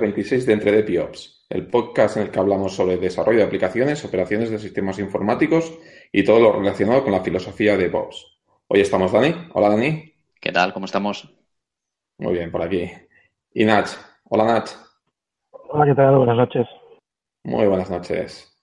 Podcast 0.00 0.16
26 0.16 0.46
de 0.46 0.52
Entre 0.54 0.82
DPOps, 0.82 1.46
el 1.50 1.66
podcast 1.66 2.16
en 2.16 2.22
el 2.22 2.30
que 2.30 2.38
hablamos 2.38 2.74
sobre 2.74 2.96
desarrollo 2.96 3.40
de 3.40 3.44
aplicaciones, 3.44 4.02
operaciones 4.02 4.50
de 4.50 4.58
sistemas 4.58 4.98
informáticos 4.98 5.78
y 6.10 6.24
todo 6.24 6.40
lo 6.40 6.52
relacionado 6.52 7.02
con 7.02 7.12
la 7.12 7.20
filosofía 7.20 7.76
de 7.76 7.84
DevOps. 7.84 8.38
Hoy 8.68 8.80
estamos 8.80 9.12
Dani. 9.12 9.34
Hola 9.52 9.68
Dani. 9.68 10.10
¿Qué 10.40 10.52
tal? 10.52 10.72
¿Cómo 10.72 10.86
estamos? 10.86 11.30
Muy 12.16 12.32
bien, 12.32 12.50
por 12.50 12.62
aquí. 12.62 12.90
Y 13.52 13.66
Nach. 13.66 13.90
Hola 14.24 14.44
Nach. 14.44 14.70
Hola, 15.50 15.84
¿qué 15.84 15.94
tal? 15.94 16.16
Buenas 16.16 16.36
noches. 16.36 16.66
Muy 17.44 17.66
buenas 17.66 17.90
noches. 17.90 18.58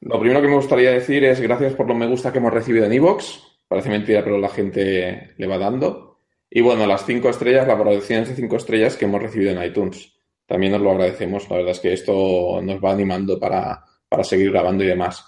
Lo 0.00 0.18
primero 0.18 0.42
que 0.42 0.48
me 0.48 0.56
gustaría 0.56 0.90
decir 0.90 1.22
es 1.22 1.40
gracias 1.40 1.74
por 1.74 1.86
los 1.86 1.96
me 1.96 2.08
gusta 2.08 2.32
que 2.32 2.38
hemos 2.38 2.52
recibido 2.52 2.84
en 2.84 2.94
iVoox. 2.94 3.22
Parece 3.68 3.90
mentira, 3.90 4.24
pero 4.24 4.38
la 4.38 4.48
gente 4.48 5.34
le 5.36 5.46
va 5.46 5.56
dando. 5.56 6.18
Y 6.50 6.62
bueno, 6.62 6.84
las 6.84 7.06
cinco 7.06 7.28
estrellas, 7.28 7.68
las 7.68 7.78
valoraciones 7.78 8.28
de 8.28 8.34
cinco 8.34 8.56
estrellas 8.56 8.96
que 8.96 9.04
hemos 9.04 9.22
recibido 9.22 9.52
en 9.52 9.62
iTunes. 9.62 10.15
También 10.46 10.72
nos 10.72 10.80
lo 10.80 10.92
agradecemos. 10.92 11.48
La 11.50 11.56
verdad 11.56 11.72
es 11.72 11.80
que 11.80 11.92
esto 11.92 12.60
nos 12.62 12.82
va 12.82 12.92
animando 12.92 13.38
para, 13.38 13.84
seguir 14.22 14.52
grabando 14.52 14.84
y 14.84 14.88
demás. 14.88 15.24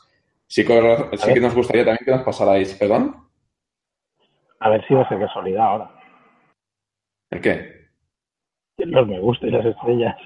Sí 0.46 0.64
que, 0.64 1.08
sí 1.14 1.34
que 1.34 1.40
nos 1.40 1.54
gustaría 1.54 1.84
también 1.84 2.04
que 2.04 2.10
nos 2.12 2.22
pasarais, 2.22 2.74
¿perdón? 2.74 3.16
A 4.60 4.70
ver 4.70 4.86
si 4.86 4.94
va 4.94 5.02
a 5.02 5.08
ser 5.08 5.18
casualidad 5.18 5.66
ahora. 5.66 5.90
¿El 7.30 7.40
qué? 7.40 7.78
Los 8.78 9.06
me 9.06 9.20
gusta 9.20 9.46
y 9.46 9.50
las 9.50 9.66
estrellas. 9.66 10.16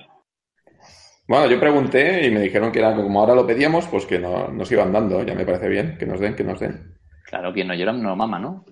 Bueno, 1.26 1.46
yo 1.50 1.58
pregunté 1.58 2.26
y 2.26 2.30
me 2.30 2.40
dijeron 2.40 2.70
que 2.70 2.80
era 2.80 2.94
como 2.94 3.20
ahora 3.20 3.34
lo 3.34 3.46
pedíamos, 3.46 3.86
pues 3.86 4.06
que 4.06 4.18
no, 4.18 4.48
nos 4.48 4.70
iban 4.70 4.92
dando. 4.92 5.22
Ya 5.22 5.34
me 5.34 5.46
parece 5.46 5.68
bien, 5.68 5.96
que 5.98 6.06
nos 6.06 6.20
den, 6.20 6.36
que 6.36 6.44
nos 6.44 6.60
den. 6.60 6.94
Claro, 7.24 7.52
quien 7.52 7.68
no 7.68 7.74
llora 7.74 7.92
no 7.92 8.14
mama, 8.14 8.38
¿no? 8.38 8.64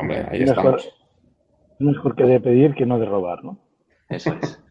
Hombre, 0.00 0.26
ahí 0.30 0.42
estamos. 0.42 0.92
Mejor 1.78 2.16
que 2.16 2.24
de 2.24 2.40
pedir 2.40 2.74
que 2.74 2.86
no 2.86 2.98
de 2.98 3.06
robar, 3.06 3.44
¿no? 3.44 3.58
Eso 4.08 4.36
es. 4.40 4.61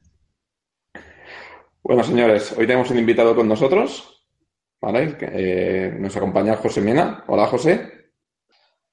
Bueno, 1.84 2.04
señores, 2.04 2.52
hoy 2.58 2.68
tenemos 2.68 2.90
un 2.92 3.00
invitado 3.00 3.36
con 3.36 3.48
nosotros, 3.48 4.26
¿vale? 4.80 5.18
Eh, 5.22 5.96
nos 6.00 6.16
acompaña 6.16 6.58
José 6.58 6.82
Mena. 6.82 7.24
Hola, 7.28 7.48
José. 7.48 8.12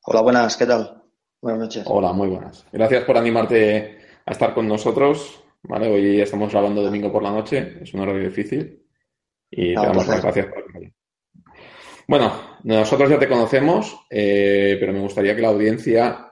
Hola, 0.04 0.22
buenas, 0.22 0.56
¿qué 0.56 0.66
tal? 0.66 1.02
Buenas 1.40 1.60
noches. 1.60 1.84
Hola, 1.86 2.12
muy 2.12 2.28
buenas. 2.28 2.66
Gracias 2.72 3.04
por 3.04 3.16
animarte 3.16 3.98
a 4.24 4.32
estar 4.32 4.54
con 4.54 4.66
nosotros. 4.66 5.44
¿vale? 5.62 5.88
Hoy 5.88 6.20
estamos 6.20 6.50
grabando 6.50 6.82
domingo 6.82 7.12
por 7.12 7.22
la 7.22 7.30
noche, 7.30 7.78
es 7.80 7.92
un 7.94 8.00
horario 8.00 8.22
difícil 8.22 8.84
y 9.50 9.74
te 9.74 9.80
damos 9.80 10.06
las 10.06 10.22
gracias 10.22 10.46
por 10.46 10.64
Bueno, 12.06 12.32
nosotros 12.64 13.10
ya 13.10 13.18
te 13.18 13.28
conocemos, 13.28 13.98
eh, 14.10 14.76
pero 14.78 14.92
me 14.92 15.00
gustaría 15.00 15.34
que 15.34 15.42
la 15.42 15.48
audiencia 15.48 16.27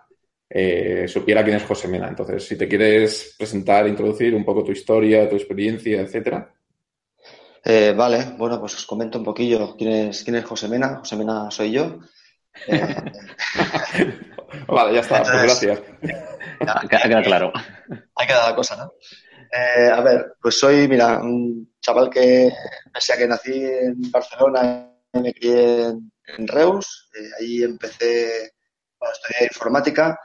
eh, 0.48 1.06
supiera 1.08 1.42
quién 1.44 1.56
es 1.56 1.64
José 1.64 1.88
Mena. 1.88 2.08
Entonces, 2.08 2.46
si 2.46 2.56
te 2.56 2.68
quieres 2.68 3.34
presentar, 3.38 3.86
introducir 3.88 4.34
un 4.34 4.44
poco 4.44 4.64
tu 4.64 4.72
historia, 4.72 5.28
tu 5.28 5.36
experiencia, 5.36 6.00
etcétera. 6.00 6.52
Eh, 7.64 7.92
vale, 7.96 8.34
bueno, 8.38 8.60
pues 8.60 8.76
os 8.76 8.86
comento 8.86 9.18
un 9.18 9.24
poquillo 9.24 9.74
quién 9.76 9.90
es, 9.90 10.22
quién 10.22 10.36
es 10.36 10.44
José 10.44 10.68
Mena. 10.68 10.98
José 10.98 11.16
Mena 11.16 11.50
soy 11.50 11.72
yo. 11.72 11.98
vale, 14.68 14.94
ya 14.94 15.00
está, 15.00 15.22
pues 15.22 15.42
gracias. 15.42 15.80
Queda 16.88 17.22
claro. 17.22 17.52
Hay 18.14 18.26
que 18.26 18.32
dar 18.32 18.50
la 18.50 18.56
cosa, 18.56 18.76
¿no? 18.76 18.92
Eh, 19.52 19.90
a 19.92 20.00
ver, 20.00 20.34
pues 20.40 20.58
soy, 20.58 20.88
mira, 20.88 21.18
un 21.18 21.76
chaval 21.80 22.10
que, 22.10 22.52
pese 22.92 23.12
a 23.12 23.16
que 23.16 23.28
nací 23.28 23.52
en 23.52 24.10
Barcelona 24.10 24.92
y 25.12 25.20
me 25.20 25.32
crié 25.32 25.86
en, 25.86 26.48
Reus, 26.48 27.08
eh, 27.14 27.30
ahí 27.40 27.62
empecé, 27.62 28.52
bueno, 28.98 29.12
estudié 29.12 29.46
informática 29.46 30.18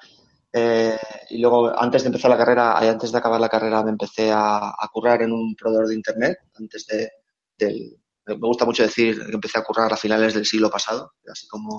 eh, 0.53 0.97
y 1.29 1.37
luego 1.39 1.77
antes 1.79 2.03
de 2.03 2.07
empezar 2.07 2.29
la 2.29 2.37
carrera, 2.37 2.77
antes 2.77 3.11
de 3.11 3.17
acabar 3.17 3.39
la 3.39 3.49
carrera 3.49 3.83
me 3.83 3.91
empecé 3.91 4.31
a, 4.33 4.73
currar 4.91 5.21
en 5.21 5.31
un 5.31 5.55
proveedor 5.55 5.87
de 5.87 5.95
internet, 5.95 6.37
antes 6.55 6.85
de, 6.87 7.09
del, 7.57 7.97
me 8.25 8.35
gusta 8.35 8.65
mucho 8.65 8.83
decir 8.83 9.25
que 9.25 9.33
empecé 9.33 9.59
a 9.59 9.63
currar 9.63 9.91
a 9.91 9.97
finales 9.97 10.33
del 10.33 10.45
siglo 10.45 10.69
pasado, 10.69 11.13
así 11.31 11.47
como 11.47 11.77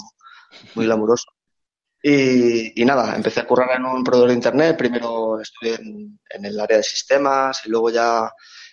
muy 0.75 0.87
glamuroso. 0.87 1.27
Y, 2.05 2.85
nada, 2.85 3.15
empecé 3.15 3.41
a 3.41 3.47
currar 3.47 3.71
en 3.77 3.85
un 3.85 4.03
proveedor 4.03 4.31
de 4.31 4.35
Internet. 4.35 4.77
Primero 4.77 5.41
estuve 5.41 5.75
en, 5.77 6.19
el 6.45 6.59
área 6.59 6.79
de 6.79 6.83
sistemas 6.83 7.65
y 7.65 7.71
luego 7.71 7.91
ya 7.91 8.29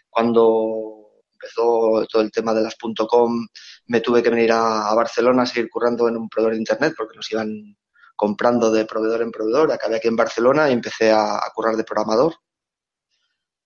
cuando 0.10 1.12
empezó 1.34 2.06
todo 2.12 2.24
el 2.24 2.32
tema 2.32 2.54
de 2.54 2.64
las 2.64 2.76
.com 3.08 3.48
me 3.88 4.02
tuve 4.02 4.24
que 4.24 4.32
venir 4.32 4.52
a, 4.52 4.94
Barcelona 4.96 5.44
a 5.44 5.46
seguir 5.46 5.70
currando 5.70 6.08
en 6.10 6.18
un 6.18 6.28
proveedor 6.28 6.54
de 6.54 6.60
Internet 6.60 6.94
porque 6.98 7.16
nos 7.16 7.32
iban 7.32 7.78
comprando 8.20 8.70
de 8.70 8.84
proveedor 8.84 9.22
en 9.22 9.32
proveedor. 9.32 9.72
Acabé 9.72 9.96
aquí 9.96 10.10
en 10.10 10.18
Barcelona 10.18 10.70
y 10.70 10.74
empecé 10.74 11.10
a, 11.10 11.40
currar 11.56 11.78
de 11.78 11.86
programador. 11.86 12.36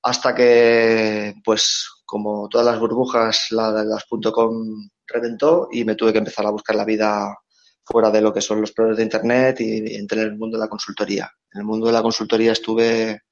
Hasta 0.03 0.35
que, 0.35 1.33
pues, 1.43 1.89
como 2.05 2.47
todas 2.49 2.67
las 2.67 2.79
burbujas, 2.79 3.47
la 3.49 3.71
de 3.71 3.85
las 3.85 4.05
.com 4.05 4.87
reventó 5.07 5.69
y 5.71 5.83
me 5.83 5.95
tuve 5.95 6.11
que 6.11 6.19
empezar 6.19 6.45
a 6.45 6.51
buscar 6.51 6.75
la 6.75 6.85
vida 6.85 7.35
fuera 7.83 8.11
de 8.11 8.21
lo 8.21 8.31
que 8.31 8.41
son 8.41 8.61
los 8.61 8.71
proveedores 8.73 8.97
de 8.97 9.03
Internet 9.05 9.61
y, 9.61 9.95
entré 9.95 10.21
en 10.21 10.27
el 10.27 10.37
mundo 10.37 10.55
de 10.57 10.65
la 10.65 10.69
consultoría. 10.69 11.31
En 11.51 11.61
el 11.61 11.65
mundo 11.65 11.87
de 11.87 11.93
la 11.93 12.03
consultoría 12.03 12.51
estuve 12.51 13.23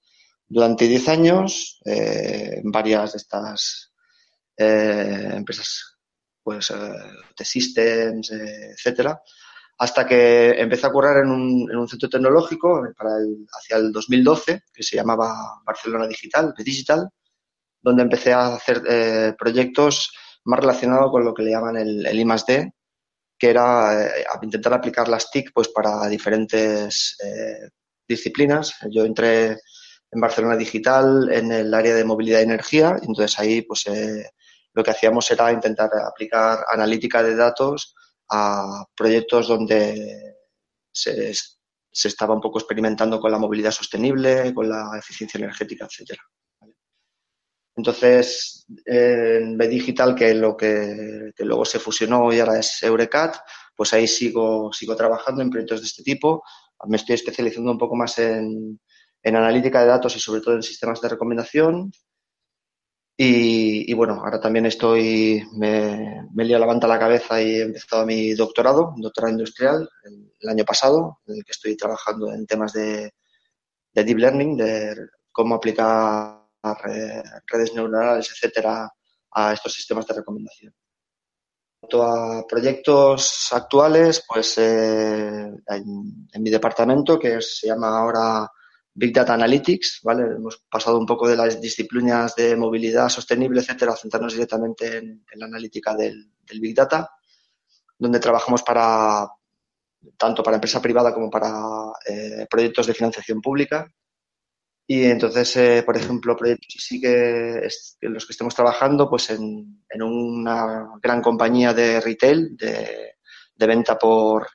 durante 0.47 0.87
10 0.87 1.07
años 1.07 1.79
eh, 1.85 2.61
en 2.63 2.71
varias 2.71 3.11
de 3.11 3.17
estas 3.19 3.91
eh, 4.57 5.33
empresas 5.33 5.99
pues, 6.41 6.71
eh, 6.71 6.93
de 7.37 7.45
systems, 7.45 8.31
etcétera, 8.31 9.21
hasta 9.81 10.05
que 10.05 10.51
empecé 10.51 10.85
a 10.85 10.91
currar 10.91 11.17
en 11.23 11.31
un, 11.31 11.67
en 11.71 11.75
un 11.75 11.87
centro 11.87 12.07
tecnológico 12.07 12.85
el, 12.85 13.47
hacia 13.51 13.77
el 13.77 13.91
2012 13.91 14.65
que 14.71 14.83
se 14.83 14.95
llamaba 14.95 15.59
Barcelona 15.65 16.05
Digital, 16.05 16.53
Digital, 16.55 17.09
donde 17.81 18.03
empecé 18.03 18.31
a 18.31 18.53
hacer 18.53 19.35
proyectos 19.39 20.13
más 20.45 20.59
relacionados 20.59 21.09
con 21.09 21.25
lo 21.25 21.33
que 21.33 21.41
le 21.41 21.49
llaman 21.49 21.77
el, 21.77 22.05
el 22.05 22.19
que 23.39 23.49
era 23.49 24.05
eh, 24.05 24.23
intentar 24.43 24.75
aplicar 24.75 25.07
las 25.07 25.31
TIC 25.31 25.51
pues, 25.51 25.69
para 25.69 26.07
diferentes 26.07 27.17
eh, 27.25 27.69
disciplinas. 28.07 28.75
Yo 28.91 29.03
entré 29.03 29.57
en 30.11 30.21
Barcelona 30.21 30.57
Digital 30.57 31.27
en 31.33 31.51
el 31.51 31.73
área 31.73 31.95
de 31.95 32.05
movilidad 32.05 32.41
y 32.41 32.43
energía, 32.43 32.97
y 33.01 33.07
entonces 33.07 33.39
ahí 33.39 33.63
pues, 33.63 33.87
eh, 33.87 34.29
lo 34.73 34.83
que 34.83 34.91
hacíamos 34.91 35.31
era 35.31 35.51
intentar 35.51 35.89
aplicar 36.07 36.59
analítica 36.71 37.23
de 37.23 37.35
datos 37.35 37.95
a 38.31 38.85
proyectos 38.95 39.47
donde 39.47 40.37
se, 40.91 41.33
se 41.91 42.07
estaba 42.07 42.33
un 42.33 42.41
poco 42.41 42.59
experimentando 42.59 43.19
con 43.19 43.31
la 43.31 43.37
movilidad 43.37 43.71
sostenible, 43.71 44.53
con 44.53 44.69
la 44.69 44.97
eficiencia 44.97 45.37
energética, 45.37 45.85
etcétera. 45.85 46.23
Entonces, 47.75 48.65
en 48.85 49.57
B 49.57 49.67
Digital, 49.67 50.15
que 50.15 50.33
lo 50.33 50.55
que, 50.57 51.31
luego 51.39 51.65
se 51.65 51.79
fusionó 51.79 52.31
y 52.31 52.39
ahora 52.39 52.59
es 52.59 52.83
Eurecat, 52.83 53.37
pues 53.75 53.93
ahí 53.93 54.07
sigo, 54.07 54.71
sigo 54.73 54.95
trabajando 54.95 55.41
en 55.41 55.49
proyectos 55.49 55.81
de 55.81 55.87
este 55.87 56.03
tipo. 56.03 56.43
Me 56.87 56.97
estoy 56.97 57.15
especializando 57.15 57.71
un 57.71 57.77
poco 57.77 57.95
más 57.95 58.19
en, 58.19 58.79
analítica 59.23 59.81
de 59.81 59.87
datos 59.87 60.15
y 60.15 60.19
sobre 60.19 60.41
todo 60.41 60.55
en 60.55 60.63
sistemas 60.63 60.99
de 61.01 61.09
recomendación. 61.09 61.91
Y, 63.23 63.93
bueno, 63.93 64.15
ahora 64.15 64.39
también 64.39 64.65
estoy, 64.65 65.43
me, 65.53 66.27
me 66.33 66.43
he 66.43 66.47
la 66.57 66.65
la 66.65 66.99
cabeza 66.99 67.39
y 67.39 67.57
he 67.57 67.61
empezado 67.61 68.03
mi 68.03 68.33
doctorado, 68.33 68.95
doctorado 68.97 69.31
industrial, 69.31 69.87
el, 70.39 70.49
año 70.49 70.65
pasado, 70.65 71.19
en 71.27 71.35
el 71.35 71.43
que 71.45 71.51
estoy 71.51 71.77
trabajando 71.77 72.33
en 72.33 72.47
temas 72.47 72.73
de, 72.73 73.13
de 73.93 74.03
deep 74.03 74.17
learning, 74.17 74.57
de 74.57 74.95
cómo 75.31 75.53
aplicar 75.53 76.47
redes 76.63 77.75
neuronales, 77.75 78.27
etcétera, 78.31 78.89
a 79.33 79.53
estos 79.53 79.71
sistemas 79.71 80.07
de 80.07 80.15
recomendación. 80.15 80.73
En 80.73 81.89
cuanto 81.89 82.03
a 82.03 82.47
proyectos 82.47 83.49
actuales, 83.51 84.25
pues 84.27 84.57
eh, 84.57 85.51
en, 85.67 86.41
mi 86.41 86.49
departamento, 86.49 87.19
que 87.19 87.39
se 87.39 87.67
llama 87.67 87.99
ahora 87.99 88.49
Big 88.93 89.13
Data 89.13 89.33
Analytics, 89.33 90.01
¿vale? 90.03 90.23
Hemos 90.35 90.57
pasado 90.69 90.99
un 90.99 91.05
poco 91.05 91.27
de 91.27 91.37
las 91.37 91.59
disciplinas 91.61 92.35
de 92.35 92.55
movilidad 92.55 93.09
sostenible, 93.09 93.61
etcétera, 93.61 93.93
a 93.93 93.97
centrarnos 93.97 94.33
directamente 94.33 94.97
en, 94.97 95.25
la 95.35 95.45
analítica 95.45 95.95
del, 95.95 96.29
Big 96.59 96.75
Data, 96.75 97.09
donde 97.97 98.19
trabajamos 98.19 98.63
para 98.63 99.27
tanto 100.17 100.43
para 100.43 100.57
empresa 100.57 100.81
privada 100.81 101.13
como 101.13 101.29
para 101.29 101.53
eh, 102.07 102.47
proyectos 102.49 102.87
de 102.87 102.93
financiación 102.93 103.39
pública 103.39 103.87
y 104.93 105.05
entonces, 105.05 105.55
eh, 105.55 105.83
por 105.85 105.95
ejemplo, 105.95 106.35
proyectos 106.35 106.75
sí 106.77 106.99
que 106.99 107.65
en 108.01 108.13
los 108.13 108.25
que 108.25 108.33
estemos 108.33 108.53
trabajando, 108.53 109.09
pues 109.09 109.29
en, 109.29 109.79
una 110.01 110.89
gran 111.01 111.21
compañía 111.21 111.73
de 111.73 112.01
retail, 112.01 112.57
de, 112.57 113.15
de 113.55 113.67
venta 113.67 113.97
por, 113.97 114.47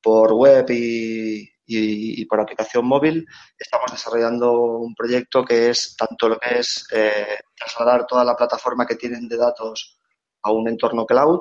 por 0.00 0.32
web 0.32 0.70
y, 0.70 1.50
y, 1.66 2.24
por 2.26 2.40
aplicación 2.40 2.86
móvil, 2.86 3.26
estamos 3.58 3.90
desarrollando 3.90 4.78
un 4.78 4.94
proyecto 4.94 5.44
que 5.44 5.70
es 5.70 5.96
tanto 5.96 6.28
lo 6.28 6.38
que 6.38 6.58
es 6.58 6.86
eh, 6.92 7.38
trasladar 7.56 8.06
toda 8.06 8.24
la 8.24 8.36
plataforma 8.36 8.86
que 8.86 8.96
tienen 8.96 9.28
de 9.28 9.36
datos 9.36 9.98
a 10.42 10.52
un 10.52 10.68
entorno 10.68 11.06
cloud 11.06 11.40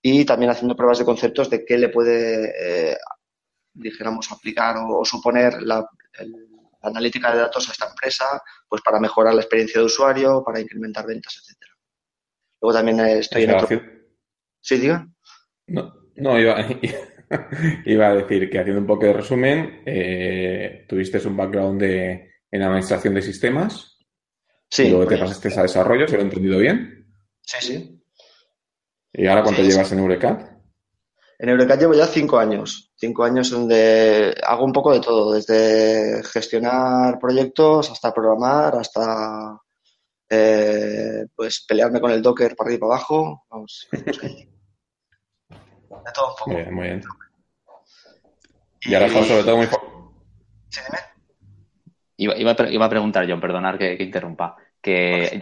y 0.00 0.24
también 0.24 0.50
haciendo 0.50 0.76
pruebas 0.76 0.98
de 0.98 1.04
conceptos 1.04 1.50
de 1.50 1.64
qué 1.64 1.78
le 1.78 1.88
puede, 1.88 2.52
eh, 2.92 2.96
dijéramos, 3.72 4.30
aplicar 4.32 4.76
o, 4.78 5.04
suponer 5.04 5.62
la, 5.62 5.86
el, 6.18 6.48
analítica 6.82 7.32
de 7.32 7.40
datos 7.40 7.68
a 7.68 7.72
esta 7.72 7.88
empresa, 7.88 8.42
pues 8.68 8.82
para 8.82 9.00
mejorar 9.00 9.34
la 9.34 9.40
experiencia 9.40 9.80
de 9.80 9.86
usuario, 9.86 10.42
para 10.44 10.60
incrementar 10.60 11.06
ventas, 11.06 11.38
etcétera. 11.40 11.72
Luego 12.60 12.76
también 12.76 13.00
eh, 13.00 13.18
estoy 13.18 13.44
en 13.44 13.54
otro... 13.54 13.80
Sí, 14.60 14.78
diga. 14.78 15.06
No, 15.66 15.94
no 16.16 16.38
iba, 16.38 16.60
iba 16.60 16.98
a 18.04 18.14
decir 18.14 18.50
que 18.50 18.58
haciendo 18.58 18.80
un 18.80 18.86
poco 18.86 19.06
de 19.06 19.12
resumen, 19.12 19.82
eh, 19.86 20.84
tuviste 20.88 21.18
un 21.26 21.36
background 21.36 21.80
de, 21.80 22.30
en 22.50 22.62
administración 22.62 23.14
de 23.14 23.22
sistemas 23.22 23.90
Sí, 24.70 24.84
y 24.84 24.90
luego 24.90 25.04
te 25.06 25.16
pues, 25.16 25.20
pasaste 25.20 25.60
a 25.60 25.62
desarrollo, 25.62 26.06
si 26.08 26.14
lo 26.14 26.20
he 26.20 26.24
entendido 26.24 26.58
bien. 26.58 27.06
sí, 27.42 27.58
sí. 27.60 28.00
¿Y 29.12 29.26
ahora 29.28 29.42
cuánto 29.44 29.62
Sí, 29.62 29.66
sí. 29.66 29.72
llevas 29.72 29.92
en 29.92 29.98
Eurecat? 30.00 30.50
En 31.38 31.48
Eurecat 31.48 31.78
llevo 31.80 31.94
ya 31.94 32.06
cinco 32.06 32.38
años. 32.38 32.92
Cinco 32.96 33.22
años 33.24 33.50
donde 33.50 34.34
hago 34.42 34.64
un 34.64 34.72
poco 34.72 34.92
de 34.92 35.00
todo, 35.00 35.32
desde 35.32 36.22
gestionar 36.24 37.18
proyectos 37.20 37.90
hasta 37.90 38.12
programar, 38.12 38.74
hasta 38.76 39.60
eh, 40.28 41.26
pues 41.36 41.64
pelearme 41.68 42.00
con 42.00 42.10
el 42.10 42.22
Docker 42.22 42.56
para 42.56 42.68
arriba 42.68 42.76
y 42.76 42.80
para 42.80 42.94
abajo. 42.94 43.44
Vamos, 43.50 43.88
ahí. 44.22 44.48
De 46.04 46.12
todo 46.12 46.30
un 46.30 46.36
poco. 46.36 46.50
Muy 46.50 46.60
bien, 46.62 46.74
muy 46.74 46.84
bien. 46.86 47.02
Y 48.82 48.94
ahora 48.94 49.06
estás 49.06 49.26
sobre 49.26 49.42
todo 49.44 49.56
muy 49.56 49.66
fo- 49.66 50.12
Sí, 50.68 50.80
dime. 50.86 50.98
Iba, 52.16 52.36
iba 52.36 52.52
a 52.52 52.70
iba 52.70 52.84
a 52.84 52.88
preguntar, 52.90 53.26
John, 53.28 53.40
perdonar 53.40 53.76
que, 53.78 53.96
que 53.96 54.04
interrumpa, 54.04 54.56
que 54.80 55.40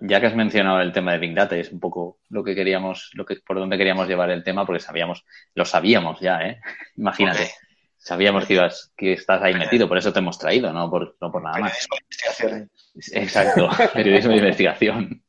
ya, 0.00 0.20
que 0.20 0.26
has 0.26 0.34
mencionado 0.34 0.80
el 0.80 0.92
tema 0.92 1.12
de 1.12 1.18
Big 1.18 1.34
Data, 1.34 1.56
y 1.56 1.60
es 1.60 1.70
un 1.72 1.80
poco 1.80 2.20
lo 2.30 2.42
que 2.44 2.54
queríamos, 2.54 3.10
lo 3.14 3.26
que, 3.26 3.36
por 3.44 3.58
donde 3.58 3.76
queríamos 3.76 4.08
llevar 4.08 4.30
el 4.30 4.42
tema, 4.44 4.64
porque 4.64 4.80
sabíamos, 4.80 5.24
lo 5.54 5.64
sabíamos 5.64 6.20
ya, 6.20 6.40
¿eh? 6.40 6.60
Imagínate, 6.96 7.50
sabíamos 7.98 8.46
que 8.46 8.54
ibas, 8.54 8.92
que 8.96 9.12
estás 9.12 9.42
ahí 9.42 9.52
metido, 9.54 9.88
por 9.88 9.98
eso 9.98 10.12
te 10.12 10.20
hemos 10.20 10.38
traído, 10.38 10.72
no 10.72 10.88
por, 10.90 11.16
no 11.20 11.30
por 11.32 11.42
nada 11.42 11.58
más. 11.58 11.72
Periodismo 11.88 11.96
de 11.96 12.02
investigación. 12.04 12.62
¿eh? 12.62 13.20
Exacto, 13.22 13.68
periodismo 13.92 14.30
de 14.30 14.36
investigación. 14.38 15.24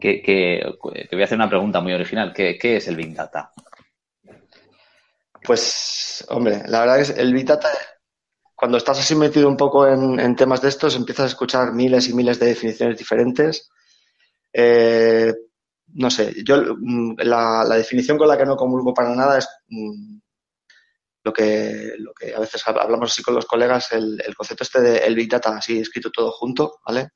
Que, 0.00 0.22
que- 0.22 0.62
te 1.10 1.16
voy 1.16 1.22
a 1.22 1.24
hacer 1.24 1.36
una 1.38 1.48
pregunta 1.48 1.80
muy 1.80 1.92
original. 1.92 2.32
¿Qué, 2.32 2.56
qué 2.58 2.76
es 2.76 2.86
el 2.88 2.96
Big 2.96 3.14
Data? 3.14 3.50
Pues, 5.46 6.24
hombre, 6.28 6.62
la 6.66 6.80
verdad 6.80 7.00
es 7.00 7.10
el 7.10 7.32
Big 7.32 7.46
Data, 7.46 7.70
cuando 8.54 8.78
estás 8.78 8.98
así 8.98 9.14
metido 9.14 9.48
un 9.48 9.56
poco 9.56 9.86
en, 9.86 10.36
temas 10.36 10.62
de 10.62 10.68
estos, 10.70 10.96
empiezas 10.96 11.24
a 11.24 11.28
escuchar 11.28 11.72
miles 11.72 12.08
y 12.08 12.14
miles 12.14 12.38
de 12.40 12.46
definiciones 12.46 12.98
diferentes. 12.98 13.70
Eh, 14.52 15.32
no 15.94 16.10
sé, 16.10 16.34
yo 16.44 16.76
mm, 16.78 17.16
la, 17.18 17.64
definición 17.76 18.18
con 18.18 18.28
la 18.28 18.38
que 18.38 18.46
no 18.46 18.56
comulgo 18.56 18.94
para 18.94 19.14
nada 19.14 19.38
es 19.38 19.48
mm, 19.68 20.18
lo 21.24 21.32
que, 21.32 21.92
lo 21.98 22.12
que 22.14 22.34
a 22.34 22.40
veces 22.40 22.62
hab- 22.66 22.80
hablamos 22.80 23.12
así 23.12 23.22
con 23.22 23.34
los 23.34 23.46
colegas, 23.46 23.92
el, 23.92 24.20
el 24.24 24.34
concepto 24.34 24.62
este 24.64 24.80
de 24.80 24.98
el 24.98 25.14
Big 25.14 25.28
Data, 25.30 25.56
así 25.56 25.78
escrito 25.80 26.10
todo 26.10 26.30
junto, 26.32 26.78
¿vale? 26.86 27.10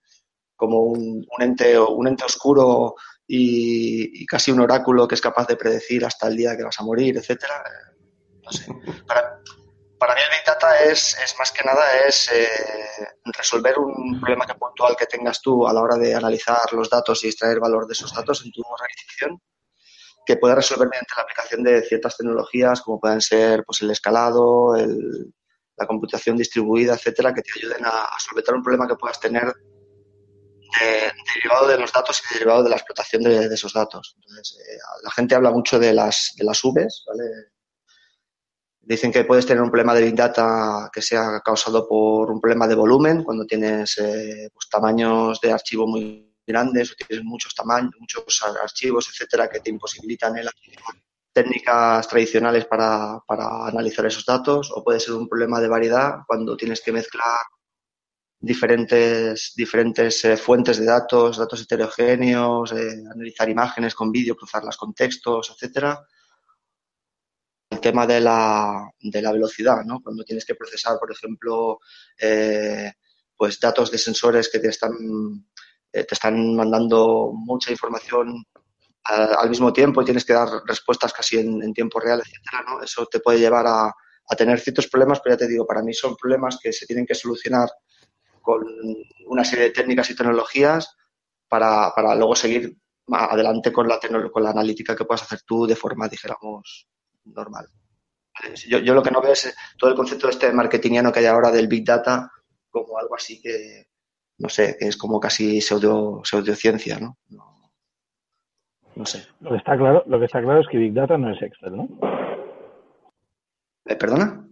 Como 0.56 0.81
un, 0.85 1.25
un 1.37 1.43
ente, 1.43 1.79
un 1.79 2.09
ente 2.09 2.25
oscuro 2.25 2.94
y, 3.26 4.23
y 4.23 4.26
casi 4.26 4.50
un 4.50 4.61
oráculo 4.61 5.06
que 5.09 5.15
es 5.15 5.21
capaz 5.21 5.47
de 5.47 5.56
predecir 5.56 6.05
hasta 6.05 6.29
el 6.29 6.37
día 6.37 6.56
que 6.56 6.65
vas 6.65 6.79
a 6.81 6.85
morir, 6.85 7.17
etcétera. 7.17 7.62
No 8.50 8.58
sé. 8.58 8.67
Para, 9.06 10.14
mí 10.14 10.20
el 10.23 10.31
Big 10.31 10.47
Data 10.47 10.82
es, 10.85 11.17
más 11.38 11.52
que 11.52 11.62
nada 11.64 11.85
es 12.06 12.31
eh, 12.32 12.49
resolver 13.37 13.79
un 13.79 14.19
problema 14.19 14.47
que 14.47 14.55
puntual 14.55 14.97
que 14.97 15.06
tengas 15.06 15.41
tú 15.43 15.67
a 15.69 15.73
la 15.75 15.82
hora 15.82 15.97
de 15.97 16.14
analizar 16.14 16.73
los 16.73 16.88
datos 16.88 17.23
y 17.23 17.29
extraer 17.29 17.61
valor 17.61 17.87
de 17.87 17.93
esos 17.93 18.12
datos 18.14 18.43
en 18.44 18.50
tu 18.50 18.62
organización, 18.62 19.41
que 20.25 20.37
puedas 20.37 20.56
resolver 20.56 20.88
mediante 20.88 21.12
la 21.17 21.23
aplicación 21.23 21.62
de 21.62 21.82
ciertas 21.82 22.17
tecnologías 22.17 22.81
como 22.81 22.99
pueden 22.99 23.20
ser 23.20 23.62
pues, 23.64 23.82
el 23.82 23.91
escalado, 23.91 24.75
el- 24.76 25.35
la 25.76 25.87
computación 25.87 26.37
distribuida, 26.37 26.94
etcétera, 26.94 27.32
que 27.35 27.43
te 27.43 27.52
ayuden 27.56 27.85
a, 27.85 28.06
solventar 28.19 28.55
un 28.55 28.62
problema 28.62 28.87
que 28.88 28.97
puedas 28.97 29.19
tener 29.20 29.44
de- 30.81 31.12
derivado 31.35 31.69
de 31.69 31.79
los 31.79 31.93
datos 31.93 32.23
y 32.31 32.35
derivado 32.35 32.62
de 32.62 32.70
la 32.70 32.76
explotación 32.76 33.23
de, 33.23 33.49
de 33.49 33.55
esos 33.55 33.73
datos. 33.73 34.17
Eh, 34.29 34.79
la 35.02 35.11
gente 35.11 35.35
habla 35.35 35.50
mucho 35.50 35.79
de 35.79 35.93
las, 35.93 36.32
de 36.37 36.44
las 36.44 36.61
Vs, 36.62 37.05
¿vale? 37.06 37.25
Dicen 38.82 39.12
que 39.12 39.25
puedes 39.25 39.47
tener 39.47 39.62
un 39.62 39.71
problema 39.71 39.94
de 39.94 40.03
Big 40.03 40.15
Data 40.15 40.91
que 40.93 41.03
sea 41.03 41.41
causado 41.44 41.87
por 41.87 42.31
un 42.31 42.41
problema 42.41 42.67
de 42.67 42.75
volumen, 42.75 43.23
cuando 43.23 43.44
tienes 43.44 43.99
eh, 43.99 44.49
pues, 44.53 44.69
tamaños 44.69 45.38
de 45.41 45.53
archivo 45.53 45.87
muy 45.87 46.35
grandes 46.47 46.91
o 46.91 46.94
tienes 46.94 47.25
muchos 47.25 47.55
tamaños, 47.55 47.93
muchos 48.00 48.43
archivos, 48.61 49.09
etcétera, 49.09 49.49
que 49.49 49.61
te 49.61 49.71
imposibilitan 49.71 50.37
el 50.38 50.49
técnicas 51.32 52.09
tradicionales 52.09 52.65
para, 52.65 53.21
para 53.27 53.67
analizar 53.67 54.05
esos 54.06 54.25
datos, 54.25 54.73
o 54.75 54.83
puede 54.83 54.99
ser 54.99 55.15
un 55.15 55.29
problema 55.29 55.61
de 55.61 55.69
variedad 55.69 56.21
cuando 56.26 56.56
tienes 56.56 56.81
que 56.81 56.91
mezclar 56.91 57.38
diferentes, 58.41 59.53
diferentes 59.55 60.25
eh, 60.25 60.37
fuentes 60.37 60.79
de 60.79 60.87
datos, 60.87 61.37
datos 61.37 61.61
heterogéneos, 61.61 62.73
eh, 62.73 63.05
analizar 63.15 63.49
imágenes 63.49 63.94
con 63.94 64.11
vídeo, 64.11 64.35
cruzarlas 64.35 64.76
con 64.76 64.94
textos, 64.94 65.53
etcétera 65.55 66.00
tema 67.81 68.06
de 68.06 68.21
la, 68.21 68.88
de 69.00 69.23
la 69.23 69.32
velocidad, 69.32 69.85
¿no? 69.85 70.00
Cuando 70.00 70.25
tienes 70.25 70.44
que 70.44 70.55
procesar, 70.55 70.99
por 70.99 71.12
ejemplo, 71.12 71.81
eh, 72.19 72.93
pues 73.37 73.59
datos 73.59 73.91
de 73.91 73.99
sensores 73.99 74.49
que 74.50 74.59
te 74.59 74.69
están, 74.69 74.93
eh, 75.93 76.05
te 76.05 76.15
están 76.15 76.55
mandando 76.55 77.32
mucha 77.35 77.71
información 77.71 78.44
al 79.03 79.49
mismo 79.49 79.73
tiempo 79.73 80.03
y 80.03 80.05
tienes 80.05 80.25
que 80.25 80.35
dar 80.35 80.49
respuestas 80.67 81.12
casi 81.12 81.38
en, 81.38 81.73
tiempo 81.73 81.99
real, 81.99 82.21
etcétera, 82.21 82.65
¿no? 82.69 82.82
Eso 82.82 83.06
te 83.06 83.21
puede 83.21 83.38
llevar 83.38 83.67
a, 83.67 83.87
a 83.87 84.37
tener 84.37 84.61
ciertos 84.61 84.88
problemas, 84.88 85.21
pero 85.21 85.35
ya 85.35 85.38
te 85.38 85.49
digo, 85.49 85.67
para 85.67 85.83
mí 85.83 85.94
son 85.94 86.17
problemas 86.17 86.59
que 86.62 86.73
se 86.73 86.87
tienen 86.87 87.06
que 87.06 87.15
solucionar 87.15 87.69
con 88.41 88.65
una 89.26 89.44
serie 89.44 89.67
de 89.67 89.71
técnicas 89.71 90.11
y 90.11 90.17
tecnologías 90.17 90.97
para, 91.49 91.93
para 91.94 92.15
luego 92.15 92.37
seguir 92.37 92.76
adelante 93.12 93.73
con 93.73 93.88
la, 93.88 93.99
con 94.33 94.43
la 94.43 94.50
analítica 94.50 94.94
que 94.94 95.05
puedas 95.05 95.23
hacer 95.23 95.43
tú 95.43 95.67
de 95.67 95.76
forma, 95.76 96.09
dijéramos, 96.09 96.88
normal. 97.25 97.67
Yo, 98.69 98.79
yo 98.79 98.95
lo 98.95 99.03
que 99.03 99.11
no 99.11 99.21
veo 99.21 99.33
es 99.33 99.47
eh, 99.47 99.55
todo 99.79 99.91
el 99.91 99.97
concepto 99.97 100.29
este 100.29 100.53
marketingiano 100.53 101.13
que 101.13 101.21
hay 101.21 101.27
ahora 101.27 101.51
del 101.51 101.69
Big 101.69 101.85
Data 101.85 102.31
como 102.71 102.99
algo 102.99 103.15
así 103.15 103.41
que, 103.41 103.87
no 104.39 104.49
sé, 104.49 104.77
que 104.79 104.87
es 104.89 104.97
como 104.97 105.21
casi 105.21 105.61
pseudo, 105.61 106.23
pseudociencia, 106.25 106.99
¿no? 106.99 107.19
No, 107.29 107.73
no 108.95 109.05
sé. 109.05 109.27
Lo 109.41 109.50
que 109.50 109.57
está 109.57 109.77
claro, 109.77 110.05
lo 110.07 110.19
que 110.19 110.27
está 110.27 110.41
claro 110.41 110.61
es 110.61 110.69
que 110.69 110.79
Big 110.79 110.95
Data 110.95 111.19
no 111.19 111.33
es 111.33 111.43
Excel, 111.43 111.77
¿no? 111.77 111.89
Eh, 113.87 113.97
¿Perdona? 113.97 114.47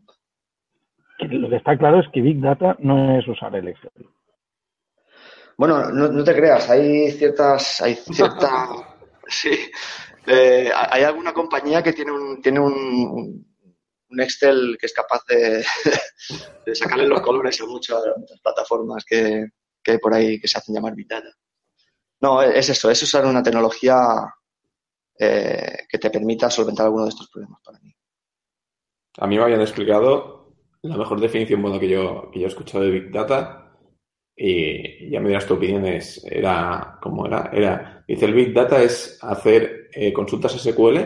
Lo 1.20 1.48
que 1.48 1.56
está 1.56 1.76
claro 1.76 2.00
es 2.00 2.06
que 2.12 2.20
Big 2.20 2.40
Data 2.40 2.76
no 2.80 3.18
es 3.18 3.26
usar 3.26 3.54
el 3.54 3.68
Excel. 3.68 4.08
Bueno, 5.56 5.90
no, 5.90 6.08
no 6.08 6.24
te 6.24 6.34
creas, 6.34 6.70
hay 6.70 7.10
ciertas, 7.10 7.80
hay 7.80 7.96
cierta, 7.96 8.68
sí, 9.26 9.50
Eh, 10.30 10.70
hay 10.74 11.02
alguna 11.04 11.32
compañía 11.32 11.82
que 11.82 11.94
tiene 11.94 12.12
un, 12.12 12.42
tiene 12.42 12.60
un, 12.60 13.46
Excel 14.10 14.76
que 14.78 14.86
es 14.86 14.92
capaz 14.92 15.24
de, 15.28 15.64
sacarle 16.74 17.06
los 17.06 17.20
colores 17.20 17.60
a 17.60 17.66
muchas, 17.66 18.02
muchas 18.16 18.40
plataformas 18.40 19.04
que, 19.04 19.48
por 20.02 20.12
ahí 20.12 20.38
que 20.38 20.48
se 20.48 20.58
hacen 20.58 20.74
llamar 20.74 20.94
Big 20.94 21.08
Data. 21.08 21.30
No, 22.20 22.42
es 22.42 22.68
eso, 22.68 22.90
es 22.90 23.02
usar 23.02 23.24
una 23.24 23.42
tecnología 23.42 23.96
eh, 25.18 25.78
que 25.88 25.98
te 25.98 26.10
permita 26.10 26.50
solventar 26.50 26.86
alguno 26.86 27.04
de 27.04 27.10
estos 27.10 27.30
problemas 27.30 27.60
para 27.64 27.78
mí. 27.80 27.94
A 29.18 29.26
mí 29.26 29.36
me 29.36 29.44
habían 29.44 29.62
explicado 29.62 30.52
la 30.82 30.96
mejor 30.96 31.20
definición 31.20 31.62
bueno, 31.62 31.80
que 31.80 31.88
yo, 31.88 32.30
que 32.32 32.40
yo 32.40 32.46
he 32.46 32.48
escuchado 32.48 32.84
de 32.84 32.90
Big 32.90 33.10
Data 33.10 33.76
y 34.36 35.10
ya 35.10 35.20
me 35.20 35.28
dirás 35.28 35.46
tu 35.46 35.54
opinión, 35.54 35.84
es, 35.86 36.24
era, 36.24 36.98
¿cómo 37.02 37.26
era? 37.26 37.50
Era, 37.52 38.04
dice, 38.06 38.26
el 38.26 38.34
Big 38.34 38.52
Data 38.52 38.82
es 38.82 39.18
hacer 39.22 39.77
eh, 40.00 40.12
consultas 40.12 40.52
SQL 40.54 40.98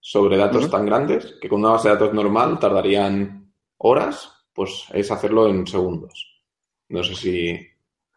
sobre 0.00 0.36
datos 0.36 0.70
tan 0.70 0.86
grandes 0.86 1.34
que 1.40 1.48
con 1.48 1.60
una 1.60 1.70
base 1.72 1.88
de 1.88 1.94
datos 1.94 2.14
normal 2.14 2.58
tardarían 2.58 3.52
horas, 3.78 4.30
pues 4.52 4.84
es 4.92 5.10
hacerlo 5.10 5.48
en 5.48 5.66
segundos. 5.66 6.42
No 6.88 7.02
sé 7.02 7.14
si, 7.14 7.58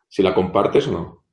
si 0.08 0.22
la 0.24 0.34
compartes 0.36 0.88
o 0.88 0.92
no. 0.92 1.24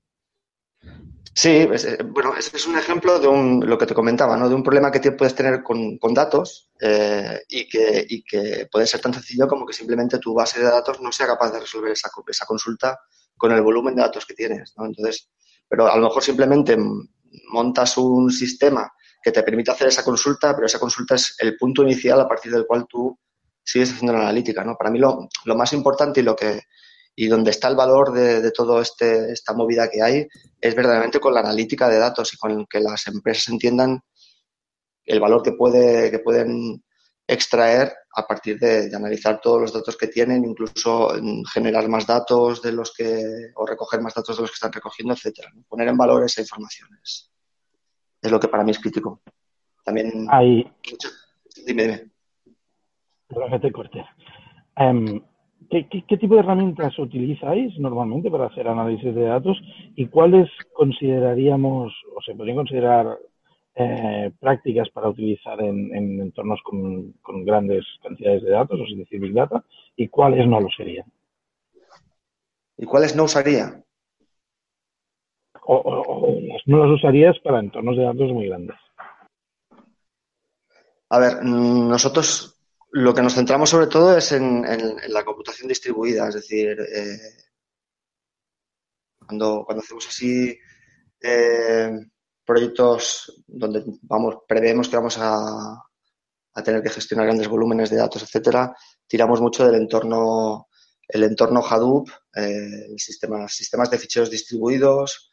Sí, 1.37 1.50
es- 1.73 1.85
eh, 1.85 1.99
bueno, 2.04 2.35
ese 2.37 2.57
es 2.57 2.66
un 2.66 2.78
ejemplo 2.78 3.19
de 3.19 3.26
un, 3.26 3.61
lo 3.69 3.76
que 3.76 3.87
te 3.87 3.95
comentaba, 3.95 4.37
¿no? 4.37 4.49
De 4.49 4.54
un 4.54 4.62
problema 4.62 4.90
que 4.93 5.00
te 5.00 5.12
puedes 5.12 5.35
tener 5.35 5.62
con, 5.64 5.99
con 5.99 6.14
datos 6.14 6.71
eh, 6.81 7.40
y, 7.49 7.69
que, 7.69 8.07
y 8.09 8.23
que 8.23 8.69
puede 8.71 8.87
ser 8.87 9.00
tan 9.00 9.12
sencillo 9.14 9.49
como 9.49 9.66
que 9.66 9.73
simplemente 9.73 10.19
tu 10.21 10.33
base 10.35 10.61
de 10.61 10.66
datos 10.66 11.00
no 11.00 11.11
sea 11.11 11.26
capaz 11.26 11.50
de 11.52 11.61
resolver 11.61 11.90
esa, 11.93 12.09
esa 12.28 12.47
consulta 12.47 13.00
con 13.37 13.50
el 13.50 13.62
volumen 13.62 13.97
de 13.97 14.02
datos 14.02 14.26
que 14.26 14.35
tienes, 14.35 14.75
¿no? 14.76 14.87
Entonces, 14.87 15.28
pero 15.69 15.88
a 15.90 15.97
lo 15.97 16.04
mejor 16.04 16.23
simplemente 16.23 16.76
montas 17.50 17.97
un 17.97 18.31
sistema 18.31 18.93
que 19.23 19.33
te 19.33 19.43
permite 19.43 19.71
hacer 19.71 19.88
esa 19.88 20.05
consulta, 20.05 20.55
pero 20.55 20.67
esa 20.67 20.79
consulta 20.79 21.14
es 21.14 21.35
el 21.38 21.57
punto 21.57 21.83
inicial 21.83 22.21
a 22.21 22.29
partir 22.29 22.53
del 22.53 22.67
cual 22.67 22.87
tú 22.88 23.19
sigues 23.62 23.93
haciendo 23.93 24.12
la 24.12 24.21
analítica, 24.21 24.62
¿no? 24.62 24.76
Para 24.76 24.91
mí 24.91 24.99
lo, 24.99 25.29
lo 25.45 25.57
más 25.57 25.73
importante 25.73 26.21
y 26.21 26.25
lo 26.25 26.37
que 26.37 26.62
y 27.17 27.29
donde 27.29 27.53
está 27.53 27.69
el 27.69 27.76
valor 27.76 28.12
de, 28.12 28.43
de 28.43 28.50
todo 28.50 28.81
este 28.81 29.33
esta 29.33 29.55
movida 29.55 29.88
que 29.88 30.03
hay 30.03 30.26
es 30.61 30.75
verdaderamente 30.75 31.21
con 31.21 31.33
la 31.33 31.41
analítica 31.41 31.88
de 31.88 31.99
datos 31.99 32.35
y 32.35 32.37
con 32.37 32.67
que 32.67 32.81
las 32.81 33.07
empresas 33.07 33.49
entiendan 33.49 34.00
el 35.05 35.21
valor 35.21 35.43
que 35.43 35.53
puede 35.53 36.11
que 36.11 36.19
pueden 36.19 36.83
extraer 37.26 37.93
a 38.16 38.26
partir 38.26 38.59
de, 38.59 38.95
analizar 38.95 39.40
todos 39.40 39.61
los 39.61 39.73
datos 39.73 39.97
que 39.97 40.09
tienen, 40.09 40.45
incluso 40.45 41.09
generar 41.52 41.88
más 41.88 42.07
datos 42.07 42.62
de 42.62 42.73
los 42.73 42.95
que, 42.95 43.50
o 43.57 43.66
recoger 43.66 44.00
más 44.00 44.14
datos 44.14 44.37
de 44.37 44.43
los 44.43 44.50
que 44.50 44.54
están 44.54 44.73
recogiendo, 44.73 45.14
etcétera. 45.14 45.50
Poner 45.69 45.88
en 45.88 45.97
valor 45.97 46.25
esa 46.25 46.43
información 46.43 46.88
es, 47.02 47.31
lo 48.23 48.38
que 48.38 48.49
para 48.49 48.64
mí 48.64 48.71
es 48.71 48.78
crítico. 48.78 49.21
También. 49.85 50.26
Hay... 50.31 50.71
Dime, 51.66 51.83
dime. 51.83 52.11
Perdón 53.28 53.61
te 53.61 53.73
corte. 53.73 54.04
Em, 54.76 55.21
¿qué, 55.71 55.88
qué, 55.88 56.16
tipo 56.16 56.35
de 56.35 56.40
herramientas 56.40 56.99
utilizáis 56.99 57.78
normalmente 57.78 58.31
para 58.31 58.47
hacer 58.47 58.69
análisis 58.69 59.14
de 59.14 59.23
datos 59.23 59.61
y 59.97 60.07
cuáles 60.07 60.49
consideraríamos 60.73 61.93
o 62.14 62.23
se 62.23 62.35
podrían 62.35 62.59
considerar 62.59 63.19
eh, 63.76 64.31
prácticas 64.38 64.88
para 64.90 65.09
utilizar 65.09 65.61
en, 65.61 66.21
entornos 66.21 66.61
con, 66.62 67.14
grandes 67.45 67.85
cantidades 68.02 68.43
de 68.43 68.50
datos, 68.50 68.81
es 68.88 68.99
decir, 68.99 69.21
Big 69.21 69.35
Data, 69.35 69.64
y 69.97 70.09
cuáles 70.09 70.47
no 70.47 70.61
lo 70.61 70.69
serían. 70.71 71.11
¿Y 72.76 72.87
cuáles 72.87 73.16
no 73.16 73.25
usaría? 73.25 73.83
O, 75.66 76.28
no 76.66 76.87
las 76.87 76.99
usarías 76.99 77.37
para 77.40 77.61
entornos 77.61 77.97
de 77.97 78.04
datos 78.04 78.31
muy 78.33 78.47
grandes. 78.47 78.76
A 81.09 81.19
ver, 81.19 81.45
nosotros 81.45 82.61
lo 82.90 83.12
que 83.12 83.23
nos 83.23 83.35
centramos 83.35 83.71
sobre 83.71 83.88
todo 83.88 84.16
es 84.16 84.31
en, 84.33 84.64
la 85.09 85.25
computación 85.25 85.69
distribuida, 85.69 86.28
es 86.28 86.35
decir, 86.35 86.78
eh, 86.81 87.19
cuando, 89.26 89.64
cuando 89.64 89.83
hacemos 89.83 90.07
así 90.07 90.57
eh, 91.21 91.90
proyectos 92.45 93.43
donde 93.47 93.85
vamos, 94.03 94.37
preveemos 94.47 94.89
que 94.89 94.97
vamos 94.97 95.17
a, 95.19 95.83
tener 96.65 96.83
que 96.83 96.91
gestionar 96.91 97.27
grandes 97.27 97.49
volúmenes 97.49 97.91
de 97.91 97.97
datos, 97.97 98.23
etcétera, 98.23 98.77
tiramos 99.09 99.41
mucho 99.41 99.67
del 99.67 99.75
entorno, 99.75 100.69
el 101.09 101.25
entorno 101.25 101.61
Hadoop, 101.61 102.09
eh, 102.37 102.95
sistemas, 102.97 103.53
sistemas 103.53 103.91
de 103.91 103.99
ficheros 103.99 104.31
distribuidos 104.31 105.33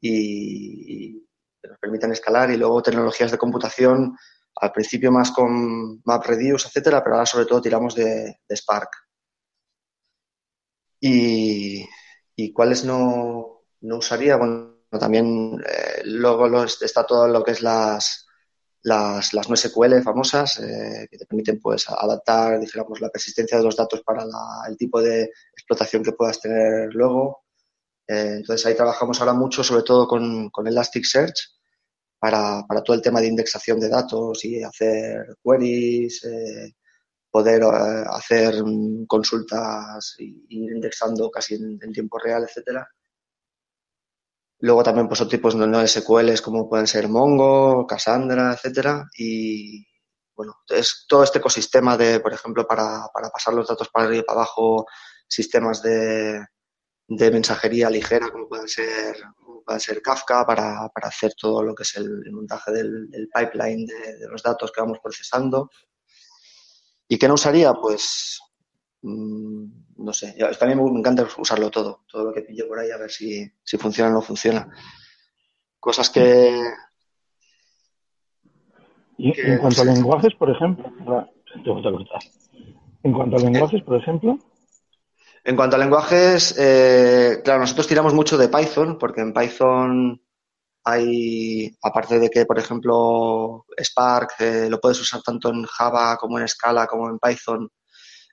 y, 0.00 1.26
que 1.60 1.68
nos 1.68 1.78
permiten 1.78 2.12
escalar 2.12 2.50
y 2.50 2.56
luego 2.56 2.82
tecnologías 2.82 3.32
de 3.32 3.38
computación, 3.38 4.16
al 4.56 4.72
principio 4.72 5.10
más 5.10 5.32
con 5.32 6.00
MapReduce, 6.04 6.68
etcétera, 6.68 7.02
pero 7.02 7.16
ahora 7.16 7.26
sobre 7.26 7.46
todo 7.46 7.60
tiramos 7.60 7.94
de, 7.94 8.38
Spark. 8.54 8.90
Y, 11.00 11.84
cuáles 12.54 12.84
no, 12.84 13.64
no 13.80 13.96
usaría, 13.98 14.36
bueno, 14.36 14.69
también 14.98 15.62
eh, 15.66 16.02
luego 16.04 16.64
está 16.64 17.04
todo 17.04 17.28
lo 17.28 17.44
que 17.44 17.52
es 17.52 17.62
las, 17.62 18.26
las, 18.82 19.32
las 19.32 19.48
NoSQL 19.48 20.02
famosas 20.02 20.58
eh, 20.58 21.06
que 21.10 21.16
te 21.16 21.26
permiten 21.26 21.60
pues 21.60 21.88
adaptar 21.88 22.58
digamos, 22.58 23.00
la 23.00 23.10
persistencia 23.10 23.58
de 23.58 23.64
los 23.64 23.76
datos 23.76 24.02
para 24.02 24.24
el 24.68 24.76
tipo 24.76 25.00
de 25.00 25.30
explotación 25.52 26.02
que 26.02 26.12
puedas 26.12 26.40
tener 26.40 26.92
luego. 26.92 27.44
Eh, 28.08 28.36
entonces 28.38 28.66
ahí 28.66 28.74
trabajamos 28.74 29.20
ahora 29.20 29.32
mucho 29.34 29.62
sobre 29.62 29.84
todo 29.84 30.08
con, 30.08 30.50
con 30.50 30.66
Elasticsearch 30.66 31.38
para, 32.18 32.64
para, 32.66 32.82
todo 32.82 32.96
el 32.96 33.02
tema 33.02 33.20
de 33.20 33.28
indexación 33.28 33.78
de 33.78 33.88
datos 33.88 34.44
y 34.44 34.62
hacer 34.62 35.36
queries, 35.42 36.20
poder 37.30 37.62
hacer 38.10 38.56
consultas 39.06 40.16
y 40.18 40.44
ir 40.48 40.72
indexando 40.72 41.30
casi 41.30 41.54
en, 41.54 41.78
en 41.80 41.92
tiempo 41.92 42.18
real, 42.18 42.42
etcétera. 42.42 42.86
Luego 44.60 44.82
también 44.82 45.08
pues 45.08 45.20
otros 45.20 45.30
tipos 45.30 45.54
no 45.54 45.86
SQLs 45.86 46.42
como 46.42 46.68
pueden 46.68 46.86
ser 46.86 47.08
Mongo, 47.08 47.86
Cassandra, 47.86 48.52
etcétera. 48.52 49.08
Y 49.16 49.86
bueno, 50.34 50.56
es 50.68 51.06
todo 51.08 51.22
este 51.22 51.38
ecosistema 51.38 51.96
de, 51.96 52.20
por 52.20 52.32
ejemplo, 52.32 52.66
para, 52.66 53.06
para 53.12 53.30
pasar 53.30 53.54
los 53.54 53.68
datos 53.68 53.88
para 53.88 54.06
arriba 54.06 54.22
y 54.22 54.24
para 54.24 54.40
abajo, 54.40 54.86
sistemas 55.26 55.82
de, 55.82 56.44
de 57.08 57.30
mensajería 57.30 57.88
ligera 57.90 58.30
como 58.30 58.48
pueden 58.48 58.68
ser, 58.68 59.16
puede 59.64 59.80
ser 59.80 60.02
Kafka 60.02 60.46
para, 60.46 60.88
para, 60.94 61.08
hacer 61.08 61.32
todo 61.38 61.62
lo 61.62 61.74
que 61.74 61.84
es 61.84 61.96
el, 61.96 62.30
montaje 62.32 62.72
del, 62.72 63.08
pipeline 63.34 63.86
de, 63.86 64.18
de, 64.18 64.28
los 64.28 64.42
datos 64.42 64.72
que 64.72 64.80
vamos 64.80 64.98
procesando. 65.02 65.70
¿Y 67.08 67.18
qué 67.18 67.26
no 67.28 67.34
usaría? 67.34 67.72
Pues 67.74 68.40
Mm, 69.02 69.64
no 70.00 70.12
sé, 70.12 70.34
también 70.58 70.82
me 70.82 70.98
encanta 70.98 71.26
usarlo 71.38 71.70
todo, 71.70 72.04
todo 72.10 72.24
lo 72.24 72.32
que 72.32 72.42
pillo 72.42 72.66
por 72.66 72.78
ahí 72.78 72.90
a 72.90 72.96
ver 72.96 73.10
si, 73.10 73.50
funciona 73.78 74.10
o 74.10 74.14
no 74.14 74.22
funciona. 74.22 74.68
Cosas 75.78 76.10
que... 76.10 76.58
¿Y 79.18 79.38
en 79.38 79.58
cuanto 79.58 79.82
a 79.82 79.84
lenguajes, 79.84 80.34
por 80.34 80.50
ejemplo? 80.50 80.90
En 83.02 83.12
cuanto 83.12 83.36
a 83.36 83.40
lenguajes, 83.40 83.82
por 83.82 83.96
ejemplo. 83.96 84.38
En 85.44 85.56
cuanto 85.56 85.76
a 85.76 85.78
lenguajes, 85.78 86.54
eh, 86.58 87.40
claro, 87.44 87.60
nosotros 87.60 87.86
tiramos 87.86 88.14
mucho 88.14 88.38
de 88.38 88.48
Python, 88.48 88.98
porque 88.98 89.20
en 89.20 89.32
Python 89.32 90.22
hay, 90.84 91.76
aparte 91.82 92.18
de 92.18 92.30
que, 92.30 92.46
por 92.46 92.58
ejemplo, 92.58 93.66
Spark 93.78 94.32
eh, 94.38 94.68
lo 94.70 94.80
puedes 94.80 95.00
usar 95.00 95.22
tanto 95.22 95.50
en 95.50 95.64
Java 95.64 96.16
como 96.18 96.38
en 96.38 96.48
Scala 96.48 96.86
como 96.86 97.08
en 97.08 97.18
Python, 97.18 97.68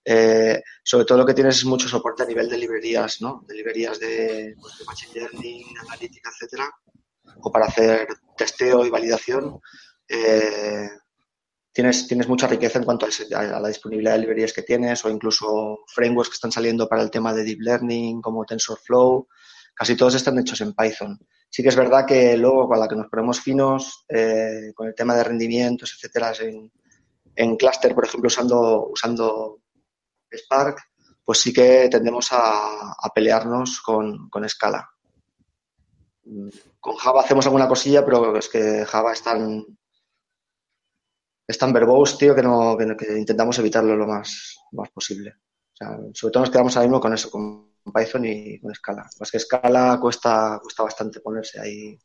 eh, 0.09 0.63
sobre 0.81 1.03
todo 1.03 1.17
lo 1.17 1.25
que 1.25 1.33
tienes 1.33 1.57
es 1.57 1.65
mucho 1.65 1.89
soporte 1.89 2.23
a 2.23 2.25
nivel 2.25 2.47
de 2.47 2.57
librerías, 2.57 3.21
¿no? 3.21 3.43
De 3.45 3.55
librerías 3.55 3.99
de, 3.99 4.55
pues, 4.57 4.75
Machine 4.85 5.13
Learning, 5.15 5.65
analítica, 5.81 6.29
etcétera, 6.29 6.71
o 7.41 7.51
para 7.51 7.65
hacer 7.65 8.07
testeo 8.37 8.85
y 8.85 8.89
validación. 8.89 9.59
Eh, 10.07 10.89
tienes, 11.73 12.07
tienes 12.07 12.29
mucha 12.29 12.47
riqueza 12.47 12.79
en 12.79 12.85
cuanto 12.85 13.05
a, 13.05 13.59
la 13.59 13.67
disponibilidad 13.67 14.13
de 14.13 14.19
librerías 14.19 14.53
que 14.53 14.61
tienes 14.61 15.03
o 15.03 15.09
incluso 15.09 15.79
frameworks 15.93 16.29
que 16.29 16.35
están 16.35 16.53
saliendo 16.53 16.87
para 16.87 17.01
el 17.01 17.11
tema 17.11 17.33
de 17.33 17.43
Deep 17.43 17.59
Learning 17.59 18.21
como 18.21 18.45
TensorFlow. 18.45 19.27
Casi 19.75 19.97
todos 19.97 20.15
están 20.15 20.39
hechos 20.39 20.61
en 20.61 20.73
Python. 20.73 21.19
Sí 21.49 21.61
que 21.61 21.69
es 21.69 21.75
verdad 21.75 22.05
que 22.05 22.37
luego, 22.37 22.69
con 22.69 22.79
la 22.79 22.87
que 22.87 22.95
nos 22.95 23.09
ponemos 23.09 23.41
finos, 23.41 24.05
eh, 24.07 24.71
con 24.73 24.87
el 24.87 24.95
tema 24.95 25.17
de 25.17 25.25
rendimientos, 25.25 25.93
etcétera, 25.93 26.31
en, 26.39 26.71
en 27.35 27.57
Cluster, 27.57 27.93
por 27.93 28.05
ejemplo, 28.05 28.27
usando, 28.27 28.87
usando 28.87 29.59
Spark, 30.31 30.79
pues 31.24 31.39
sí 31.39 31.51
que 31.51 31.89
tendemos 31.89 32.29
a, 32.31 33.12
pelearnos 33.13 33.81
con, 33.81 34.29
con, 34.29 34.48
Scala. 34.48 34.89
Con 36.79 36.96
Java 36.96 37.22
hacemos 37.22 37.46
alguna 37.46 37.67
cosilla, 37.67 38.05
pero 38.05 38.38
es 38.38 38.48
que 38.48 38.86
Java 38.86 39.12
es 39.12 39.22
tan, 39.24 39.65
es 41.46 41.57
tan 41.57 41.74
verbose, 41.74 42.17
tío, 42.17 42.36
que, 42.36 42.43
no, 42.43 42.77
que, 42.77 43.17
intentamos 43.17 43.60
evitarlo 43.60 43.96
lo 43.96 44.07
más, 44.07 44.57
más 44.72 44.89
posible. 44.89 45.36
sobre 46.13 46.31
todo 46.31 46.43
nos 46.43 46.50
quedamos 46.50 46.77
ahora 46.77 46.88
mismo 46.88 47.01
con 47.01 47.13
eso, 47.13 47.29
con 47.29 47.74
Python 47.93 48.25
y 48.25 48.60
con 48.60 48.74
Scala. 48.74 49.10
Más 49.19 49.29
que 49.29 49.39
Scala 49.39 50.00
cuesta, 50.01 50.60
cuesta 50.62 50.84
bastante 50.84 51.19
ponerse 51.19 51.60
ahí 51.60 52.00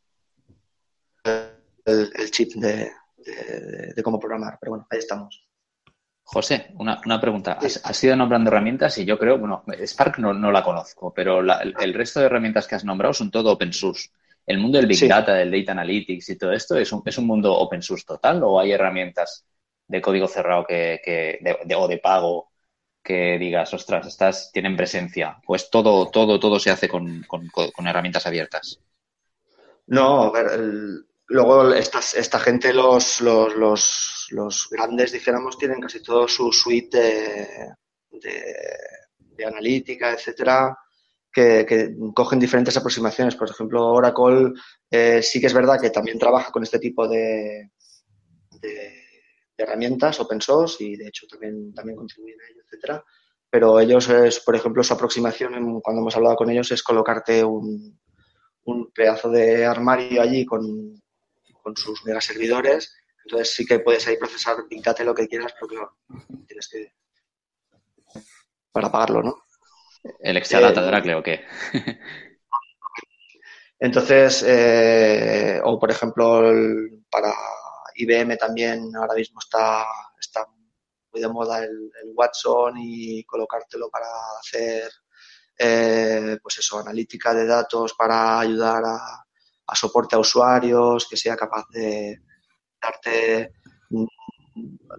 el, 1.84 2.30
chip 2.30 2.54
de, 2.54 2.90
de 3.94 4.02
cómo 4.02 4.18
programar, 4.18 4.58
pero 4.60 4.70
bueno, 4.70 4.86
ahí 4.90 4.98
estamos. 4.98 5.51
José, 6.24 6.72
una, 6.78 7.00
una 7.04 7.20
pregunta. 7.20 7.58
Has, 7.60 8.04
ido 8.04 8.16
nombrando 8.16 8.48
herramientas 8.48 8.96
y 8.98 9.04
yo 9.04 9.18
creo, 9.18 9.38
bueno, 9.38 9.64
Spark 9.84 10.18
no, 10.18 10.32
no 10.32 10.50
la 10.50 10.62
conozco, 10.62 11.12
pero 11.12 11.40
el, 11.40 11.94
resto 11.94 12.20
de 12.20 12.26
herramientas 12.26 12.66
que 12.66 12.74
has 12.74 12.84
nombrado 12.84 13.12
son 13.12 13.30
todo 13.30 13.52
open 13.52 13.72
source. 13.72 14.10
¿El 14.46 14.58
mundo 14.58 14.78
del 14.78 14.86
Big 14.86 15.08
Data, 15.08 15.34
del 15.34 15.50
Data 15.50 15.72
Analytics 15.72 16.30
y 16.30 16.38
todo 16.38 16.52
esto 16.52 16.76
es 16.76 16.90
un, 16.92 17.02
es 17.04 17.18
un 17.18 17.26
mundo 17.26 17.54
open 17.54 17.82
source 17.82 18.04
total 18.06 18.42
o 18.42 18.58
hay 18.58 18.72
herramientas 18.72 19.44
de 19.86 20.00
código 20.00 20.26
cerrado 20.26 20.64
que, 20.66 21.00
que 21.04 21.38
de, 21.40 21.74
o 21.74 21.86
de 21.86 21.98
pago 21.98 22.50
que 23.02 23.36
digas, 23.38 23.74
ostras, 23.74 24.06
estas 24.06 24.50
tienen 24.52 24.76
presencia? 24.76 25.38
Pues 25.44 25.70
todo, 25.70 26.08
todo, 26.10 26.40
todo 26.40 26.58
se 26.58 26.70
hace 26.70 26.88
con, 26.88 27.24
con, 27.24 27.48
con 27.48 27.86
herramientas 27.86 28.26
abiertas. 28.26 28.80
No, 29.86 30.22
a 30.22 30.30
ver, 30.30 30.52
el, 30.52 31.04
Luego, 31.32 31.72
esta, 31.72 32.00
esta 32.00 32.38
gente, 32.38 32.74
los, 32.74 33.22
los, 33.22 33.56
los, 33.56 34.26
los, 34.32 34.68
grandes, 34.70 35.12
dijéramos, 35.12 35.56
tienen 35.56 35.80
casi 35.80 36.02
todo 36.02 36.28
su 36.28 36.52
suite 36.52 36.98
de, 38.10 38.28
de, 39.34 39.44
analítica, 39.46 40.12
etcétera, 40.12 40.76
que, 41.32 41.64
que, 41.66 41.96
cogen 42.14 42.38
diferentes 42.38 42.76
aproximaciones. 42.76 43.34
Por 43.34 43.48
ejemplo, 43.48 43.82
Oracle 43.94 44.52
eh, 44.90 45.22
sí 45.22 45.40
que 45.40 45.46
es 45.46 45.54
verdad 45.54 45.80
que 45.80 45.88
también 45.88 46.18
trabaja 46.18 46.52
con 46.52 46.64
este 46.64 46.78
tipo 46.78 47.08
de, 47.08 47.70
de, 48.60 48.92
herramientas 49.56 50.20
open 50.20 50.42
source 50.42 50.84
y 50.84 50.96
de 50.96 51.08
hecho 51.08 51.26
también, 51.26 51.72
también 51.72 51.96
contribuyen 51.96 52.38
a 52.42 52.44
ello, 52.50 52.62
etcétera. 52.62 53.02
Pero 53.48 53.80
ellos, 53.80 54.06
es, 54.10 54.38
por 54.40 54.54
ejemplo, 54.54 54.84
su 54.84 54.92
aproximación, 54.92 55.80
cuando 55.80 56.02
hemos 56.02 56.14
hablado 56.14 56.36
con 56.36 56.50
ellos, 56.50 56.70
es 56.72 56.82
colocarte 56.82 57.42
un, 57.42 57.98
un 58.64 58.92
pedazo 58.92 59.30
de 59.30 59.64
armario 59.64 60.20
allí 60.20 60.44
con 60.44 61.01
con 61.62 61.76
sus 61.76 62.04
megaservidores. 62.04 62.94
Entonces 63.24 63.54
sí 63.54 63.64
que 63.64 63.78
puedes 63.78 64.06
ahí 64.06 64.16
procesar 64.16 64.56
Big 64.68 64.82
Data 64.82 65.04
lo 65.04 65.14
que 65.14 65.28
quieras, 65.28 65.54
pero 65.54 65.68
claro, 65.68 65.96
tienes 66.46 66.68
que... 66.68 66.92
para 68.72 68.90
pagarlo, 68.90 69.22
¿no? 69.22 69.44
¿El 70.18 70.36
Exadata 70.36 70.80
eh, 70.80 71.00
de 71.02 71.14
o 71.14 71.22
qué? 71.22 71.44
entonces, 73.78 74.44
eh, 74.46 75.60
o 75.62 75.78
por 75.78 75.90
ejemplo, 75.90 76.42
para 77.08 77.32
IBM 77.94 78.36
también 78.36 78.94
ahora 78.96 79.14
mismo 79.14 79.38
está, 79.40 79.86
está 80.18 80.46
muy 81.12 81.20
de 81.20 81.28
moda 81.28 81.62
el, 81.62 81.90
Watson 82.14 82.74
y 82.78 83.24
colocártelo 83.24 83.88
para 83.88 84.06
hacer, 84.38 84.90
eh, 85.58 86.38
pues 86.42 86.58
eso, 86.58 86.78
analítica 86.78 87.32
de 87.32 87.46
datos 87.46 87.94
para 87.94 88.40
ayudar 88.40 88.82
a, 88.84 89.21
soporte 89.74 90.16
a 90.16 90.20
usuarios, 90.20 91.06
que 91.08 91.16
sea 91.16 91.36
capaz 91.36 91.64
de 91.70 92.20
darte 92.80 93.54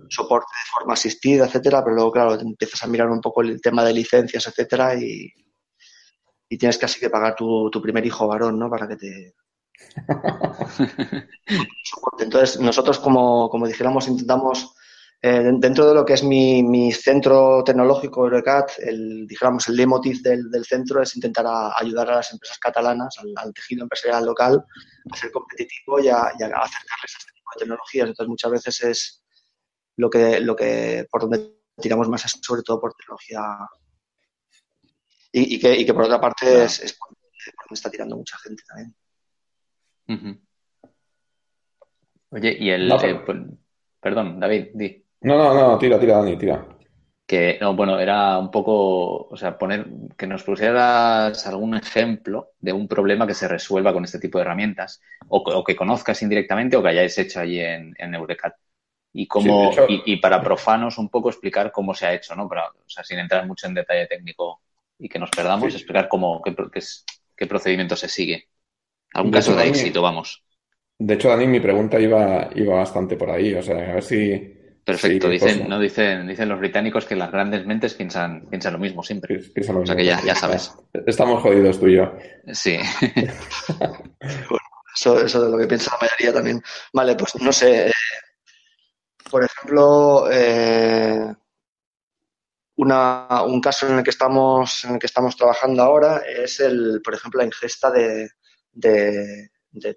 soporte 0.10 0.48
de 0.48 0.72
forma 0.72 0.94
asistida, 0.94 1.46
etcétera, 1.46 1.84
pero 1.84 1.96
luego, 1.96 2.12
claro, 2.12 2.40
empiezas 2.40 2.84
a 2.84 2.88
mirar 2.88 3.10
un 3.10 3.22
poco 3.22 3.42
el 3.42 3.62
tema 3.62 3.84
de 3.84 3.94
licencias, 3.94 4.48
etcétera, 4.48 4.96
y, 4.96 5.32
y 6.50 6.58
tienes 6.58 6.78
casi 6.78 7.00
que 7.00 7.10
pagar 7.10 7.36
tu, 7.36 7.70
tu 7.70 7.82
primer 7.82 8.06
hijo 8.06 8.28
varón, 8.28 8.58
¿no? 8.58 8.70
Para 8.70 8.88
que 8.88 8.96
te, 8.96 9.36
Entonces, 12.20 12.60
nosotros, 12.60 13.00
como, 13.00 13.50
como 13.50 13.68
dijéramos, 13.68 14.08
intentamos, 14.08 14.76
eh, 15.26 15.52
dentro 15.58 15.88
de 15.88 15.96
lo 15.96 16.04
que 16.04 16.16
es 16.16 16.24
mi, 16.24 16.62
mi 16.64 16.92
centro 16.92 17.64
tecnológico 17.64 18.26
Eurocat, 18.26 18.72
el, 18.80 19.26
dijéramos, 19.26 19.70
el 19.70 19.78
leitmotiv 19.78 20.22
del, 20.22 20.52
del 20.52 20.66
centro 20.66 21.02
es 21.02 21.16
intentar 21.16 21.46
ayudar 21.78 22.10
a 22.10 22.16
las 22.18 22.34
empresas 22.34 22.60
catalanas, 22.60 23.18
al, 23.38 23.54
tejido 23.54 23.84
empresarial 23.84 24.26
local, 24.26 24.66
a 25.10 25.16
ser 25.16 25.32
competitivo 25.32 26.02
y 26.02 26.10
a, 26.10 26.24
acercarles 26.24 27.16
a 27.16 27.18
este 27.20 27.32
tipo 27.34 27.50
de 27.56 27.60
tecnologías. 27.60 28.10
Entonces, 28.10 28.28
muchas 28.28 28.52
veces 28.52 28.84
es 28.84 29.24
lo 29.96 30.10
que, 30.10 30.42
lo 30.42 30.58
que 30.58 31.08
por 31.10 31.22
donde 31.22 31.56
tiramos 31.82 32.10
más 32.10 32.24
sobre 32.42 32.62
todo 32.62 32.82
por 32.82 32.94
tecnología 32.94 33.40
y, 35.32 35.58
que, 35.58 35.74
y 35.74 35.86
que, 35.86 35.94
por 35.94 36.04
otra 36.04 36.20
parte 36.20 36.66
es, 36.66 36.82
es 36.82 36.94
por 36.94 37.08
donde 37.08 37.74
está 37.76 37.90
tirando 37.90 38.18
mucha 38.18 38.38
gente 38.40 38.62
también. 38.68 40.46
Oye, 42.30 42.58
y 42.60 42.70
el... 42.72 42.92
Eh, 42.92 43.22
pues, 43.26 43.38
perdón, 44.02 44.42
David, 44.42 44.68
di. 44.74 45.03
No, 45.24 45.38
no, 45.38 45.54
no, 45.54 45.78
tira, 45.78 46.00
tira, 46.00 46.18
Dani, 46.18 46.38
tira. 46.38 46.68
Que, 47.26 47.58
no, 47.62 47.74
bueno, 47.76 48.00
era 48.00 48.38
un 48.38 48.52
poco, 48.52 49.28
o 49.28 49.38
sea, 49.38 49.58
poner, 49.58 49.88
que 50.18 50.28
nos 50.28 50.44
pusieras 50.44 51.48
algún 51.48 51.76
ejemplo 51.76 52.52
de 52.60 52.74
un 52.74 52.88
problema 52.88 53.26
que 53.26 53.34
se 53.34 53.48
resuelva 53.48 53.94
con 53.94 54.04
este 54.04 54.20
tipo 54.20 54.38
de 54.38 54.44
herramientas, 54.44 55.02
o, 55.30 55.64
que 55.64 55.76
conozcas 55.76 56.22
indirectamente 56.22 56.76
o 56.76 56.84
que 56.84 56.90
hayáis 56.90 57.18
hecho 57.18 57.40
allí 57.40 57.60
en, 57.60 57.96
en 57.98 58.14
Eurecat. 58.14 58.56
Y 59.14 59.28
cómo, 59.28 59.72
y, 59.88 60.18
para 60.18 60.42
profanos 60.42 60.98
un 60.98 61.08
poco 61.08 61.30
explicar 61.30 61.72
cómo 61.72 61.94
se 61.94 62.08
ha 62.08 62.14
hecho, 62.14 62.36
¿no? 62.36 62.50
Para, 62.50 62.68
o 62.68 62.90
sea, 62.90 63.04
sin 63.04 63.20
entrar 63.20 63.46
mucho 63.46 63.68
en 63.68 63.76
detalle 63.76 64.08
técnico 64.08 64.62
y 64.98 65.08
que 65.08 65.20
nos 65.20 65.30
perdamos, 65.30 65.74
explicar 65.74 66.08
cómo, 66.10 66.42
qué, 66.42 66.54
qué 67.36 67.46
procedimiento 67.48 67.96
se 67.96 68.10
sigue. 68.10 68.48
Algún 69.14 69.32
caso 69.32 69.56
de 69.56 69.68
éxito, 69.68 70.02
vamos. 70.02 70.44
De 70.98 71.14
hecho, 71.14 71.30
Dani, 71.30 71.48
mi 71.48 71.60
pregunta 71.60 72.00
iba, 72.00 72.50
iba 72.56 72.76
bastante 72.76 73.16
por 73.16 73.30
ahí. 73.30 73.54
O 73.54 73.62
sea, 73.62 73.92
a 73.92 73.94
ver 73.94 74.04
si. 74.04 74.63
Perfecto, 74.86 75.30
dicen, 75.30 75.70
no 75.70 75.80
dicen, 75.80 76.28
dicen 76.28 76.50
los 76.50 76.60
británicos 76.60 77.06
que 77.06 77.16
las 77.16 77.32
grandes 77.32 77.66
mentes 77.66 77.94
piensan, 77.94 78.46
piensan 78.50 78.74
lo 78.74 78.80
mismo 78.80 79.02
siempre. 79.02 79.40
o 79.40 79.86
sea 79.86 79.96
que 79.96 80.06
ya, 80.06 80.22
ya 80.26 80.36
sabes. 80.36 80.74
Estamos 81.08 81.42
jodidos 81.42 81.80
tú 81.80 81.88
y 81.88 81.96
yo. 81.96 82.14
Sí. 82.52 82.78
bueno, 83.80 84.68
eso, 84.94 85.20
eso 85.22 85.46
es 85.46 85.52
lo 85.52 85.58
que 85.58 85.68
piensa 85.68 85.92
la 85.92 86.08
mayoría 86.08 86.34
también. 86.34 86.62
Vale, 86.92 87.16
pues 87.16 87.36
no 87.36 87.54
sé. 87.54 87.88
Eh, 87.88 87.94
por 89.32 89.44
ejemplo, 89.44 90.30
eh, 90.30 91.34
una, 92.76 93.44
un 93.44 93.62
caso 93.62 93.88
en 93.88 93.98
el 94.00 94.04
que 94.04 94.10
estamos, 94.10 94.84
en 94.86 94.94
el 94.96 95.00
que 95.00 95.08
estamos 95.08 95.38
trabajando 95.38 95.82
ahora 95.82 96.24
es 96.28 96.60
el, 96.60 97.02
por 97.02 97.14
ejemplo, 97.14 97.40
la 97.40 97.46
ingesta 97.46 97.90
de, 97.90 98.30
de, 98.72 99.50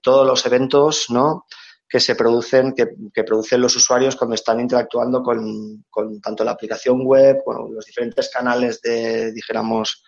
todos 0.03 0.27
los 0.27 0.45
eventos 0.47 1.11
¿no? 1.11 1.47
Que 1.89 2.01
se 2.01 2.17
producen, 2.17 2.75
que, 2.75 3.25
producen 3.25 3.61
los 3.61 3.77
usuarios 3.77 4.17
cuando 4.17 4.35
están 4.35 4.61
interactuando 4.61 5.23
con, 5.23 5.85
tanto 6.21 6.45
la 6.45 6.53
aplicación 6.53 7.05
web, 7.05 7.43
con 7.45 7.75
los 7.75 7.85
diferentes 7.85 8.29
canales 8.29 8.81
de, 8.81 9.33
dijéramos, 9.33 10.03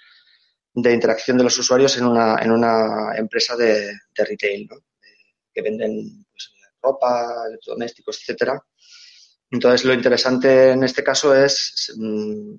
de 0.75 0.93
interacción 0.93 1.39
de 1.39 1.45
los 1.45 1.59
usuarios 1.59 1.97
en 1.97 2.07
una, 2.07 2.37
en 2.43 2.51
una 2.51 3.17
empresa 3.17 3.57
de, 3.57 3.93
retail, 4.17 4.69
que 5.53 5.63
venden 5.63 6.25
pues, 6.31 6.53
ropa, 6.83 7.47
electrodomésticos, 7.49 8.19
etcétera. 8.21 8.61
Entonces, 9.51 9.85
lo 9.85 9.95
interesante 9.95 10.73
en 10.73 10.85
este 10.85 11.03
caso 11.03 11.35
es 11.35 11.95
mm, 11.97 12.55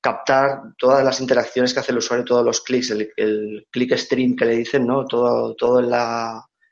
captar 0.00 0.60
todas 0.76 1.02
las 1.04 1.20
interacciones 1.20 1.72
que 1.72 1.80
hace 1.80 1.92
el 1.92 1.98
usuario, 1.98 2.24
todos 2.24 2.44
los 2.44 2.60
clics, 2.60 2.90
el, 2.90 3.66
click 3.70 3.96
stream 3.96 4.36
que 4.36 4.44
le 4.44 4.56
dicen, 4.56 4.86
¿no? 4.86 5.06
Todo, 5.06 5.54
todo 5.54 5.80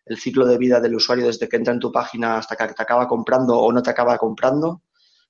el 0.04 0.18
ciclo 0.18 0.46
de 0.46 0.58
vida 0.58 0.80
del 0.80 0.94
usuario 0.94 1.26
desde 1.26 1.48
que 1.48 1.56
entra 1.56 1.72
en 1.72 1.80
tu 1.80 1.92
página 1.92 2.38
hasta 2.38 2.56
que 2.56 2.74
te 2.74 2.82
acaba 2.82 3.06
comprando 3.06 3.58
o 3.58 3.72
no 3.72 3.82
te 3.82 3.90
acaba 3.90 4.18
comprando, 4.18 4.82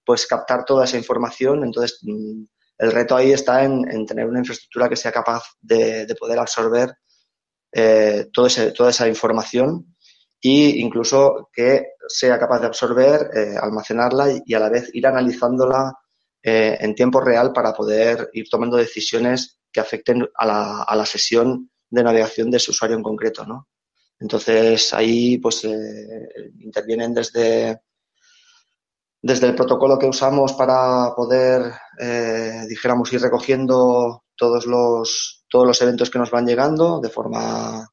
pues 0.05 0.27
captar 0.27 0.65
toda 0.65 0.85
esa 0.85 0.99
información. 0.99 1.65
Entonces, 1.65 1.99
mm, 2.03 2.45
el 2.79 2.93
reto 2.93 3.17
ahí 3.17 3.33
está 3.33 3.65
en, 3.65 4.07
tener 4.07 4.27
una 4.27 4.41
infraestructura 4.41 4.89
que 4.89 4.97
sea 4.97 5.13
capaz 5.13 5.43
de, 5.61 6.07
poder 6.19 6.39
absorber 6.39 6.95
eh, 7.73 8.27
todo 8.33 8.47
ese, 8.47 8.73
toda 8.73 8.91
esa 8.91 9.09
información 9.09 9.95
e 10.43 10.81
incluso 10.81 11.51
que 11.53 11.85
sea 12.09 12.39
capaz 12.39 12.61
de 12.61 12.67
absorber, 12.67 13.31
eh, 13.35 13.55
almacenarla 13.61 14.43
y, 14.45 14.55
a 14.55 14.59
la 14.59 14.69
vez 14.69 14.91
ir 14.93 15.07
analizándola 15.07 15.93
eh, 16.43 16.77
en 16.81 16.95
tiempo 16.95 17.21
real 17.21 17.53
para 17.53 17.73
poder 17.73 18.29
ir 18.33 18.49
tomando 18.51 18.77
decisiones 18.77 19.61
que 19.71 19.81
afecten 19.81 20.29
a 20.35 20.47
la, 20.47 20.83
a 20.83 20.97
la 20.97 21.07
sesión 21.07 21.71
de 21.89 22.03
navegación 22.03 22.51
de 22.51 22.57
ese 22.57 22.73
usuario 22.73 22.97
en 22.97 23.03
concreto, 23.03 23.47
¿no? 23.47 23.69
Entonces 24.23 24.95
ahí 24.95 25.39
pues 25.39 25.65
eh, 25.65 26.53
intervienen 26.61 27.13
desde, 27.13 27.83
desde 29.21 29.49
el 29.49 29.57
protocolo 29.57 29.99
que 29.99 30.07
usamos 30.07 30.53
para 30.53 31.13
poder, 31.17 31.73
eh, 31.99 32.63
dijéramos, 32.69 33.13
ir 33.13 33.21
recogiendo 33.21 34.23
todos 34.37 34.65
los, 34.67 35.45
todos 35.49 35.67
los 35.67 35.83
eventos 35.83 36.09
que 36.09 36.21
nos 36.21 36.31
van 36.31 36.47
llegando 36.47 37.01
de 37.01 37.09
forma, 37.09 37.85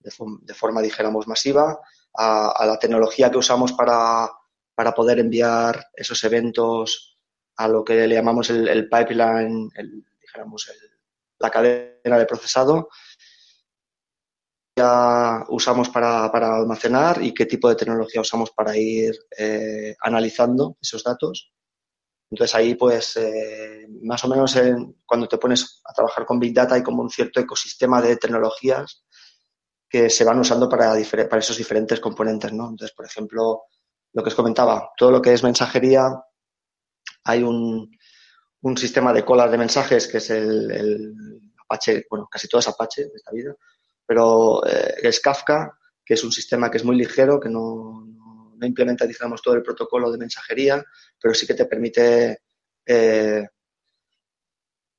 de, 0.00 0.54
forma 0.54 0.82
dijéramos, 0.82 1.26
masiva, 1.26 1.80
a, 2.12 2.66
la 2.66 2.78
tecnología 2.78 3.30
que 3.30 3.38
usamos 3.38 3.72
para, 3.72 4.30
para 4.74 4.92
poder 4.92 5.18
enviar 5.18 5.82
esos 5.94 6.22
eventos 6.24 7.16
a 7.56 7.68
lo 7.68 7.82
que 7.82 8.06
le 8.06 8.16
llamamos 8.16 8.50
el, 8.50 8.86
pipeline, 8.90 9.70
el, 9.76 10.04
dijéramos, 10.20 10.70
la 11.38 11.50
cadena 11.50 12.18
de 12.18 12.26
procesado, 12.26 12.90
usamos 15.48 15.88
para, 15.90 16.26
almacenar 16.26 17.22
y 17.22 17.32
qué 17.32 17.46
tipo 17.46 17.68
de 17.68 17.76
tecnología 17.76 18.20
usamos 18.20 18.50
para 18.50 18.76
ir 18.76 19.14
eh, 19.36 19.96
analizando 20.00 20.76
esos 20.80 21.02
datos. 21.02 21.52
Entonces 22.30 22.54
ahí, 22.54 22.74
pues, 22.74 23.16
eh, 23.16 23.86
más 24.02 24.22
o 24.24 24.28
menos 24.28 24.58
cuando 25.06 25.26
te 25.26 25.38
pones 25.38 25.80
a 25.84 25.92
trabajar 25.92 26.26
con 26.26 26.38
Big 26.38 26.54
Data 26.54 26.74
hay 26.74 26.82
como 26.82 27.02
un 27.02 27.10
cierto 27.10 27.40
ecosistema 27.40 28.02
de 28.02 28.16
tecnologías 28.16 29.04
que 29.88 30.10
se 30.10 30.24
van 30.24 30.38
usando 30.38 30.68
para, 30.68 30.98
esos 30.98 31.56
diferentes 31.56 32.00
componentes, 32.00 32.52
¿no? 32.52 32.68
Entonces, 32.68 32.94
por 32.94 33.06
ejemplo, 33.06 33.62
lo 34.12 34.22
que 34.22 34.28
os 34.28 34.34
comentaba, 34.34 34.90
todo 34.96 35.10
lo 35.10 35.22
que 35.22 35.32
es 35.32 35.42
mensajería, 35.42 36.10
hay 37.24 37.42
un, 37.42 37.90
un 38.62 38.76
sistema 38.76 39.12
de 39.12 39.24
colas 39.24 39.50
de 39.50 39.58
mensajes 39.58 40.06
que 40.06 40.18
es 40.18 40.30
el, 40.30 41.40
Apache, 41.64 42.06
bueno, 42.10 42.28
casi 42.30 42.48
todo 42.48 42.60
es 42.60 42.68
Apache 42.68 43.02
de 43.02 43.16
esta 43.16 43.32
vida, 43.32 43.54
pero 44.08 44.66
eh, 44.66 44.94
es 45.02 45.20
Kafka, 45.20 45.78
que 46.02 46.14
es 46.14 46.24
un 46.24 46.32
sistema 46.32 46.70
que 46.70 46.78
es 46.78 46.84
muy 46.84 46.96
ligero, 46.96 47.38
que 47.38 47.50
no, 47.50 48.06
no, 48.56 48.66
implementa, 48.66 49.06
digamos, 49.06 49.42
todo 49.42 49.54
el 49.54 49.62
protocolo 49.62 50.10
de 50.10 50.16
mensajería, 50.16 50.82
pero 51.20 51.34
sí 51.34 51.46
que 51.46 51.52
te 51.52 51.66
permite 51.66 52.38
eh, 52.86 53.46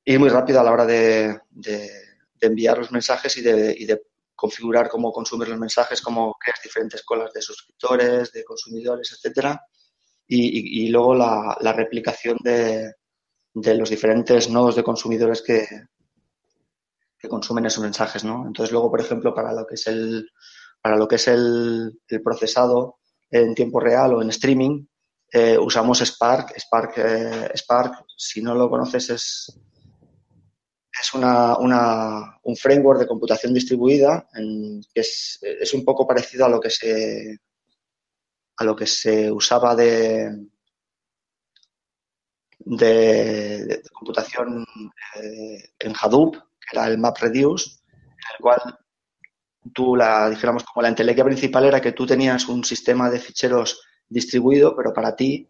ir 0.04 0.20
muy 0.20 0.28
rápido 0.28 0.60
a 0.60 0.62
la 0.62 0.70
hora 0.70 0.86
de, 0.86 1.40
de, 1.50 1.90
enviar 2.40 2.78
los 2.78 2.92
mensajes 2.92 3.36
y 3.36 3.42
de, 3.42 3.74
y 3.76 3.84
de 3.84 4.00
configurar 4.36 4.88
cómo 4.88 5.12
consumir 5.12 5.48
los 5.48 5.58
mensajes, 5.58 6.00
cómo 6.00 6.36
creas 6.38 6.60
diferentes 6.62 7.02
colas 7.02 7.32
de 7.32 7.42
suscriptores, 7.42 8.30
de 8.30 8.44
consumidores, 8.44 9.12
etcétera. 9.12 9.60
Y, 10.28 10.88
luego 10.88 11.16
la, 11.16 11.72
replicación 11.74 12.38
de, 12.44 12.94
los 13.52 13.90
diferentes 13.90 14.48
nodos 14.48 14.76
de 14.76 14.84
consumidores 14.84 15.42
que, 15.42 15.66
que 17.20 17.28
consumen 17.28 17.66
esos 17.66 17.82
mensajes, 17.82 18.24
¿no? 18.24 18.46
Entonces 18.46 18.72
luego, 18.72 18.90
por 18.90 19.00
ejemplo, 19.00 19.34
para 19.34 19.52
lo 19.52 19.66
que 19.66 19.74
es 19.74 19.86
el, 19.86 20.30
para 20.80 20.96
lo 20.96 21.06
que 21.06 21.16
es 21.16 21.28
el, 21.28 22.00
procesado 22.24 22.98
en 23.30 23.54
tiempo 23.54 23.78
real 23.78 24.14
o 24.14 24.22
en 24.22 24.30
streaming, 24.30 24.86
eh, 25.32 25.58
usamos 25.58 26.00
Spark. 26.00 26.58
Spark, 26.58 26.94
eh, 26.96 27.52
Spark, 27.54 28.06
si 28.16 28.42
no 28.42 28.54
lo 28.54 28.70
conoces, 28.70 29.10
es, 29.10 29.60
es 31.00 31.14
una, 31.14 31.56
un 31.56 32.56
framework 32.56 33.00
de 33.00 33.06
computación 33.06 33.52
distribuida 33.52 34.28
que 34.32 35.00
es, 35.00 35.38
es, 35.42 35.74
un 35.74 35.84
poco 35.84 36.06
parecido 36.06 36.46
a 36.46 36.48
lo 36.48 36.60
que 36.60 36.70
se 36.70 37.38
a 38.56 38.64
lo 38.64 38.76
que 38.76 38.86
se 38.86 39.30
usaba 39.32 39.74
de, 39.74 40.46
de, 42.58 43.82
computación 43.92 44.66
eh, 45.16 45.70
en 45.78 45.94
Hadoop, 45.98 46.36
era 46.72 46.86
el 46.86 46.98
MapReduce, 46.98 47.80
en 47.92 48.34
el 48.34 48.40
cual 48.40 48.78
tú 49.74 49.96
la, 49.96 50.30
dijéramos, 50.30 50.64
como 50.64 50.82
la 50.82 50.88
entelequia 50.88 51.24
principal 51.24 51.64
era 51.64 51.80
que 51.80 51.92
tú 51.92 52.06
tenías 52.06 52.48
un 52.48 52.64
sistema 52.64 53.10
de 53.10 53.20
ficheros 53.20 53.80
distribuido, 54.08 54.74
pero 54.76 54.92
para 54.92 55.14
ti 55.14 55.48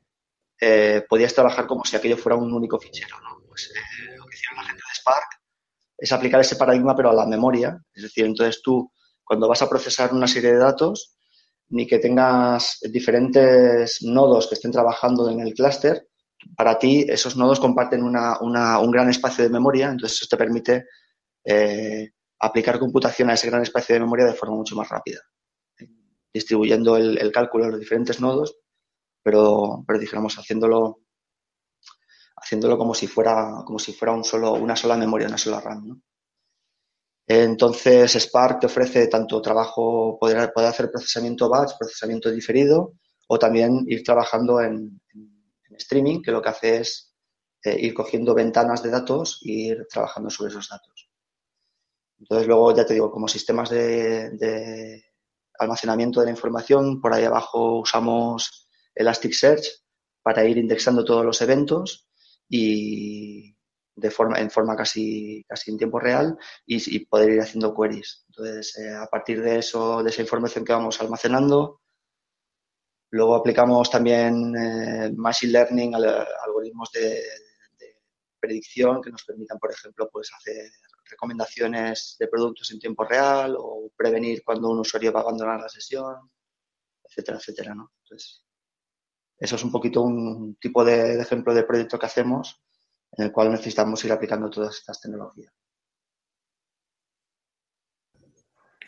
eh, 0.61 1.04
podías 1.09 1.35
trabajar 1.35 1.66
como 1.66 1.85
si 1.85 1.96
aquello 1.96 2.16
fuera 2.16 2.37
un 2.37 2.52
único 2.52 2.78
fichero. 2.78 3.16
Pues 3.48 3.70
eh, 3.74 4.16
lo 4.16 4.24
que 4.26 4.37
hicieron 4.37 4.56
la 4.56 4.64
gente 4.64 4.83
de 4.87 4.94
Spark 4.94 5.28
es 5.96 6.12
aplicar 6.12 6.40
ese 6.40 6.56
paradigma 6.56 6.94
pero 6.94 7.11
a 7.11 7.14
la 7.14 7.26
memoria. 7.26 7.78
Es 7.94 8.02
decir, 8.02 8.24
entonces 8.24 8.61
tú 8.62 8.92
cuando 9.24 9.48
vas 9.48 9.62
a 9.62 9.68
procesar 9.68 10.12
una 10.12 10.26
serie 10.26 10.52
de 10.52 10.59
datos, 10.59 11.16
ni 11.68 11.87
que 11.87 12.00
tengas 12.00 12.78
diferentes 12.90 14.02
nodos 14.02 14.48
que 14.48 14.56
estén 14.56 14.72
trabajando 14.72 15.30
en 15.30 15.40
el 15.40 15.54
clúster, 15.54 16.09
para 16.56 16.78
ti 16.78 17.06
esos 17.09 17.37
nodos 17.37 17.61
comparten 17.61 18.02
un 18.02 18.90
gran 18.90 19.09
espacio 19.09 19.44
de 19.44 19.50
memoria, 19.50 19.90
entonces 19.90 20.18
eso 20.18 20.26
te 20.28 20.37
permite 20.37 20.87
eh, 21.44 22.11
aplicar 22.38 22.79
computación 22.79 23.31
a 23.31 23.35
ese 23.35 23.48
gran 23.48 23.62
espacio 23.62 23.94
de 23.94 24.00
memoria 24.00 24.26
de 24.26 24.35
forma 24.35 24.57
mucho 24.57 24.76
más 24.76 24.88
rápida, 24.88 25.20
distribuyendo 26.33 26.96
el, 26.96 27.33
cálculo 27.33 27.64
a 27.64 27.68
los 27.68 27.81
diferentes 27.81 28.20
nodos, 28.20 28.57
pero, 29.22 29.85
pero 29.87 29.98
dijéramos 29.98 30.38
haciéndolo 30.38 31.00
haciéndolo 32.37 32.79
como 32.79 32.94
si 32.94 33.07
fuera 33.07 33.62
como 33.66 33.79
si 33.79 33.92
fuera 33.92 34.12
un 34.12 34.24
solo 34.24 34.55
una 34.55 34.74
sola 34.74 34.96
memoria, 34.96 35.29
una 35.29 35.37
sola 35.37 35.61
RAM. 35.61 36.00
Entonces 37.26 38.14
Spark 38.14 38.61
te 38.61 38.66
ofrece 38.66 39.07
tanto 39.07 39.40
trabajo 39.40 40.18
poder, 40.18 40.53
poder 40.53 40.70
hacer 40.70 40.90
procesamiento 40.90 41.48
batch, 41.48 41.79
procesamiento 41.79 42.31
diferido, 42.31 42.94
o 43.29 43.38
también 43.38 43.85
ir 43.87 44.03
trabajando 44.03 44.61
en, 44.61 45.00
streaming, 45.76 46.20
que 46.20 46.33
lo 46.33 46.42
que 46.42 46.48
hace 46.48 46.76
es 46.79 47.14
eh, 47.62 47.79
ir 47.79 47.94
cogiendo 47.94 48.35
ventanas 48.35 48.83
de 48.83 48.90
datos 48.90 49.40
e 49.44 49.53
ir 49.53 49.87
trabajando 49.88 50.29
sobre 50.29 50.50
esos 50.50 50.68
datos. 50.68 51.10
Entonces, 52.20 52.46
luego 52.46 52.74
ya 52.76 52.85
te 52.85 52.94
digo, 52.94 53.11
como 53.11 53.28
sistemas 53.28 53.70
de, 53.70 55.04
almacenamiento 55.59 56.20
de 56.20 56.26
la 56.26 56.33
información, 56.33 57.00
por 57.00 57.12
ahí 57.12 57.24
abajo 57.24 57.80
usamos 57.80 58.68
Elasticsearch 58.94 59.64
para 60.22 60.44
ir 60.44 60.59
indexando 60.59 61.04
todos 61.04 61.24
los 61.24 61.40
eventos 61.40 62.09
y 62.48 63.56
de 63.96 64.11
forma, 64.11 64.38
en 64.38 64.50
forma 64.50 64.76
casi, 64.76 65.44
casi 65.48 65.70
en 65.70 65.78
tiempo 65.78 65.98
real 65.98 66.37
y, 66.66 67.06
poder 67.06 67.30
ir 67.30 67.40
haciendo 67.40 67.74
queries. 67.74 68.24
Entonces, 68.28 68.78
eh, 68.78 68.94
a 68.94 69.06
partir 69.06 69.42
de 69.42 69.59
eso, 69.59 70.02
de 70.02 70.11
esa 70.11 70.22
información 70.22 70.64
que 70.64 70.72
vamos 70.72 71.00
almacenando, 71.00 71.80
luego 73.11 73.35
aplicamos 73.35 73.90
también 73.90 74.54
eh, 74.56 75.12
Machine 75.16 75.52
Learning, 75.52 75.94
algoritmos 75.94 76.90
de, 76.92 77.22
de 77.78 77.96
predicción 78.38 79.02
que 79.02 79.11
nos 79.11 79.24
permitan, 79.24 79.59
por 79.59 79.72
ejemplo, 79.72 80.09
pues 80.11 80.30
hacer 80.37 80.70
recomendaciones 81.11 82.16
de 82.18 82.29
productos 82.29 82.70
en 82.70 82.79
tiempo 82.79 83.05
real 83.05 83.57
o 83.59 83.90
prevenir 83.96 84.42
cuando 84.44 84.70
un 84.70 84.81
usuario 84.81 85.12
va 85.12 85.20
a 85.20 85.23
abandonar 85.25 85.61
la 85.61 85.68
sesión, 85.68 86.31
etcétera, 87.05 87.38
etcétera, 87.38 87.75
¿no? 87.75 87.92
Entonces, 88.05 88.44
eso 89.38 89.57
es 89.57 89.64
un 89.64 89.73
poquito 89.73 90.03
un 90.03 90.57
tipo 90.57 90.85
de, 90.85 91.20
ejemplo 91.20 91.55
de 91.55 91.64
proyecto 91.64 91.99
que 91.99 92.07
hacemos 92.07 92.62
en 93.12 93.25
el 93.25 93.33
cual 93.33 93.51
necesitamos 93.51 94.05
ir 94.05 94.12
aplicando 94.12 94.51
todas 94.51 94.77
estas 94.77 95.01
tecnologías. 95.01 95.53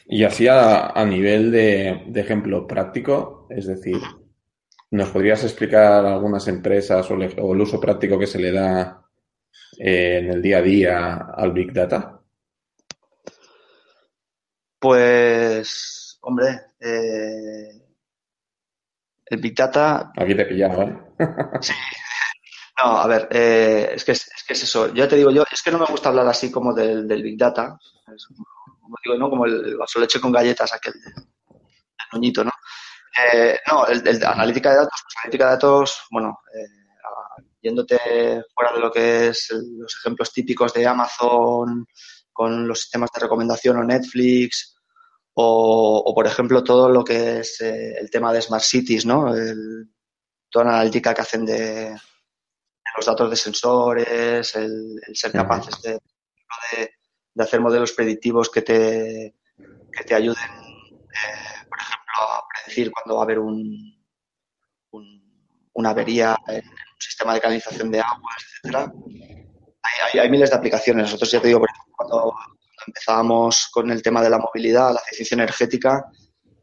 Y 0.06 0.24
así 0.24 0.46
a, 0.48 0.92
nivel 1.06 1.50
de, 1.50 2.12
ejemplo 2.14 2.66
práctico, 2.66 3.46
es 3.48 3.66
decir, 3.66 3.98
¿nos 4.90 5.08
podrías 5.10 5.42
explicar 5.44 6.04
algunas 6.04 6.46
empresas 6.48 7.10
o 7.10 7.14
el 7.14 7.60
uso 7.60 7.80
práctico 7.80 8.18
que 8.18 8.26
se 8.26 8.38
le 8.38 8.52
da 8.52 9.01
en 9.84 10.30
el 10.30 10.40
día 10.40 10.58
a 10.58 10.62
día 10.62 11.16
al 11.36 11.50
Big 11.50 11.72
Data? 11.72 12.20
Pues, 14.78 16.18
hombre, 16.20 16.60
eh, 16.78 17.82
el 19.26 19.40
Big 19.40 19.56
Data. 19.56 20.12
Aquí 20.16 20.36
te 20.36 20.44
pillaba, 20.44 20.84
¿eh? 20.84 20.98
sí. 21.60 21.72
No, 22.78 22.98
a 22.98 23.06
ver, 23.08 23.28
eh, 23.32 23.90
es, 23.94 24.04
que 24.04 24.12
es, 24.12 24.30
que 24.46 24.52
es 24.52 24.62
eso. 24.62 24.94
Ya 24.94 25.08
te 25.08 25.16
digo 25.16 25.32
yo, 25.32 25.44
es 25.50 25.62
que 25.62 25.72
no 25.72 25.80
me 25.80 25.86
gusta 25.86 26.10
hablar 26.10 26.28
así 26.28 26.52
como 26.52 26.72
del, 26.72 27.04
Big 27.06 27.36
Data. 27.36 27.76
como 28.80 28.96
digo, 29.04 29.18
¿no? 29.18 29.30
Como 29.30 29.46
el, 29.46 29.76
vaso 29.76 29.98
leche 29.98 30.20
con 30.20 30.30
galletas, 30.30 30.72
aquel 30.72 30.94
el 32.12 32.32
¿no? 32.44 32.52
no, 33.68 33.86
el, 33.86 34.24
analítica 34.24 34.70
de 34.70 34.76
datos, 34.76 35.00
pues 35.02 35.16
analítica 35.16 35.44
de 35.44 35.50
datos, 35.50 36.02
bueno, 36.12 36.38
yéndote 37.62 38.42
fuera 38.54 38.72
de 38.72 38.80
lo 38.80 38.90
que 38.90 39.28
es 39.28 39.50
los 39.50 39.96
ejemplos 40.00 40.32
típicos 40.32 40.72
de 40.72 40.86
Amazon 40.86 41.86
con 42.32 42.66
los 42.66 42.80
sistemas 42.80 43.10
de 43.14 43.20
recomendación 43.20 43.76
o 43.76 43.84
Netflix 43.84 44.76
o, 45.34 46.12
por 46.14 46.26
ejemplo 46.26 46.62
todo 46.62 46.88
lo 46.88 47.04
que 47.04 47.38
es 47.38 47.60
eh, 47.60 47.94
el 47.98 48.10
tema 48.10 48.32
de 48.32 48.42
Smart 48.42 48.64
Cities, 48.64 49.06
¿no? 49.06 49.32
toda 50.50 50.66
la 50.66 50.72
analítica 50.72 51.14
que 51.14 51.20
hacen 51.22 51.46
de, 51.46 51.96
los 52.96 53.06
datos 53.06 53.30
de 53.30 53.36
sensores, 53.36 54.54
el, 54.54 55.00
ser 55.14 55.32
capaces 55.32 55.80
de, 55.80 55.98
de, 57.32 57.42
hacer 57.42 57.60
modelos 57.60 57.92
predictivos 57.92 58.50
que 58.50 58.60
te, 58.60 59.36
que 59.90 60.04
te 60.04 60.14
ayuden, 60.14 60.44
eh, 60.44 61.66
por 61.68 61.78
ejemplo, 61.80 62.12
a 62.28 62.42
predecir 62.52 62.90
cuándo 62.90 63.14
va 63.14 63.22
a 63.22 63.24
haber 63.24 63.38
un, 63.38 64.04
una 65.72 65.90
avería 65.90 66.36
en, 66.46 66.62
sistema 67.02 67.34
de 67.34 67.40
canalización 67.40 67.90
de 67.90 68.00
aguas, 68.00 68.36
etcétera. 68.62 68.92
Hay, 70.14 70.30
miles 70.30 70.50
de 70.50 70.56
aplicaciones. 70.56 71.04
Nosotros 71.04 71.30
ya 71.30 71.40
te 71.40 71.48
digo, 71.48 71.60
por 71.60 71.68
ejemplo, 71.68 71.94
cuando 71.96 72.34
empezábamos 72.86 73.68
con 73.72 73.90
el 73.90 74.02
tema 74.02 74.22
de 74.22 74.30
la 74.30 74.38
movilidad, 74.38 74.92
la 74.92 75.00
eficiencia 75.00 75.34
energética, 75.34 76.04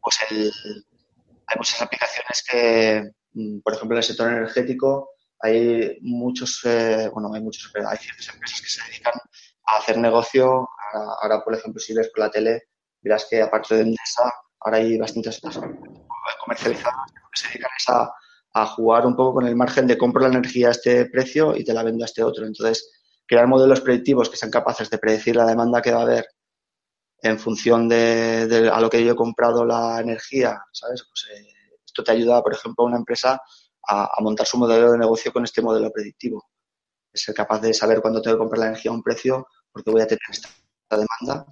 pues 0.00 0.16
hay 0.28 1.56
muchas 1.56 1.82
aplicaciones 1.82 2.44
que, 2.48 3.10
mm, 3.32 3.60
por 3.60 3.74
ejemplo, 3.74 3.96
en 3.96 3.98
el 3.98 4.04
sector 4.04 4.28
energético 4.32 5.10
hay 5.42 5.98
muchos, 6.02 6.60
eh, 6.64 7.08
bueno, 7.12 7.32
hay 7.32 7.40
muchos, 7.40 7.72
hay 7.74 7.96
ciertas 7.96 8.28
empresas 8.28 8.60
que 8.60 8.68
se 8.68 8.84
dedican 8.84 9.14
a 9.66 9.76
hacer 9.76 9.96
negocio. 9.96 10.68
Ahora, 11.22 11.42
por 11.42 11.54
ejemplo, 11.54 11.80
si 11.80 11.94
ves 11.94 12.10
por 12.10 12.20
la 12.20 12.30
tele, 12.30 12.64
verás 13.00 13.26
que 13.28 13.40
aparte 13.40 13.74
de 13.74 13.82
Endesa, 13.82 14.32
ahora 14.60 14.78
hay 14.78 14.98
bastantes 14.98 15.40
comercializadas 16.40 17.12
que 17.32 17.40
se 17.40 17.48
dedican 17.48 17.70
a 17.88 18.12
a 18.52 18.66
jugar 18.66 19.06
un 19.06 19.16
poco 19.16 19.34
con 19.34 19.46
el 19.46 19.56
margen 19.56 19.86
de 19.86 19.96
compro 19.96 20.22
la 20.22 20.28
energía 20.28 20.68
a 20.68 20.72
este 20.72 21.06
precio 21.06 21.56
y 21.56 21.64
te 21.64 21.72
la 21.72 21.82
vendo 21.82 22.04
a 22.04 22.06
este 22.06 22.22
otro. 22.22 22.46
Entonces, 22.46 22.90
crear 23.26 23.46
modelos 23.46 23.80
predictivos 23.80 24.28
que 24.28 24.36
sean 24.36 24.50
capaces 24.50 24.90
de 24.90 24.98
predecir 24.98 25.36
la 25.36 25.46
demanda 25.46 25.80
que 25.80 25.92
va 25.92 26.00
a 26.00 26.02
haber 26.02 26.26
en 27.22 27.38
función 27.38 27.88
de, 27.88 28.70
a 28.72 28.80
lo 28.80 28.90
que 28.90 29.04
yo 29.04 29.12
he 29.12 29.16
comprado 29.16 29.64
la 29.64 30.00
energía, 30.00 30.60
¿sabes? 30.72 31.04
Pues, 31.04 31.38
eh, 31.38 31.46
esto 31.84 32.02
te 32.02 32.12
ayuda, 32.12 32.42
por 32.42 32.54
ejemplo, 32.54 32.84
a 32.84 32.88
una 32.88 32.96
empresa 32.96 33.40
a, 33.86 34.20
montar 34.20 34.46
su 34.46 34.58
modelo 34.58 34.92
de 34.92 34.98
negocio 34.98 35.32
con 35.32 35.44
este 35.44 35.62
modelo 35.62 35.90
predictivo. 35.90 36.50
Ser 37.12 37.34
capaz 37.34 37.60
de 37.60 37.74
saber 37.74 38.00
cuándo 38.00 38.22
tengo 38.22 38.36
que 38.36 38.40
comprar 38.40 38.60
la 38.60 38.66
energía 38.68 38.90
a 38.90 38.94
un 38.94 39.02
precio 39.02 39.46
porque 39.72 39.90
voy 39.90 40.02
a 40.02 40.06
tener 40.06 40.20
esta 40.30 40.48
demanda. 40.90 41.46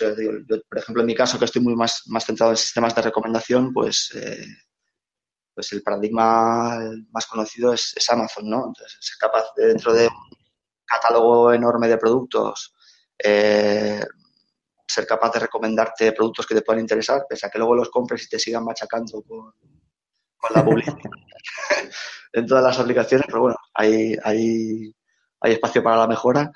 yo, 0.00 0.60
por 0.68 0.78
ejemplo, 0.78 1.02
en 1.02 1.06
mi 1.06 1.14
caso, 1.14 1.38
que 1.38 1.44
estoy 1.44 1.62
muy 1.62 1.76
más, 1.76 2.02
más 2.06 2.24
centrado 2.24 2.52
en 2.52 2.56
sistemas 2.56 2.94
de 2.94 3.02
recomendación, 3.02 3.72
pues 3.72 4.10
eh, 4.14 4.46
pues 5.56 5.72
el 5.72 5.82
paradigma 5.82 6.78
más 7.12 7.26
conocido 7.26 7.72
es, 7.72 7.94
Amazon, 8.10 8.50
¿no? 8.50 8.66
Entonces, 8.66 8.98
es 9.00 9.16
capaz 9.16 9.46
de, 9.56 9.68
dentro 9.68 9.94
de 9.94 10.06
un 10.06 10.38
catálogo 10.84 11.50
enorme 11.50 11.88
de 11.88 11.96
productos, 11.96 12.74
eh, 13.18 14.04
ser 14.86 15.06
capaz 15.06 15.32
de 15.32 15.40
recomendarte 15.40 16.12
productos 16.12 16.46
que 16.46 16.54
te 16.54 16.60
puedan 16.60 16.82
interesar, 16.82 17.24
pese 17.26 17.46
a 17.46 17.50
que 17.50 17.56
luego 17.56 17.74
los 17.74 17.88
compres 17.88 18.24
y 18.24 18.28
te 18.28 18.38
sigan 18.38 18.66
machacando 18.66 19.22
con, 19.22 19.54
la 20.54 20.62
publicidad 20.62 20.94
en 22.34 22.46
todas 22.46 22.62
las 22.62 22.78
aplicaciones, 22.78 23.26
pero 23.26 23.40
bueno, 23.40 23.56
hay, 23.72 24.14
hay, 24.22 24.94
hay 25.40 25.52
espacio 25.52 25.82
para 25.82 25.96
la 25.96 26.06
mejora, 26.06 26.52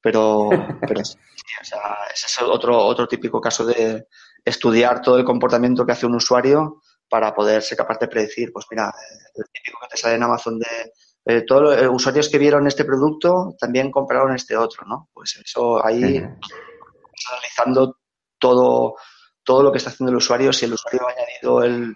pero, 0.00 0.48
pero 0.80 1.04
sí, 1.04 1.18
o 1.60 1.64
sea, 1.64 1.98
ese 2.12 2.26
es 2.28 2.42
otro, 2.42 2.78
otro 2.78 3.06
típico 3.06 3.42
caso 3.42 3.66
de 3.66 4.06
estudiar 4.42 5.02
todo 5.02 5.18
el 5.18 5.24
comportamiento 5.24 5.84
que 5.84 5.92
hace 5.92 6.06
un 6.06 6.14
usuario 6.14 6.81
para 7.12 7.34
poder 7.34 7.62
ser 7.62 7.76
capaz 7.76 7.98
de 7.98 8.08
predecir, 8.08 8.50
pues 8.50 8.64
mira, 8.70 8.90
el 9.34 9.44
típico 9.52 9.78
que 9.82 9.88
te 9.88 9.98
sale 9.98 10.14
en 10.14 10.22
Amazon 10.22 10.58
de 10.58 10.92
eh, 11.26 11.42
todos 11.42 11.62
los 11.62 11.76
eh, 11.76 11.86
usuarios 11.86 12.30
que 12.30 12.38
vieron 12.38 12.66
este 12.66 12.86
producto 12.86 13.54
también 13.60 13.90
compraron 13.90 14.34
este 14.34 14.56
otro, 14.56 14.86
¿no? 14.86 15.10
Pues 15.12 15.38
eso 15.44 15.84
ahí 15.84 16.16
analizando 17.30 17.98
todo, 18.38 18.94
todo 19.44 19.62
lo 19.62 19.70
que 19.70 19.76
está 19.76 19.90
haciendo 19.90 20.10
el 20.10 20.16
usuario, 20.16 20.54
si 20.54 20.64
el 20.64 20.72
usuario 20.72 21.06
ha 21.06 21.10
añadido 21.10 21.62
el, 21.62 21.94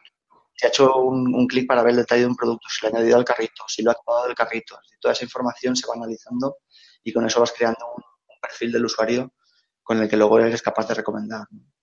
si 0.54 0.66
ha 0.66 0.68
hecho 0.68 0.94
un, 0.96 1.46
clic 1.46 1.66
para 1.66 1.82
ver 1.82 1.92
el 1.92 1.96
detalle 1.96 2.20
de 2.20 2.26
un 2.26 2.36
producto, 2.36 2.68
si 2.68 2.84
lo 2.84 2.92
ha 2.92 2.98
añadido 2.98 3.16
al 3.16 3.24
carrito, 3.24 3.64
si 3.68 3.82
lo 3.82 3.92
ha 3.92 3.94
tomado 3.94 4.26
del 4.26 4.34
carrito, 4.34 4.78
toda 5.00 5.12
esa 5.14 5.24
información 5.24 5.74
se 5.74 5.86
va 5.86 5.94
analizando 5.94 6.58
y 7.02 7.10
con 7.10 7.24
eso 7.24 7.40
vas 7.40 7.52
creando 7.56 7.86
un, 7.96 8.04
perfil 8.38 8.70
del 8.70 8.84
usuario 8.84 9.32
con 9.82 9.98
el 9.98 10.10
que 10.10 10.16
luego 10.18 10.38
eres 10.38 10.60
capaz 10.60 10.86
de 10.88 10.94
recomendar. 10.94 11.46
¿no? 11.50 11.75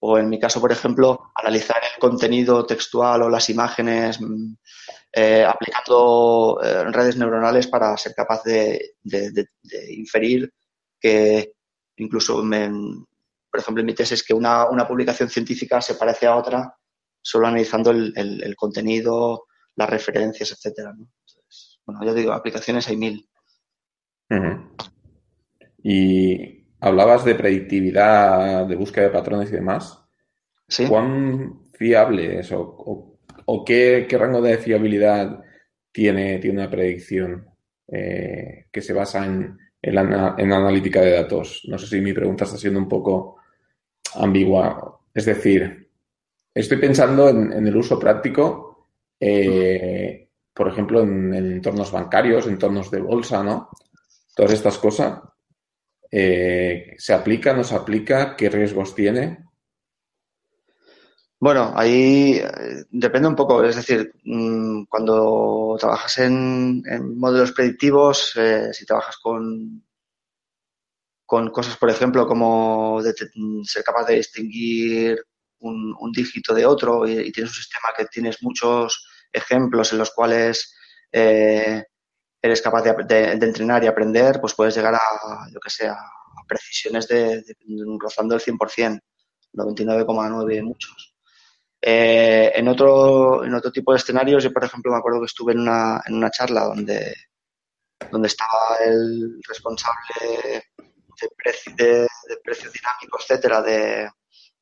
O 0.00 0.18
en 0.18 0.28
mi 0.28 0.38
caso, 0.38 0.60
por 0.60 0.70
ejemplo, 0.70 1.32
analizar 1.34 1.78
el 1.82 2.00
contenido 2.00 2.64
textual 2.64 3.22
o 3.22 3.28
las 3.28 3.50
imágenes 3.50 4.20
mm, 4.20 4.54
eh, 5.12 5.44
aplicando 5.44 6.60
eh, 6.62 6.84
redes 6.92 7.16
neuronales 7.16 7.66
para 7.66 7.96
ser 7.96 8.14
capaz 8.14 8.42
de, 8.44 8.94
inferir 9.90 10.52
que 11.00 11.52
incluso, 11.96 12.36
por 12.36 13.60
ejemplo, 13.60 13.80
en 13.80 13.86
mi 13.86 13.94
tesis, 13.94 14.22
que 14.22 14.34
una, 14.34 14.68
publicación 14.86 15.28
científica 15.28 15.80
se 15.80 15.94
parece 15.94 16.26
a 16.26 16.36
otra 16.36 16.74
solo 17.20 17.46
analizando 17.46 17.90
el, 17.90 18.54
contenido, 18.56 19.46
las 19.74 19.90
referencias, 19.90 20.52
etcétera. 20.52 20.94
bueno, 21.84 22.04
ya 22.04 22.14
digo, 22.14 22.32
aplicaciones 22.32 22.88
hay 22.88 22.96
mil. 22.96 23.28
Y 25.82 26.57
hablabas 26.80 27.24
de 27.24 27.34
predictividad, 27.34 28.66
de 28.66 28.76
búsqueda 28.76 29.06
de 29.06 29.12
patrones 29.12 29.50
y 29.50 29.54
demás. 29.54 30.00
¿Sí? 30.66 30.86
¿Cuán 30.86 31.70
fiable 31.72 32.40
es 32.40 32.52
o, 32.52 33.16
qué, 33.64 34.06
rango 34.10 34.42
de 34.42 34.58
fiabilidad 34.58 35.42
tiene, 35.90 36.38
tiene 36.38 36.60
una 36.60 36.70
predicción 36.70 37.48
eh, 37.86 38.66
que 38.70 38.82
se 38.82 38.92
basa 38.92 39.24
en, 39.24 39.58
en, 39.80 39.94
la, 39.94 40.34
analítica 40.36 41.00
de 41.00 41.12
datos? 41.12 41.62
No 41.68 41.78
sé 41.78 41.86
si 41.86 42.00
mi 42.00 42.12
pregunta 42.12 42.44
está 42.44 42.56
siendo 42.56 42.78
un 42.78 42.88
poco 42.88 43.36
ambigua. 44.16 45.00
Es 45.12 45.24
decir, 45.24 45.88
estoy 46.54 46.78
pensando 46.78 47.28
en, 47.28 47.66
el 47.66 47.76
uso 47.76 47.98
práctico, 47.98 48.88
eh, 49.18 50.28
por 50.52 50.68
ejemplo, 50.68 51.02
en, 51.02 51.34
en, 51.34 51.52
entornos 51.52 51.90
bancarios, 51.90 52.46
entornos 52.46 52.90
de 52.90 53.00
bolsa, 53.00 53.42
¿no? 53.42 53.70
Todas 54.34 54.52
estas 54.52 54.78
cosas. 54.78 55.20
Eh, 56.10 56.94
¿Se 56.98 57.12
aplica, 57.12 57.52
no 57.52 57.64
se 57.64 57.74
aplica? 57.74 58.36
¿Qué 58.36 58.48
riesgos 58.48 58.94
tiene? 58.94 59.44
Bueno, 61.40 61.72
ahí 61.76 62.40
eh, 62.42 62.84
depende 62.90 63.28
un 63.28 63.36
poco. 63.36 63.62
Es 63.62 63.76
decir, 63.76 64.12
mm, 64.24 64.84
cuando 64.84 65.76
trabajas 65.78 66.18
en, 66.18 66.82
modelos 67.16 67.52
predictivos, 67.52 68.32
eh, 68.36 68.72
si 68.72 68.84
trabajas 68.86 69.18
con, 69.18 69.84
con 71.24 71.50
cosas, 71.50 71.76
por 71.76 71.90
ejemplo, 71.90 72.26
como 72.26 73.00
ser 73.64 73.84
capaz 73.84 74.06
de 74.06 74.16
distinguir 74.16 75.22
un, 75.60 76.12
dígito 76.12 76.54
de 76.54 76.66
otro 76.66 77.06
y, 77.06 77.30
tienes 77.32 77.50
un 77.50 77.62
sistema 77.62 77.88
que 77.96 78.06
tienes 78.06 78.42
muchos 78.42 79.06
ejemplos 79.32 79.92
en 79.92 79.98
los 79.98 80.10
cuales 80.12 80.74
eres 82.40 82.62
capaz 82.62 82.82
de, 82.82 83.32
entrenar 83.32 83.82
y 83.84 83.86
aprender, 83.86 84.40
pues 84.40 84.54
puedes 84.54 84.76
llegar 84.76 84.94
a, 84.94 85.00
yo 85.52 85.58
que 85.60 85.70
sé, 85.70 85.88
a 85.88 85.98
precisiones 86.46 87.06
de, 87.08 87.44
rozando 87.98 88.34
el 88.34 88.40
100%, 88.40 89.00
99,9 89.54 90.62
muchos. 90.62 91.14
Eh, 91.80 92.52
en, 92.54 92.66
otro, 92.68 93.44
en 93.44 93.54
otro 93.54 93.70
tipo 93.70 93.92
de 93.92 93.98
escenarios, 93.98 94.42
yo 94.42 94.52
por 94.52 94.64
ejemplo 94.64 94.90
me 94.90 94.98
acuerdo 94.98 95.20
que 95.20 95.26
estuve 95.26 95.52
en 95.52 95.60
una, 95.60 96.02
en 96.06 96.14
una 96.14 96.30
charla 96.30 96.64
donde, 96.64 97.14
donde 98.10 98.28
estaba 98.28 98.78
el 98.84 99.40
responsable 99.46 100.00
de, 100.20 100.62
precio, 101.36 101.72
de, 101.76 102.08
precios 102.42 102.72
dinámicos, 102.72 103.24
etcétera, 103.28 103.62
de, 103.62 104.08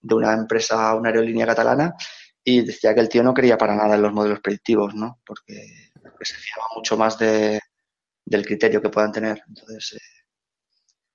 de 0.00 0.14
una 0.14 0.34
empresa, 0.34 0.94
una 0.94 1.08
aerolínea 1.08 1.46
catalana, 1.46 1.94
y 2.44 2.62
decía 2.62 2.94
que 2.94 3.00
el 3.00 3.08
tío 3.08 3.22
no 3.22 3.34
creía 3.34 3.56
para 3.56 3.74
nada 3.74 3.94
en 3.94 4.02
los 4.02 4.12
modelos 4.12 4.40
predictivos, 4.40 4.94
¿no? 4.94 5.20
Porque 5.24 5.90
que 6.18 6.24
se 6.24 6.36
fiaba 6.36 6.68
mucho 6.74 6.96
más 6.96 7.18
de, 7.18 7.60
del 8.26 8.44
criterio 8.44 8.82
que 8.82 8.90
puedan 8.90 9.12
tener. 9.12 9.40
Entonces, 9.48 9.94
eh, 9.94 10.24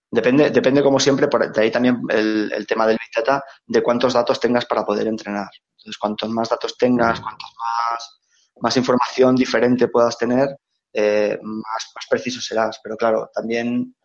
depende, 0.10 0.50
depende 0.50 0.82
como 0.82 1.00
siempre, 1.00 1.28
por 1.28 1.52
de 1.52 1.62
ahí 1.62 1.70
también 1.70 2.02
el, 2.10 2.52
el, 2.56 2.66
tema 2.66 2.88
del 2.88 2.98
Big 2.98 3.12
Data, 3.16 3.44
de 3.68 3.84
cuántos 3.84 4.14
datos 4.14 4.40
tengas 4.40 4.66
para 4.66 4.86
poder 4.86 5.08
entrenar. 5.08 5.50
Entonces, 5.78 5.98
cuantos 5.98 6.30
más 6.30 6.50
datos 6.50 6.78
tengas, 6.78 7.20
cuantos 7.20 7.54
más, 7.60 8.20
más 8.62 8.78
información 8.78 9.36
diferente 9.36 9.90
puedas 9.90 10.18
tener, 10.18 10.56
eh, 10.94 11.38
más, 11.42 11.92
más 11.96 12.06
preciso 12.10 12.40
serás. 12.40 12.80
Pero 12.82 12.96
claro, 12.96 13.30
también 13.34 13.96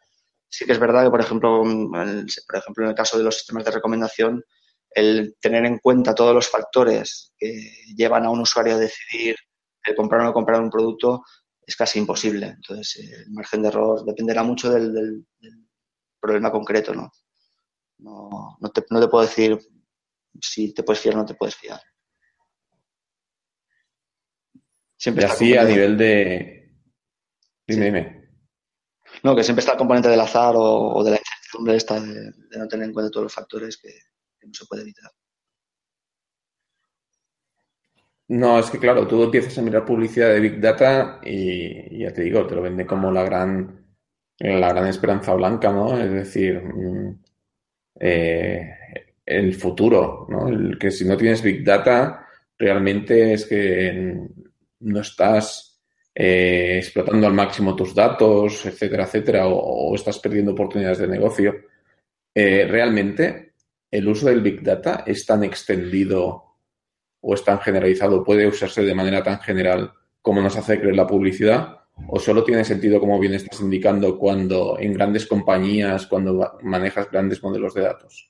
sí 0.49 0.65
que 0.65 0.73
es 0.73 0.79
verdad 0.79 1.05
que, 1.05 1.11
por 1.11 1.21
ejemplo, 1.21 1.63
por 1.63 2.57
ejemplo, 2.57 2.85
en 2.85 2.91
el 2.91 2.95
caso 2.95 3.19
de 3.19 3.25
los 3.25 3.37
sistemas 3.37 3.65
de 3.65 3.71
recomendación, 3.71 4.43
el 4.91 5.37
tener 5.41 5.65
en 5.67 5.79
cuenta 5.79 6.15
todos 6.15 6.35
los 6.35 6.49
factores 6.49 7.35
que 7.39 7.71
llevan 7.95 8.25
a 8.25 8.31
un 8.31 8.41
usuario 8.41 8.75
a 8.75 8.79
decidir 8.79 9.37
el 9.85 9.95
comprar 9.95 10.23
o 10.23 10.25
no 10.25 10.33
comprar 10.33 10.61
un 10.61 10.71
producto 10.71 11.23
es 11.67 11.77
casi 11.77 11.99
imposible. 11.99 12.47
Entonces, 12.47 12.97
eh, 12.97 13.23
el 13.27 13.33
margen 13.33 13.63
de 13.63 13.69
error 13.69 14.05
dependerá 14.05 14.43
mucho 14.43 14.71
del, 14.71 15.27
problema 16.21 16.51
concreto, 16.51 16.95
¿no? 16.95 17.11
No, 17.99 18.57
no, 18.61 18.69
te, 18.71 18.85
no 18.91 19.01
te 19.01 19.09
puedo 19.09 19.25
decir 19.25 19.59
si 20.41 20.73
te 20.73 20.83
puedes 20.83 21.01
fiar 21.01 21.15
o 21.15 21.19
no 21.19 21.25
te 21.25 21.35
puedes 21.35 21.55
fiar. 21.55 21.81
Siempre 24.97 25.25
y 25.25 25.27
así 25.27 25.57
a 25.57 25.65
nivel 25.65 25.97
de... 25.97 26.75
Dime, 27.67 27.85
dime. 27.85 28.31
No, 29.23 29.37
que 29.37 29.45
siempre 29.45 29.61
está 29.61 29.73
el 29.73 29.79
componente 29.79 30.09
del 30.09 30.21
azar 30.21 30.55
o, 30.57 31.03
de 31.05 31.13
la 31.13 31.19
incertidumbre 31.19 31.77
esta 31.77 32.01
de, 32.01 32.33
no 32.59 32.69
tener 32.69 32.87
en 32.87 32.93
cuenta 32.93 33.11
todos 33.11 33.25
los 33.25 33.35
factores 33.35 33.77
que 33.77 33.91
no 34.43 34.53
se 34.53 34.67
puede 34.67 34.83
evitar. 34.83 35.11
No, 38.29 38.59
es 38.59 38.71
que 38.71 38.79
claro, 38.79 39.07
tú 39.07 39.23
empiezas 39.23 39.57
a 39.59 39.63
mirar 39.63 39.85
publicidad 39.85 40.31
de 40.31 40.41
Big 40.41 40.61
Data 40.61 41.21
y, 41.25 41.99
ya 42.01 42.13
te 42.13 42.23
digo, 42.23 42.47
te 42.47 42.57
lo 42.57 42.63
vende 42.63 42.85
como 42.85 43.13
la 43.13 43.23
gran, 43.23 43.87
la 44.39 44.73
gran 44.73 44.87
esperanza 44.89 45.35
blanca, 45.35 45.73
¿no? 45.73 45.97
Es 45.99 46.11
decir, 46.11 46.61
mm, 46.61 47.19
eh, 48.01 48.71
el 49.25 49.55
futuro, 49.55 50.27
¿no? 50.29 50.49
El 50.49 50.79
que 50.79 50.91
si 50.91 51.05
no 51.05 51.17
tienes 51.17 51.43
Big 51.43 51.65
Data, 51.65 52.27
realmente 52.59 53.33
es 53.33 53.47
que 53.47 54.29
no 54.81 55.01
estás 55.01 55.81
eh, 56.15 56.79
explotando 56.79 57.27
al 57.27 57.35
máximo 57.35 57.77
tus 57.77 57.95
datos, 57.95 58.65
etcétera, 58.67 59.05
etcétera, 59.05 59.47
o, 59.49 59.95
estás 59.95 60.19
perdiendo 60.19 60.53
oportunidades 60.53 60.99
de 60.99 61.09
negocio. 61.09 61.55
Eh, 62.35 62.67
realmente, 62.69 63.53
el 63.91 64.09
uso 64.09 64.27
del 64.27 64.41
Big 64.41 64.63
Data 64.63 65.05
es 65.07 65.27
tan 65.27 65.45
extendido 65.45 66.46
o 67.21 67.35
es 67.35 67.45
tan 67.45 67.61
generalizado, 67.61 68.23
puede 68.23 68.47
usarse 68.47 68.83
de 68.83 68.95
manera 68.95 69.23
tan 69.23 69.41
general 69.41 69.93
como 70.23 70.43
nos 70.43 70.57
hace 70.57 70.81
creer 70.81 70.97
la 70.97 71.07
publicidad, 71.07 71.87
o 72.09 72.19
solo 72.19 72.45
tiene 72.45 72.65
sentido, 72.65 73.01
como 73.01 73.19
bien 73.19 73.35
estás 73.35 73.61
indicando, 73.61 74.19
cuando 74.19 74.77
en 74.79 74.93
grandes 74.93 75.27
compañías, 75.27 76.07
cuando 76.07 76.59
manejas 76.63 77.11
grandes 77.11 77.43
modelos 77.43 77.75
de 77.75 77.83
datos? 77.83 78.29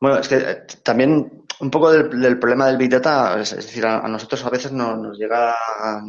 Bueno, 0.00 0.18
es 0.18 0.28
que 0.28 0.36
eh, 0.36 0.62
también 0.82 1.44
un 1.60 1.70
poco 1.70 1.92
del, 1.92 2.38
problema 2.38 2.66
del 2.66 2.78
Big 2.78 2.88
Data, 2.88 3.38
es, 3.40 3.54
decir, 3.54 3.84
a, 3.84 4.06
nosotros 4.08 4.44
a 4.44 4.50
veces 4.50 4.72
nos, 4.72 5.18
llega 5.18 5.52
a, 5.52 6.02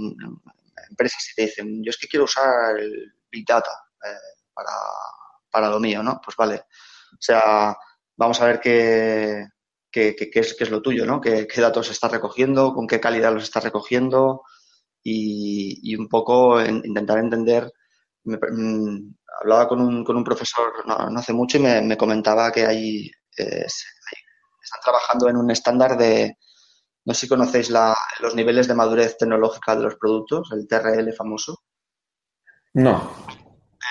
empresas 0.90 1.30
y 1.32 1.36
te 1.36 1.42
dicen, 1.44 1.84
yo 1.84 1.90
es 1.90 1.98
que 1.98 2.08
quiero 2.08 2.26
usar 2.26 2.80
el 2.80 3.14
Big 3.30 3.46
Data 3.46 3.72
eh, 4.06 4.54
para, 4.54 4.72
para 5.50 5.70
lo 5.70 5.80
mío, 5.80 6.02
¿no? 6.02 6.22
Pues 6.24 6.38
vale. 6.38 6.64
O 7.14 7.18
sea, 7.20 7.76
vamos 8.16 8.42
a 8.42 8.46
ver 8.46 8.60
qué, 8.62 9.46
qué, 9.91 10.15
es, 10.17 10.56
qué 10.56 10.63
es, 10.63 10.71
lo 10.71 10.82
tuyo, 10.82 11.06
¿no? 11.06 11.19
¿Qué, 11.21 11.47
datos 11.58 11.89
estás 11.91 12.12
recogiendo, 12.12 12.73
con 12.73 12.88
qué 12.88 12.99
calidad 12.99 13.34
los 13.34 13.43
estás 13.43 13.63
recogiendo 13.63 14.43
y, 15.04 15.95
un 15.95 16.08
poco 16.08 16.62
intentar 16.62 17.19
entender. 17.19 17.71
Mm, 18.23 19.13
hablaba 19.41 19.67
con 19.67 19.82
un, 19.82 20.04
con 20.04 20.15
un 20.15 20.23
profesor 20.23 20.71
no, 20.86 20.95
hace 21.17 21.34
mucho 21.34 21.58
y 21.58 21.62
me, 21.62 21.97
comentaba 21.97 22.51
que 22.51 22.65
hay, 22.65 23.12
están 23.36 24.82
trabajando 24.84 25.27
en 25.30 25.38
un 25.38 25.49
estándar 25.49 25.97
de, 25.97 26.38
no 27.06 27.13
sé 27.13 27.21
si 27.21 27.27
conocéis 27.27 27.69
la, 27.69 27.97
los 28.19 28.36
niveles 28.36 28.67
de 28.67 28.75
madurez 28.75 29.17
tecnológica 29.17 29.75
de 29.75 29.84
los 29.84 29.95
productos, 29.95 30.49
el 30.51 30.67
TRL 30.67 31.13
famoso. 31.13 31.63
No. 32.73 33.12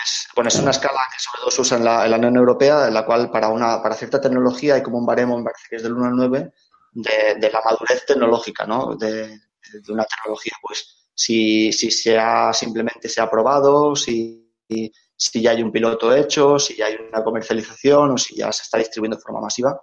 Es, 0.05 0.29
bueno, 0.35 0.49
es 0.49 0.57
una 0.57 0.71
escala 0.71 1.01
que 1.13 1.19
sobre 1.19 1.41
todo 1.41 1.51
se 1.51 1.61
usa 1.61 1.77
en 1.79 1.85
la, 1.85 2.05
en 2.05 2.11
la, 2.11 2.17
Unión 2.17 2.37
Europea, 2.37 2.89
en 2.89 2.95
la 2.95 3.05
cual 3.05 3.31
para, 3.31 3.49
una, 3.49 3.83
para 3.83 3.95
cierta 3.95 4.21
tecnología 4.21 4.75
hay 4.75 4.83
como 4.83 4.99
un 4.99 5.07
baremo, 5.07 5.39
me 5.39 5.45
parece 5.45 5.67
que 5.69 5.77
es 5.77 5.83
del 5.83 5.95
1 5.95 6.07
al 6.07 6.17
9, 6.17 6.53
de, 6.93 7.35
de 7.39 7.51
la 7.51 7.61
madurez 7.65 8.05
tecnológica, 8.07 8.67
¿no? 8.67 8.97
De, 8.97 9.29
de, 9.29 9.93
una 9.93 10.05
tecnología, 10.05 10.53
pues 10.63 11.09
si, 11.15 11.73
si 11.73 11.91
se 11.91 12.19
ha, 12.19 12.53
simplemente 12.53 13.09
se 13.09 13.21
ha 13.21 13.31
probado, 13.31 13.95
si, 13.95 14.53
si 15.17 15.43
ya 15.43 15.51
hay 15.51 15.63
un 15.63 15.71
piloto 15.71 16.15
hecho, 16.15 16.59
si 16.59 16.77
ya 16.77 16.87
hay 16.87 16.97
una 16.97 17.23
comercialización 17.23 18.13
o 18.13 18.19
si 18.19 18.37
ya 18.37 18.51
se 18.53 18.63
está 18.63 18.79
distribuyendo 18.79 19.17
de 19.17 19.23
forma 19.23 19.41
masiva, 19.41 19.81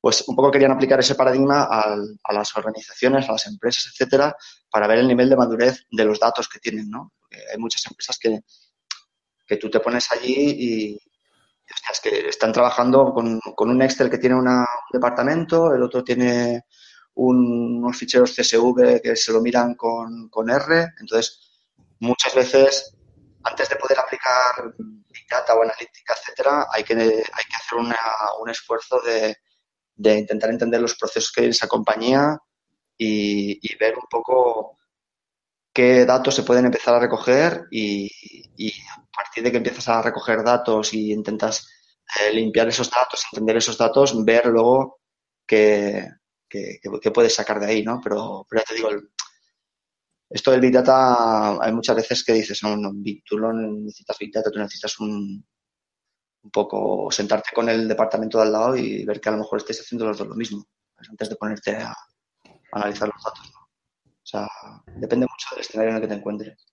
pues 0.00 0.22
un 0.28 0.36
poco 0.36 0.50
querían 0.50 0.72
aplicar 0.72 1.00
ese 1.00 1.14
paradigma 1.14 1.62
a, 1.62 1.96
a 2.22 2.32
las 2.34 2.54
organizaciones, 2.56 3.26
a 3.26 3.32
las 3.32 3.46
empresas, 3.46 3.86
etcétera, 3.90 4.36
para 4.70 4.86
ver 4.86 4.98
el 4.98 5.08
nivel 5.08 5.30
de 5.30 5.36
madurez 5.36 5.86
de 5.90 6.04
los 6.04 6.20
datos 6.20 6.46
que 6.46 6.58
tienen, 6.58 6.90
¿no? 6.90 7.12
Porque 7.18 7.38
hay 7.50 7.58
muchas 7.58 7.86
empresas 7.86 8.18
que, 8.18 8.40
que 9.46 9.56
tú 9.56 9.70
te 9.70 9.80
pones 9.80 10.10
allí 10.12 10.34
y 10.36 11.00
es 11.90 12.00
que 12.00 12.28
están 12.28 12.52
trabajando 12.52 13.12
con, 13.12 13.40
un 13.70 13.82
Excel 13.82 14.10
que 14.10 14.18
tiene 14.18 14.36
un 14.36 14.48
departamento, 14.92 15.74
el 15.74 15.82
otro 15.82 16.02
tiene 16.02 16.64
unos 17.14 17.96
ficheros 17.96 18.34
CSV 18.34 19.00
que 19.02 19.16
se 19.16 19.32
lo 19.32 19.40
miran 19.40 19.74
con, 19.74 20.50
R. 20.50 20.88
Entonces, 21.00 21.62
muchas 22.00 22.34
veces, 22.34 22.96
antes 23.44 23.68
de 23.68 23.76
poder 23.76 23.98
aplicar 23.98 24.74
Big 24.76 25.26
Data 25.30 25.54
o 25.54 25.62
analítica, 25.62 26.14
etcétera, 26.14 26.66
hay 26.70 26.84
que, 26.84 26.94
hay 26.94 27.00
que 27.00 27.56
hacer 27.56 27.78
un 27.78 28.50
esfuerzo 28.50 29.00
de, 29.00 29.36
intentar 30.18 30.50
entender 30.50 30.80
los 30.80 30.96
procesos 30.96 31.30
que 31.32 31.42
hay 31.42 31.46
en 31.46 31.52
esa 31.52 31.68
compañía 31.68 32.36
y, 32.96 33.58
y 33.62 33.76
ver 33.76 33.96
un 33.96 34.06
poco 34.10 34.78
qué 35.74 36.06
datos 36.06 36.34
se 36.34 36.44
pueden 36.44 36.66
empezar 36.66 36.94
a 36.94 37.00
recoger 37.00 37.66
y, 37.70 38.08
a 38.90 39.06
partir 39.14 39.44
de 39.44 39.50
que 39.50 39.58
empiezas 39.58 39.88
a 39.88 40.02
recoger 40.02 40.42
datos 40.42 40.94
y 40.94 41.12
intentas 41.12 41.68
eh, 42.20 42.32
limpiar 42.32 42.68
esos 42.68 42.90
datos, 42.90 43.24
entender 43.32 43.56
esos 43.56 43.76
datos, 43.76 44.24
ver 44.24 44.46
luego 44.46 45.00
qué, 45.46 46.08
puedes 47.12 47.34
sacar 47.34 47.60
de 47.60 47.66
ahí, 47.66 47.82
¿no? 47.82 48.00
Pero, 48.02 48.46
pero 48.48 48.62
ya 48.62 48.66
te 48.66 48.74
digo, 48.76 48.88
esto 50.30 50.50
del 50.52 50.60
Big 50.60 50.72
Data, 50.72 51.58
hay 51.60 51.72
muchas 51.72 51.96
veces 51.96 52.24
que 52.24 52.32
dices, 52.34 52.62
no, 52.62 52.76
no, 52.76 52.92
tú 53.24 53.38
no 53.38 53.52
necesitas 53.52 54.18
Big 54.18 54.32
Data, 54.32 54.50
tú 54.50 54.58
necesitas 54.58 54.98
un, 55.00 55.44
un 56.44 56.50
poco 56.50 57.10
sentarte 57.10 57.50
con 57.54 57.68
el 57.68 57.88
departamento 57.88 58.38
de 58.38 58.44
al 58.44 58.52
lado 58.52 58.76
y 58.76 59.04
ver 59.04 59.20
que 59.20 59.28
a 59.28 59.32
lo 59.32 59.38
mejor 59.38 59.58
estés 59.58 59.80
haciendo 59.80 60.06
los 60.06 60.18
dos 60.18 60.28
lo 60.28 60.34
mismo, 60.34 60.64
pues 60.94 61.08
antes 61.10 61.28
de 61.28 61.36
ponerte 61.36 61.76
a, 61.76 61.94
analizar 62.72 63.08
los 63.08 63.22
datos. 63.22 63.63
O 64.24 64.26
sea, 64.26 64.48
depende 64.96 65.26
mucho 65.26 65.48
del 65.50 65.60
escenario 65.60 65.90
en 65.90 65.96
el 65.96 66.02
que 66.02 66.08
te 66.08 66.14
encuentres. 66.14 66.66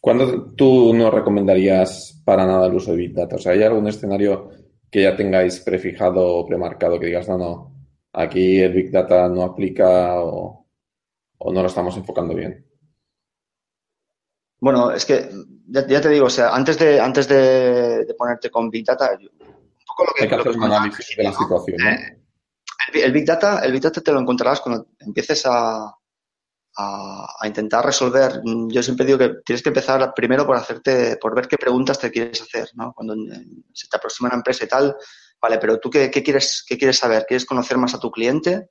¿Cuándo 0.00 0.52
tú 0.54 0.94
no 0.94 1.10
recomendarías 1.10 2.22
para 2.24 2.46
nada 2.46 2.68
el 2.68 2.74
uso 2.74 2.92
de 2.92 2.98
Big 2.98 3.12
Data? 3.12 3.34
O 3.34 3.38
sea, 3.40 3.52
¿hay 3.52 3.64
algún 3.64 3.88
escenario 3.88 4.50
que 4.88 5.02
ya 5.02 5.16
tengáis 5.16 5.58
prefijado 5.58 6.24
o 6.24 6.46
premarcado 6.46 7.00
que 7.00 7.06
digas, 7.06 7.28
no, 7.28 7.36
no, 7.36 7.74
aquí 8.12 8.60
el 8.60 8.72
Big 8.72 8.92
Data 8.92 9.28
no 9.28 9.42
aplica 9.42 10.20
o, 10.20 10.64
no 11.40 11.60
lo 11.60 11.66
estamos 11.66 11.96
enfocando 11.96 12.32
bien? 12.32 12.64
Bueno, 14.60 14.92
es 14.92 15.04
que 15.04 15.28
ya, 15.66 16.00
te 16.00 16.08
digo, 16.08 16.26
o 16.26 16.30
sea, 16.30 16.54
antes 16.54 16.78
de 16.78 17.00
antes 17.00 17.26
de, 17.26 18.14
ponerte 18.16 18.48
con 18.48 18.70
Big 18.70 18.86
Data, 18.86 19.10
un 19.20 19.28
poco 19.88 20.04
lo 20.04 20.12
que, 20.14 20.22
Hay 20.22 20.28
que 20.28 20.34
hacer 20.36 20.56
un 20.56 20.62
análisis 20.62 21.16
de 21.16 21.24
la 21.24 21.32
situación, 21.32 21.78
¿no? 21.78 21.90
Eh, 21.90 22.25
el, 22.92 23.12
Big 23.12 23.26
Data, 23.26 23.60
el 23.64 23.72
Big 23.72 23.82
Data 23.82 24.00
te 24.00 24.12
lo 24.12 24.20
encontrarás 24.20 24.60
cuando 24.60 24.88
empieces 24.98 25.44
a, 25.46 25.92
a, 26.76 27.46
intentar 27.46 27.84
resolver. 27.84 28.40
Yo 28.68 28.82
siempre 28.82 29.06
digo 29.06 29.18
que 29.18 29.30
tienes 29.44 29.62
que 29.62 29.70
empezar 29.70 30.12
primero 30.14 30.46
por 30.46 30.56
hacerte, 30.56 31.16
por 31.16 31.34
ver 31.34 31.48
qué 31.48 31.56
preguntas 31.56 31.98
te 31.98 32.10
quieres 32.10 32.42
hacer, 32.42 32.68
¿no? 32.74 32.92
Cuando 32.92 33.14
se 33.72 33.88
te 33.88 33.96
aproxima 33.96 34.28
una 34.28 34.36
empresa 34.36 34.64
y 34.64 34.68
tal, 34.68 34.96
vale, 35.40 35.58
pero 35.58 35.78
tú 35.78 35.90
qué, 35.90 36.10
quieres, 36.10 36.64
qué 36.66 36.76
quieres 36.76 36.98
saber? 36.98 37.24
¿Quieres 37.26 37.46
conocer 37.46 37.78
más 37.78 37.94
a 37.94 38.00
tu 38.00 38.10
cliente? 38.10 38.70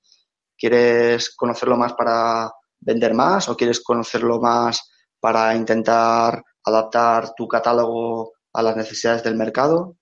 ¿Quieres 0.58 1.36
conocerlo 1.36 1.78
más 1.78 1.94
para 1.94 2.52
vender 2.80 3.14
más 3.14 3.50
o 3.50 3.58
quieres 3.58 3.82
conocerlo 3.82 4.40
más 4.40 4.92
para 5.20 5.56
intentar 5.56 6.44
adaptar 6.64 7.34
tu 7.36 7.48
catálogo 7.48 8.34
a 8.54 8.62
las 8.62 8.76
necesidades 8.76 9.24
del 9.24 9.36
mercado? 9.36 9.98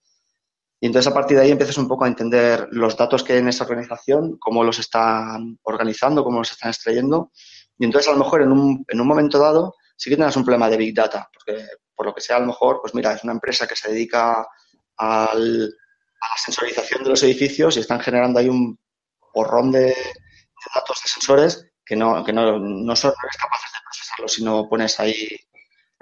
Y 0.83 0.87
entonces 0.87 1.09
a 1.09 1.13
partir 1.13 1.37
de 1.37 1.43
ahí 1.43 1.51
empiezas 1.51 1.77
un 1.77 1.87
poco 1.87 2.03
a 2.03 2.09
entender 2.09 2.67
los 2.71 2.97
datos 2.97 3.23
que 3.23 3.31
hay 3.31 3.39
en 3.39 3.47
esa 3.47 3.63
organización, 3.63 4.37
cómo 4.37 4.65
los 4.65 4.79
están 4.79 5.57
organizando, 5.63 6.25
cómo 6.25 6.39
los 6.39 6.51
están 6.51 6.71
extrayendo. 6.71 7.31
Y 7.77 7.85
entonces 7.85 8.09
a 8.09 8.11
lo 8.11 8.17
mejor 8.21 8.41
en 8.41 8.51
un, 8.51 8.83
en 8.89 8.99
un 8.99 9.07
momento 9.07 9.39
dado 9.39 9.75
sí 9.95 10.09
que 10.09 10.17
tienes 10.17 10.35
un 10.35 10.43
problema 10.43 10.69
de 10.69 10.75
Big 10.75 10.93
Data, 10.93 11.29
porque 11.33 11.65
por 11.95 12.07
lo 12.07 12.13
que 12.13 12.19
sea 12.19 12.35
a 12.35 12.39
lo 12.41 12.47
mejor, 12.47 12.81
pues 12.81 12.93
mira, 12.93 13.13
es 13.13 13.23
una 13.23 13.31
empresa 13.31 13.65
que 13.65 13.77
se 13.77 13.93
dedica 13.93 14.45
al, 14.97 15.73
a 16.19 16.29
la 16.29 16.37
sensorización 16.43 17.01
de 17.05 17.11
los 17.11 17.23
edificios 17.23 17.77
y 17.77 17.79
están 17.79 18.01
generando 18.01 18.39
ahí 18.39 18.49
un 18.49 18.77
porrón 19.31 19.71
de, 19.71 19.95
datos 20.75 20.97
de 21.01 21.09
sensores 21.09 21.65
que 21.85 21.95
no, 21.95 22.25
que 22.25 22.33
no, 22.33 22.59
no 22.59 22.95
son 22.97 23.13
capaces 23.13 23.71
de 23.71 23.79
procesarlos 23.85 24.33
si 24.33 24.43
no 24.43 24.67
pones 24.67 24.99
ahí 24.99 25.29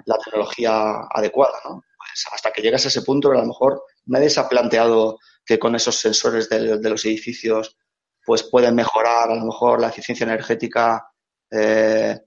la 0.06 0.18
tecnología 0.18 1.02
adecuada, 1.14 1.60
¿no? 1.66 1.84
Pues 1.96 2.26
hasta 2.32 2.50
que 2.50 2.62
llegas 2.62 2.84
a 2.84 2.88
ese 2.88 3.02
punto, 3.02 3.30
a 3.30 3.36
lo 3.36 3.46
mejor 3.46 3.80
nadie 4.06 4.30
se 4.30 4.40
ha 4.40 4.48
planteado 4.48 5.18
que 5.44 5.58
con 5.58 5.74
esos 5.74 5.96
sensores 5.96 6.48
de, 6.48 6.78
los 6.78 7.04
edificios 7.04 7.76
pues 8.24 8.44
pueden 8.44 8.74
mejorar 8.74 9.30
a 9.30 9.34
lo 9.34 9.44
mejor 9.44 9.80
la 9.80 9.88
eficiencia 9.88 10.24
energética 10.24 11.10
eh, 11.50 12.18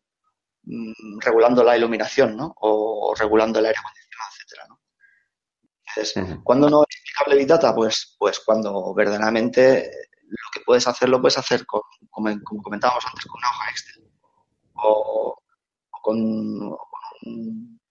mm, 0.63 1.19
regulando 1.19 1.63
la 1.63 1.77
iluminación 1.77 2.35
¿no? 2.35 2.53
o, 2.59 3.13
regulando 3.17 3.59
el 3.59 3.65
aire 3.67 3.79
acondicionado, 3.79 4.31
etcétera. 4.33 4.65
¿no? 4.67 4.81
Entonces, 5.87 6.39
¿cuándo 6.43 6.69
no 6.69 6.83
es 6.83 6.97
aplicable 6.99 7.37
Big 7.37 7.47
Data? 7.47 7.73
Pues, 7.73 8.15
pues 8.19 8.39
cuando 8.41 8.93
verdaderamente 8.93 9.89
lo 10.27 10.49
que 10.53 10.61
puedes 10.65 10.87
hacer 10.87 11.07
lo 11.07 11.21
puedes 11.21 11.37
hacer 11.37 11.65
con, 11.65 11.81
como, 12.09 12.29
comentábamos 12.61 13.05
antes, 13.05 13.25
con 13.25 13.39
una 13.39 13.49
hoja 13.49 13.69
Excel 13.69 14.11
o, 14.75 15.41
con, 16.01 16.71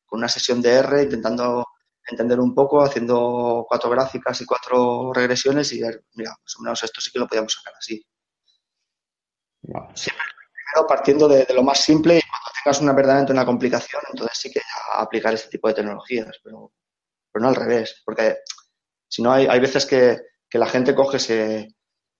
con, 0.06 0.18
una 0.18 0.28
sesión 0.28 0.60
de 0.62 0.74
R 0.74 1.02
intentando 1.02 1.66
entender 2.06 2.40
un 2.40 2.54
poco, 2.54 2.82
haciendo 2.82 3.64
cuatro 3.68 3.90
gráficas 3.90 4.40
y 4.40 4.46
cuatro 4.46 5.12
regresiones 5.12 5.72
y 5.72 5.82
ver, 5.82 6.04
mira, 6.14 6.30
más 6.30 6.56
o 6.58 6.62
menos 6.62 6.82
esto 6.82 7.00
sí 7.00 7.10
que 7.10 7.18
lo 7.18 7.26
podíamos 7.26 7.52
sacar 7.52 7.74
así. 7.78 8.04
Siempre 9.94 10.24
primero 10.52 10.86
partiendo 10.86 11.28
de, 11.28 11.46
lo 11.54 11.62
más 11.62 11.80
simple 11.80 12.18
y 12.18 12.20
cuando 12.20 12.50
tengas 12.62 12.80
una 12.80 12.92
verdaderamente 12.92 13.32
una 13.32 13.46
complicación, 13.46 14.02
entonces 14.10 14.38
sí 14.38 14.50
que 14.50 14.60
ya 14.60 15.00
aplicar 15.00 15.32
este 15.34 15.48
tipo 15.48 15.68
de 15.68 15.74
tecnologías, 15.74 16.38
pero, 16.42 16.72
pero 17.32 17.42
no 17.42 17.48
al 17.48 17.56
revés, 17.56 18.02
porque 18.04 18.38
si 19.08 19.22
no 19.22 19.32
hay, 19.32 19.46
hay 19.46 19.60
veces 19.60 19.86
que, 19.86 20.18
que 20.48 20.58
la 20.58 20.66
gente 20.66 20.94
coge, 20.94 21.18
se, 21.18 21.74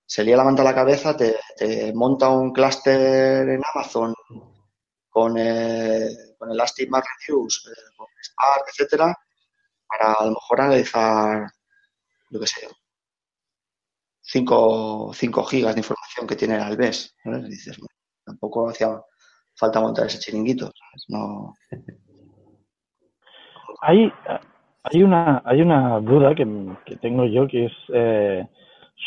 se 0.05 0.23
lía 0.23 0.37
la 0.37 0.43
manta 0.43 0.61
a 0.61 0.65
la 0.65 0.75
cabeza, 0.75 1.15
te, 1.15 1.37
te 1.57 1.93
monta 1.93 2.29
un 2.29 2.51
clúster 2.51 3.47
en 3.47 3.61
Amazon 3.73 4.13
con, 5.09 5.37
eh, 5.37 6.35
con 6.37 6.51
Elastic 6.51 6.89
MapReduce, 6.89 7.69
eh, 7.69 7.93
con 7.95 8.07
Spark, 8.21 8.65
etcétera, 8.67 9.15
para 9.87 10.13
a 10.13 10.25
lo 10.25 10.31
mejor 10.31 10.61
analizar, 10.61 11.47
yo 12.29 12.39
qué 12.39 12.47
sé, 12.47 12.67
5 14.21 15.13
gigas 15.49 15.75
de 15.75 15.81
información 15.81 16.27
que 16.27 16.35
tiene 16.35 16.55
el 16.55 16.61
Alves. 16.61 17.15
dices, 17.47 17.79
tampoco 18.25 18.69
hacía 18.69 18.99
falta 19.55 19.79
montar 19.79 20.07
ese 20.07 20.19
chiringuito. 20.19 20.71
No. 21.09 21.53
Hay, 23.81 24.11
hay, 24.83 25.03
una, 25.03 25.41
hay 25.45 25.61
una 25.61 25.99
duda 25.99 26.33
que, 26.33 26.45
tengo 27.01 27.25
yo 27.25 27.47
que 27.47 27.65
es 27.65 27.73
eh, 27.93 28.47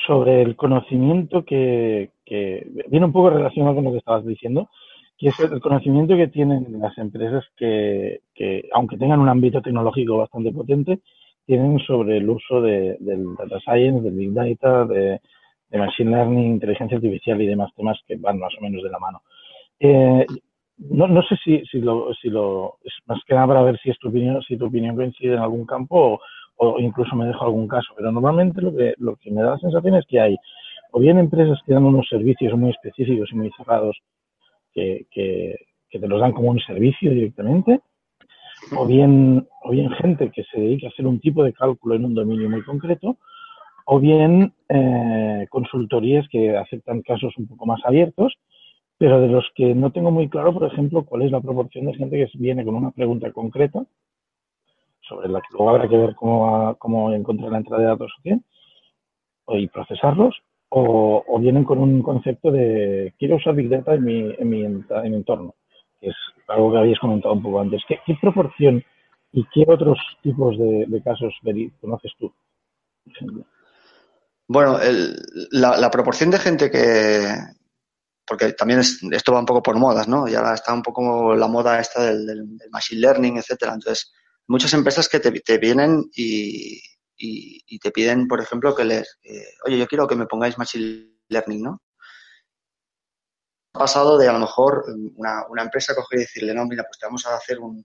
sobre 0.06 0.42
el 0.42 0.56
conocimiento 0.56 1.44
que, 1.44 2.12
que 2.24 2.66
viene 2.88 3.06
un 3.06 3.12
poco 3.12 3.30
relacionado 3.30 3.74
con 3.74 3.84
lo 3.84 3.92
que 3.92 3.98
estabas 3.98 4.24
diciendo, 4.24 4.70
que 5.18 5.28
es 5.28 5.40
el 5.40 5.60
conocimiento 5.60 6.16
que 6.16 6.28
tienen 6.28 6.80
las 6.80 6.96
empresas 6.96 7.44
que, 7.56 8.20
que, 8.34 8.68
aunque 8.72 8.96
tengan 8.96 9.18
un 9.18 9.28
ámbito 9.28 9.60
tecnológico 9.60 10.16
bastante 10.16 10.52
potente, 10.52 11.00
tienen 11.44 11.78
sobre 11.80 12.18
el 12.18 12.30
uso 12.30 12.60
de, 12.62 12.96
del 13.00 13.34
data 13.34 13.58
science, 13.60 14.02
del 14.02 14.14
big 14.14 14.32
data, 14.32 14.84
de, 14.84 15.20
machine 15.72 16.10
learning, 16.10 16.52
inteligencia 16.52 16.96
artificial 16.96 17.42
y 17.42 17.46
demás 17.46 17.74
temas 17.74 17.98
que 18.06 18.16
van 18.16 18.38
más 18.38 18.52
o 18.58 18.62
menos 18.62 18.82
de 18.82 18.90
la 18.90 18.98
mano. 18.98 19.22
Eh, 19.80 20.24
no, 20.78 21.08
no 21.08 21.22
sé 21.22 21.36
si, 21.42 21.64
si, 21.66 21.80
lo, 21.80 22.14
si 22.14 22.28
lo, 22.28 22.76
más 23.06 23.18
que 23.26 23.34
nada 23.34 23.48
para 23.48 23.62
ver 23.62 23.78
si 23.78 23.92
tu 23.94 24.08
opinión, 24.08 24.40
si 24.42 24.56
tu 24.56 24.66
opinión 24.66 24.94
coincide 24.94 25.34
en 25.34 25.40
algún 25.40 25.66
campo 25.66 25.96
o, 25.98 26.20
o 26.58 26.78
incluso 26.78 27.16
me 27.16 27.26
dejo 27.26 27.44
algún 27.44 27.66
caso, 27.66 27.92
pero 27.96 28.12
normalmente 28.12 28.62
lo 28.62 28.74
que, 28.74 28.94
lo 28.98 29.16
que 29.16 29.30
me 29.32 29.42
da 29.42 29.52
la 29.52 29.58
sensación 29.58 29.96
es 29.96 30.06
que 30.06 30.20
hay 30.20 30.36
o 30.92 31.00
bien 31.00 31.18
empresas 31.18 31.58
que 31.66 31.74
dan 31.74 31.84
unos 31.84 32.08
servicios 32.08 32.56
muy 32.56 32.70
específicos 32.70 33.28
y 33.32 33.36
muy 33.36 33.50
cerrados 33.56 33.98
que, 35.10 35.56
te 35.90 36.06
los 36.06 36.20
dan 36.20 36.32
como 36.32 36.50
un 36.50 36.60
servicio 36.60 37.10
directamente, 37.10 37.80
o 38.76 38.86
bien, 38.86 39.46
o 39.62 39.70
bien 39.70 39.90
gente 39.90 40.30
que 40.30 40.44
se 40.44 40.60
dedica 40.60 40.86
a 40.86 40.90
hacer 40.90 41.06
un 41.06 41.20
tipo 41.20 41.42
de 41.42 41.52
cálculo 41.52 41.94
en 41.94 42.04
un 42.04 42.14
dominio 42.14 42.50
muy 42.50 42.62
concreto, 42.62 43.16
o 43.86 43.98
bien 43.98 44.52
eh, 44.68 45.46
consultorías 45.48 46.28
que 46.28 46.56
aceptan 46.56 47.02
casos 47.02 47.36
un 47.38 47.46
poco 47.46 47.66
más 47.66 47.80
abiertos, 47.84 48.34
pero 48.98 49.20
de 49.20 49.28
los 49.28 49.46
que 49.54 49.74
no 49.74 49.92
tengo 49.92 50.10
muy 50.10 50.28
claro, 50.28 50.52
por 50.52 50.64
ejemplo, 50.64 51.04
cuál 51.04 51.22
es 51.22 51.30
la 51.30 51.40
proporción 51.40 51.86
de 51.86 51.94
gente 51.94 52.16
que 52.16 52.38
viene 52.38 52.64
con 52.64 52.74
una 52.74 52.90
pregunta 52.90 53.32
concreta, 53.32 53.84
sobre 55.00 55.28
la 55.28 55.40
que 55.40 55.48
luego 55.52 55.70
habrá 55.70 55.88
que 55.88 55.96
ver 55.96 56.14
cómo, 56.14 56.76
cómo 56.78 57.12
encontrar 57.12 57.50
la 57.50 57.58
entrada 57.58 57.82
de 57.82 57.88
datos 57.88 58.12
o 58.18 58.22
qué, 58.22 58.38
y 59.56 59.68
procesarlos, 59.68 60.42
o, 60.70 61.38
vienen 61.40 61.64
con 61.64 61.78
un 61.78 62.02
concepto 62.02 62.50
de 62.50 63.14
quiero 63.18 63.36
usar 63.36 63.54
Big 63.54 63.68
Data 63.68 63.94
en 63.94 64.04
mi, 64.04 64.34
en 64.38 64.48
mi, 64.48 64.64
en 64.64 64.84
mi 64.88 65.16
entorno, 65.16 65.54
que 66.00 66.08
es 66.08 66.16
algo 66.48 66.72
que 66.72 66.78
habéis 66.78 66.98
comentado 66.98 67.34
un 67.34 67.42
poco 67.42 67.60
antes. 67.60 67.82
¿Qué, 67.88 67.98
proporción 68.20 68.82
y 69.32 69.46
qué 69.52 69.64
otros 69.66 69.98
tipos 70.22 70.58
de, 70.58 71.02
casos 71.04 71.34
conoces 71.80 72.12
tú? 72.18 72.32
Bueno, 74.46 74.78
la, 75.52 75.90
proporción 75.90 76.30
de 76.30 76.38
gente 76.38 76.70
que, 76.70 77.28
porque 78.26 78.52
también 78.52 78.80
esto 78.80 79.32
va 79.32 79.40
un 79.40 79.46
poco 79.46 79.62
por 79.62 79.78
modas, 79.78 80.08
¿no? 80.08 80.28
Ya 80.28 80.52
está 80.52 80.74
un 80.74 80.82
poco 80.82 81.34
la 81.34 81.48
moda 81.48 81.80
esta 81.80 82.04
del, 82.04 82.58
machine 82.70 83.00
learning, 83.00 83.36
etcétera. 83.38 83.74
Entonces, 83.74 84.12
muchas 84.46 84.72
empresas 84.74 85.08
que 85.08 85.20
te, 85.20 85.30
te 85.32 85.58
vienen 85.58 86.04
y, 86.14 86.80
y, 87.18 87.78
te 87.80 87.90
piden, 87.90 88.28
por 88.28 88.40
ejemplo, 88.40 88.74
que 88.74 88.84
les, 88.84 89.18
oye, 89.66 89.78
yo 89.78 89.86
quiero 89.86 90.06
que 90.06 90.16
me 90.16 90.26
pongáis 90.26 90.56
Machine 90.56 91.18
Learning, 91.28 91.62
¿no? 91.62 91.82
Ha 93.74 93.80
pasado 93.80 94.16
de 94.16 94.28
a 94.28 94.32
lo 94.32 94.38
mejor 94.38 94.84
una, 95.16 95.46
una, 95.48 95.62
empresa 95.62 95.94
coger 95.94 96.20
y 96.20 96.22
decirle, 96.22 96.54
no, 96.54 96.64
mira, 96.66 96.84
pues 96.84 96.98
te 96.98 97.06
vamos 97.06 97.26
a 97.26 97.36
hacer 97.36 97.58
un, 97.60 97.84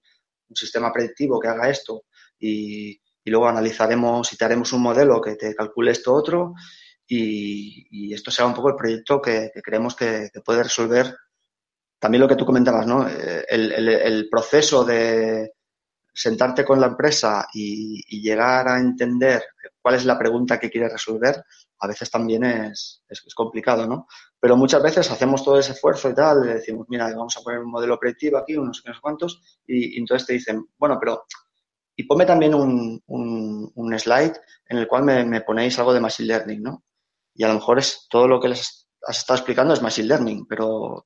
sistema 0.55 0.93
predictivo 0.93 1.39
que 1.39 1.47
haga 1.47 1.67
esto 1.67 2.03
y, 2.37 2.91
y, 2.91 3.31
luego 3.31 3.47
analizaremos 3.47 4.31
y 4.31 4.37
te 4.37 4.45
haremos 4.45 4.71
un 4.71 4.83
modelo 4.83 5.19
que 5.19 5.35
te 5.35 5.55
calcule 5.55 5.89
esto 5.89 6.13
otro 6.13 6.53
y, 7.07 7.87
y 7.89 8.13
esto 8.13 8.29
sea 8.29 8.45
un 8.45 8.53
poco 8.53 8.69
el 8.69 8.75
proyecto 8.75 9.19
que, 9.19 9.49
creemos 9.63 9.95
que, 9.95 10.29
puede 10.45 10.61
resolver 10.61 11.15
también 11.97 12.21
lo 12.21 12.27
que 12.27 12.35
tú 12.35 12.45
comentabas, 12.45 12.85
¿no? 12.85 13.09
Eh, 13.09 13.45
el, 13.49 13.89
el 13.89 14.29
proceso 14.29 14.85
de, 14.85 15.53
sentarte 16.13 16.63
con 16.63 16.79
la 16.79 16.87
empresa 16.87 17.47
y, 17.53 18.21
llegar 18.21 18.67
a 18.67 18.79
entender 18.79 19.43
cuál 19.81 19.95
es 19.95 20.05
la 20.05 20.17
pregunta 20.17 20.59
que 20.59 20.69
quieres 20.69 20.93
resolver, 20.93 21.43
a 21.79 21.87
veces 21.87 22.09
también 22.09 22.43
es, 22.43 23.03
es, 23.09 23.35
complicado, 23.35 23.85
¿no? 23.85 24.07
pero 24.39 24.55
muchas 24.55 24.81
veces 24.81 25.09
hacemos 25.11 25.43
todo 25.43 25.59
ese 25.59 25.73
esfuerzo 25.73 26.09
y 26.09 26.13
tal, 26.13 26.45
le 26.45 26.53
decimos, 26.55 26.85
mira, 26.89 27.13
vamos 27.13 27.35
a 27.35 27.41
poner 27.41 27.59
un 27.59 27.71
modelo 27.71 27.99
predictivo 27.99 28.37
aquí, 28.37 28.55
unos, 28.55 28.83
unos 28.85 28.99
cuantos, 29.01 29.41
y, 29.65 29.99
entonces 29.99 30.27
te 30.27 30.33
dicen, 30.33 30.65
bueno, 30.77 30.97
pero, 30.99 31.25
y 31.95 32.03
ponme 32.03 32.25
también 32.25 32.53
un, 32.53 33.01
un, 33.07 33.99
slide 33.99 34.33
en 34.67 34.77
el 34.77 34.87
cual 34.87 35.03
me, 35.03 35.25
me, 35.25 35.41
ponéis 35.41 35.77
algo 35.79 35.93
de 35.93 35.99
Machine 35.99 36.27
Learning, 36.27 36.63
¿no? 36.63 36.83
Y 37.35 37.43
a 37.43 37.47
lo 37.47 37.55
mejor 37.55 37.79
es 37.79 38.07
todo 38.09 38.27
lo 38.27 38.39
que 38.39 38.49
les 38.49 38.89
has 39.07 39.19
estado 39.19 39.37
explicando 39.37 39.73
es 39.73 39.81
Machine 39.81 40.07
Learning, 40.07 40.45
pero 40.47 41.05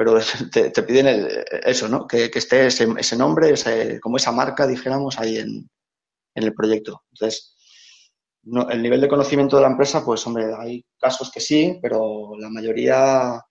pero 0.00 0.18
te, 0.50 0.82
piden 0.82 1.28
eso, 1.62 1.86
¿no? 1.86 2.06
Que, 2.06 2.30
esté 2.32 2.68
ese, 2.68 3.16
nombre, 3.18 3.52
como 4.00 4.16
esa 4.16 4.32
marca, 4.32 4.66
dijéramos, 4.66 5.18
ahí 5.18 5.36
en, 5.36 5.68
el 6.34 6.54
proyecto. 6.54 7.02
Entonces, 7.12 7.54
el 8.70 8.80
nivel 8.80 9.02
de 9.02 9.08
conocimiento 9.08 9.56
de 9.56 9.62
la 9.62 9.68
empresa, 9.68 10.02
pues, 10.02 10.26
hombre, 10.26 10.54
hay 10.58 10.82
casos 10.98 11.30
que 11.30 11.40
sí, 11.40 11.78
pero 11.82 12.30
la 12.38 12.48
mayoría 12.48 13.42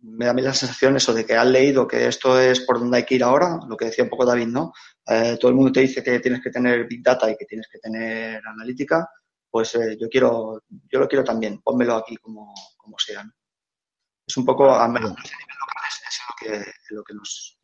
me 0.00 0.26
da 0.26 0.32
a 0.32 0.34
mí 0.34 0.42
la 0.42 0.52
sensación 0.52 0.96
eso 0.96 1.14
de 1.14 1.24
que 1.24 1.34
han 1.34 1.50
leído 1.50 1.88
que 1.88 2.06
esto 2.06 2.38
es 2.38 2.60
por 2.60 2.78
donde 2.78 2.98
hay 2.98 3.04
que 3.06 3.14
ir 3.14 3.24
ahora, 3.24 3.58
lo 3.66 3.74
que 3.78 3.86
decía 3.86 4.04
un 4.04 4.10
poco 4.10 4.26
David, 4.26 4.48
¿no? 4.48 4.74
Eh, 5.06 5.38
todo 5.40 5.50
el 5.50 5.56
mundo 5.56 5.72
te 5.72 5.80
dice 5.80 6.02
que 6.02 6.20
tienes 6.20 6.42
que 6.42 6.50
tener 6.50 6.86
Big 6.86 7.02
Data 7.02 7.30
y 7.30 7.38
que 7.38 7.46
tienes 7.46 7.68
que 7.72 7.78
tener 7.78 8.42
analítica, 8.46 9.08
pues 9.50 9.74
eh, 9.76 9.96
yo 9.98 10.10
quiero, 10.10 10.62
yo 10.68 10.98
lo 10.98 11.08
quiero 11.08 11.24
también, 11.24 11.62
pónmelo 11.62 11.94
aquí 11.94 12.16
como, 12.18 12.52
como 12.76 12.98
sea. 12.98 13.24
Es 14.26 14.36
un 14.36 14.44
poco 14.44 14.70
a 14.70 14.88
menos 14.88 15.14
es 16.12 16.20
lo 16.28 16.34
que, 16.40 16.94
lo 16.94 17.02
que 17.04 17.14
nos, 17.14 17.58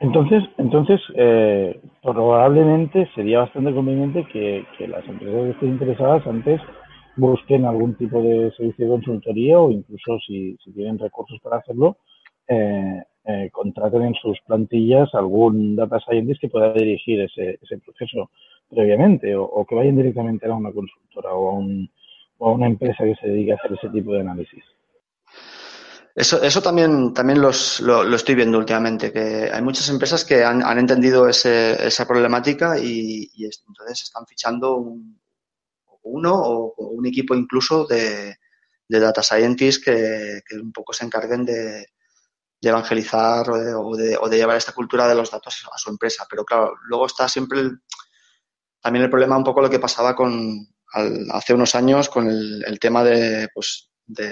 Entonces, 0.00 0.44
entonces 0.58 1.00
eh, 1.14 1.80
probablemente 2.02 3.08
sería 3.14 3.40
bastante 3.40 3.74
conveniente 3.74 4.26
que, 4.32 4.64
las 4.86 5.06
empresas 5.06 5.44
que 5.44 5.50
estén 5.50 5.68
interesadas 5.70 6.26
antes 6.26 6.60
busquen 7.16 7.64
algún 7.64 7.94
tipo 7.96 8.22
de 8.22 8.50
servicio 8.52 8.86
de 8.86 8.92
consultoría 8.92 9.58
o 9.58 9.70
incluso 9.70 10.18
si, 10.26 10.56
tienen 10.74 10.98
recursos 10.98 11.38
para 11.42 11.58
hacerlo, 11.58 11.98
eh, 12.48 13.02
eh, 13.24 13.50
contraten 13.52 14.02
en 14.02 14.14
sus 14.14 14.40
plantillas 14.46 15.14
algún 15.14 15.76
data 15.76 16.00
scientist 16.00 16.40
que 16.40 16.48
pueda 16.48 16.72
dirigir 16.72 17.20
ese, 17.20 17.58
ese 17.62 17.78
proceso 17.78 18.30
previamente 18.68 19.36
o, 19.36 19.64
que 19.68 19.74
vayan 19.74 19.96
directamente 19.96 20.46
a 20.46 20.54
una 20.54 20.72
consultora 20.72 21.34
o 21.34 21.50
a, 21.50 21.52
un, 21.54 21.90
o 22.40 22.48
a 22.48 22.52
una 22.52 22.66
empresa 22.66 23.04
que 23.04 23.14
se 23.20 23.28
dedique 23.28 23.52
a 23.52 23.56
hacer 23.56 23.72
ese 23.72 23.88
tipo 23.90 24.12
de 24.12 24.20
análisis. 24.20 24.64
Eso, 26.14 26.42
eso 26.42 26.60
también, 26.60 27.14
también 27.14 27.40
los, 27.40 27.80
lo, 27.80 28.02
estoy 28.14 28.34
viendo 28.34 28.58
últimamente, 28.58 29.12
que 29.12 29.50
hay 29.52 29.62
muchas 29.62 29.88
empresas 29.88 30.24
que 30.24 30.42
han, 30.42 30.78
entendido 30.78 31.28
ese, 31.28 31.86
esa 31.86 32.06
problemática 32.06 32.78
y, 32.78 33.30
entonces 33.68 34.02
están 34.02 34.26
fichando 34.26 34.76
un, 34.76 35.20
uno 36.02 36.34
o, 36.34 36.74
un 36.76 37.06
equipo 37.06 37.34
incluso 37.34 37.86
de, 37.86 38.36
de 38.88 39.00
data 39.00 39.22
scientists 39.22 39.84
que, 39.84 40.40
un 40.60 40.72
poco 40.72 40.92
se 40.92 41.04
encarguen 41.04 41.44
de, 41.44 41.86
evangelizar 42.60 43.48
o 43.50 43.96
de, 43.96 44.36
llevar 44.36 44.56
esta 44.56 44.72
cultura 44.72 45.06
de 45.06 45.14
los 45.14 45.30
datos 45.30 45.66
a 45.72 45.78
su 45.78 45.90
empresa. 45.90 46.26
Pero 46.28 46.44
claro, 46.44 46.74
luego 46.88 47.06
está 47.06 47.28
siempre 47.28 47.62
también 48.80 49.04
el 49.04 49.10
problema 49.10 49.36
un 49.36 49.44
poco 49.44 49.60
lo 49.60 49.70
que 49.70 49.78
pasaba 49.78 50.16
con 50.16 50.66
hace 51.32 51.54
unos 51.54 51.74
años 51.74 52.08
con 52.08 52.28
el, 52.28 52.78
tema 52.80 53.04
de, 53.04 53.48
pues, 53.54 53.90
de, 54.06 54.28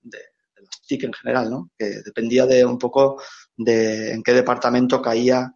de, 0.00 0.18
las 0.56 0.82
TIC 0.86 1.04
en 1.04 1.12
general, 1.12 1.50
¿no? 1.50 1.70
Que 1.76 2.02
dependía 2.04 2.46
de 2.46 2.64
un 2.64 2.78
poco 2.78 3.20
de 3.56 4.12
en 4.12 4.22
qué 4.22 4.32
departamento 4.32 5.02
caía 5.02 5.52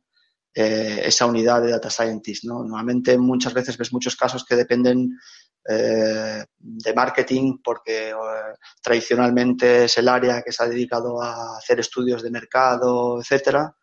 eh, 0.52 1.02
esa 1.04 1.26
unidad 1.26 1.62
de 1.62 1.70
data 1.70 1.90
scientist, 1.90 2.44
¿no? 2.44 2.64
Normalmente 2.64 3.16
muchas 3.16 3.54
veces 3.54 3.78
ves 3.78 3.92
muchos 3.92 4.16
casos 4.16 4.44
que 4.44 4.56
dependen 4.56 5.16
eh, 5.68 6.44
de 6.58 6.94
marketing 6.94 7.58
porque 7.62 8.12
tradicionalmente 8.82 9.84
es 9.84 9.98
el 9.98 10.08
área 10.08 10.42
que 10.42 10.50
se 10.50 10.64
ha 10.64 10.68
dedicado 10.68 11.22
a 11.22 11.58
hacer 11.58 11.78
estudios 11.78 12.22
de 12.22 12.30
mercado, 12.30 13.20
etcétera, 13.20 13.76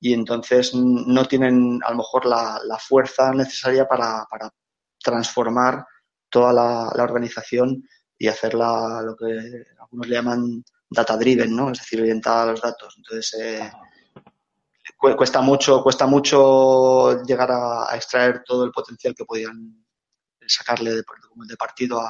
y 0.00 0.14
entonces 0.14 0.74
no 0.74 1.24
tienen 1.26 1.80
a 1.84 1.90
lo 1.90 1.98
mejor 1.98 2.24
la, 2.24 2.78
fuerza 2.80 3.32
necesaria 3.32 3.86
para, 3.86 4.26
transformar 5.00 5.84
toda 6.30 6.52
la, 6.52 7.02
organización 7.02 7.82
y 8.16 8.28
hacerla 8.28 9.02
lo 9.02 9.16
que 9.16 9.64
algunos 9.80 10.08
le 10.08 10.14
llaman 10.14 10.64
data 10.90 11.16
driven, 11.16 11.54
¿no? 11.54 11.70
Es 11.70 11.78
decir, 11.78 12.00
orientada 12.00 12.42
a 12.42 12.46
los 12.46 12.60
datos. 12.60 12.94
Entonces 12.96 13.34
eh, 13.40 13.70
cuesta 14.98 15.40
mucho, 15.40 15.82
cuesta 15.82 16.06
mucho 16.06 17.22
llegar 17.22 17.50
a, 17.52 17.94
extraer 17.94 18.42
todo 18.44 18.64
el 18.64 18.72
potencial 18.72 19.14
que 19.14 19.24
podían 19.24 19.84
sacarle 20.46 20.90
de, 20.90 21.02
de 21.46 21.56
partido 21.56 22.00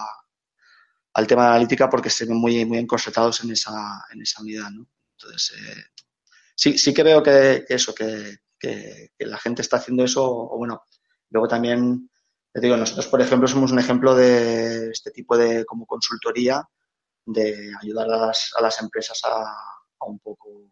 al 1.13 1.27
tema 1.27 1.43
de 1.43 1.49
analítica 1.49 1.91
porque 1.91 2.11
se 2.11 2.27
ven 2.27 2.37
muy, 2.37 2.65
muy 2.65 2.79
encorsetados 2.79 3.43
en 3.43 3.51
esa, 3.51 4.05
en 4.13 4.23
esa 4.23 4.41
unidad, 4.41 4.71
¿no? 4.71 4.87
Entonces, 5.13 5.59
eh, 5.59 5.85
sí, 6.55 6.79
sí 6.79 6.95
que 6.95 7.03
veo 7.03 7.23
que, 7.23 7.65
eso, 7.69 7.95
que, 7.95 8.39
la 9.19 9.39
gente 9.39 9.63
está 9.63 9.79
haciendo 9.79 10.05
eso, 10.05 10.25
o 10.25 10.57
bueno, 10.57 10.85
luego 11.31 11.49
también, 11.49 12.09
te 12.53 12.61
digo, 12.61 12.77
nosotros, 12.77 13.07
por 13.09 13.21
ejemplo, 13.21 13.47
somos 13.47 13.73
un 13.73 13.79
ejemplo 13.79 14.15
de 14.15 14.91
este 14.91 15.11
tipo 15.11 15.37
de 15.37 15.65
como 15.65 15.87
consultoría, 15.87 16.67
de 17.29 17.73
ayudar 17.83 18.11
a 18.11 18.27
las, 18.27 18.53
a 18.57 18.63
las 18.63 18.81
empresas 18.81 19.21
a, 19.25 19.55
un 20.07 20.19
poco 20.19 20.71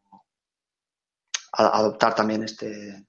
a 1.53 1.79
adoptar 1.79 2.14
también 2.14 2.43
este, 2.43 3.07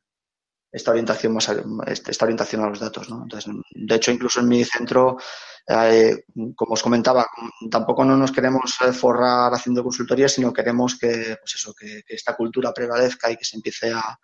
esta 0.72 0.91
orientación 0.91 1.34
más 1.34 1.49
este, 1.88 2.11
esta 2.11 2.26
orientación 2.26 2.63
a 2.63 2.70
los 2.70 2.80
datos 2.80 3.09
¿no? 3.09 3.24
entonces 3.24 3.53
de 3.72 3.95
hecho 3.95 4.11
incluso 4.11 4.39
en 4.41 4.47
mi 4.47 4.63
centro 4.63 5.18
eh, 5.68 6.24
como 6.55 6.74
os 6.74 6.84
comentaba 6.84 7.26
tampoco 7.70 8.03
no 8.03 8.18
nos 8.18 8.32
queremos 8.32 8.78
eh, 8.82 8.91
forrar 8.91 9.53
haciendo 9.53 9.84
consultoría 9.84 10.28
sino 10.28 10.53
queremos 10.53 10.97
que 10.97 11.38
pues 11.39 11.55
eso 11.55 11.74
que, 11.74 12.03
esta 12.07 12.36
cultura 12.36 12.74
prevalezca 12.74 13.32
y 13.32 13.38
que 13.38 13.45
se 13.45 13.57
empiece 13.57 13.91
a 13.91 14.18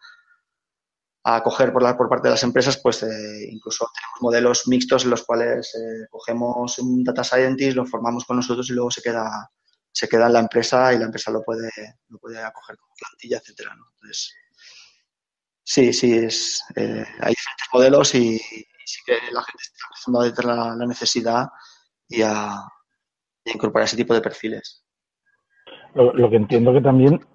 a 1.26 1.42
coger 1.42 1.72
por, 1.72 1.84
la, 1.84 1.98
por 1.98 2.10
parte 2.10 2.28
de 2.28 2.34
las 2.34 2.44
empresas, 2.44 2.80
pues 2.82 3.04
eh, 3.04 3.48
incluso 3.50 3.90
tenemos 3.96 4.22
modelos 4.22 4.68
mixtos 4.68 5.06
en 5.06 5.12
los 5.12 5.24
cuales 5.24 5.74
cogemos 6.10 6.78
un 6.80 7.04
data 7.04 7.24
scientist, 7.24 7.76
lo 7.76 7.86
formamos 7.86 8.26
con 8.26 8.38
nosotros 8.38 8.70
y 8.70 8.74
luego 8.74 8.92
se 8.92 9.02
queda, 9.02 9.50
se 9.92 10.08
queda 10.08 10.28
en 10.28 10.34
la 10.34 10.40
empresa 10.40 10.94
y 10.94 11.00
la 11.00 11.06
empresa 11.06 11.32
lo 11.32 11.42
puede, 11.42 11.70
lo 12.10 12.20
puede 12.20 12.44
acoger 12.44 12.78
como 12.78 12.94
plantilla, 12.96 13.38
etcétera. 13.38 13.72
Entonces, 13.74 14.34
Sí, 15.64 15.94
sí, 15.94 16.14
es, 16.14 16.62
eh, 16.76 17.06
hay 17.22 17.30
diferentes 17.30 17.68
modelos 17.72 18.16
y, 18.16 18.38
sí 18.38 19.00
que 19.06 19.14
la 19.32 19.42
gente 19.44 19.64
está 19.64 19.86
empezando 19.90 20.22
a 20.22 20.34
tener 20.34 20.78
la, 20.78 20.86
necesidad 20.86 21.48
y 22.10 22.22
a, 22.22 22.62
incorporar 23.46 23.86
ese 23.86 23.96
tipo 23.96 24.14
de 24.14 24.22
perfiles. 24.22 24.84
Lo, 25.96 26.30
que 26.30 26.36
entiendo 26.36 26.74
que 26.74 26.82
también, 26.82 27.26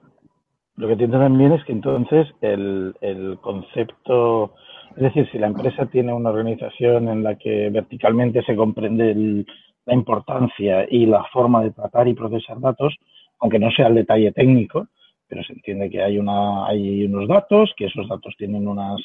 lo 0.79 0.87
que 0.87 0.93
entiendo 0.93 1.19
también 1.19 1.53
es 1.53 1.65
que 1.65 1.73
entonces 1.73 2.29
el, 2.41 2.95
el 3.01 3.39
concepto, 3.41 4.55
es 4.97 5.03
decir, 5.03 5.29
si 5.33 5.39
la 5.39 5.49
empresa 5.49 5.87
tiene 5.87 6.13
una 6.13 6.31
organización 6.31 7.09
en 7.09 7.25
la 7.25 7.35
que 7.35 7.69
verticalmente 7.71 8.43
se 8.45 8.55
comprende 8.55 9.45
la 9.85 9.95
importancia 9.95 10.87
y 10.89 11.07
la 11.07 11.25
forma 11.33 11.65
de 11.65 11.73
tratar 11.73 12.07
y 12.07 12.15
procesar 12.15 12.61
datos, 12.61 12.95
aunque 13.41 13.59
no 13.59 13.73
sea 13.73 13.89
el 13.89 13.97
detalle 13.97 14.31
técnico, 14.31 14.87
pero 15.27 15.43
se 15.43 15.53
entiende 15.53 15.91
que 15.91 16.01
hay, 16.01 16.17
una, 16.17 16.67
hay 16.69 17.05
unos 17.07 17.27
datos, 17.27 17.75
que 17.77 17.87
esos 17.87 18.09
datos 18.09 18.35
tienen 18.39 18.69
unas, 18.69 19.01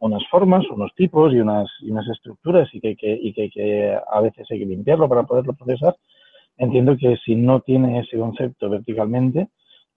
unas 0.00 0.26
formas, 0.28 0.68
unos 0.70 0.92
tipos 0.96 1.32
y 1.32 1.38
unas, 1.38 1.70
y 1.82 1.92
unas 1.92 2.08
estructuras 2.08 2.68
y 2.74 2.80
que, 2.80 2.96
que, 2.96 3.12
y 3.12 3.32
que, 3.32 3.48
que, 3.48 3.96
a 4.10 4.20
veces 4.20 4.50
hay 4.50 4.58
que 4.58 4.66
limpiarlo 4.66 5.08
para 5.08 5.22
poderlo 5.22 5.52
procesar. 5.52 5.94
Entiendo 6.56 6.96
que 6.96 7.16
si 7.24 7.36
no 7.36 7.60
tiene 7.60 8.00
ese 8.00 8.18
concepto 8.18 8.68
verticalmente, 8.68 9.48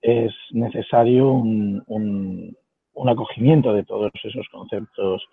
es 0.05 0.33
necesario 0.51 1.31
un, 1.31 1.83
un, 1.87 3.09
acogimiento 3.09 3.73
de 3.73 3.83
todos 3.83 4.11
esos 4.23 4.47
conceptos, 4.51 5.23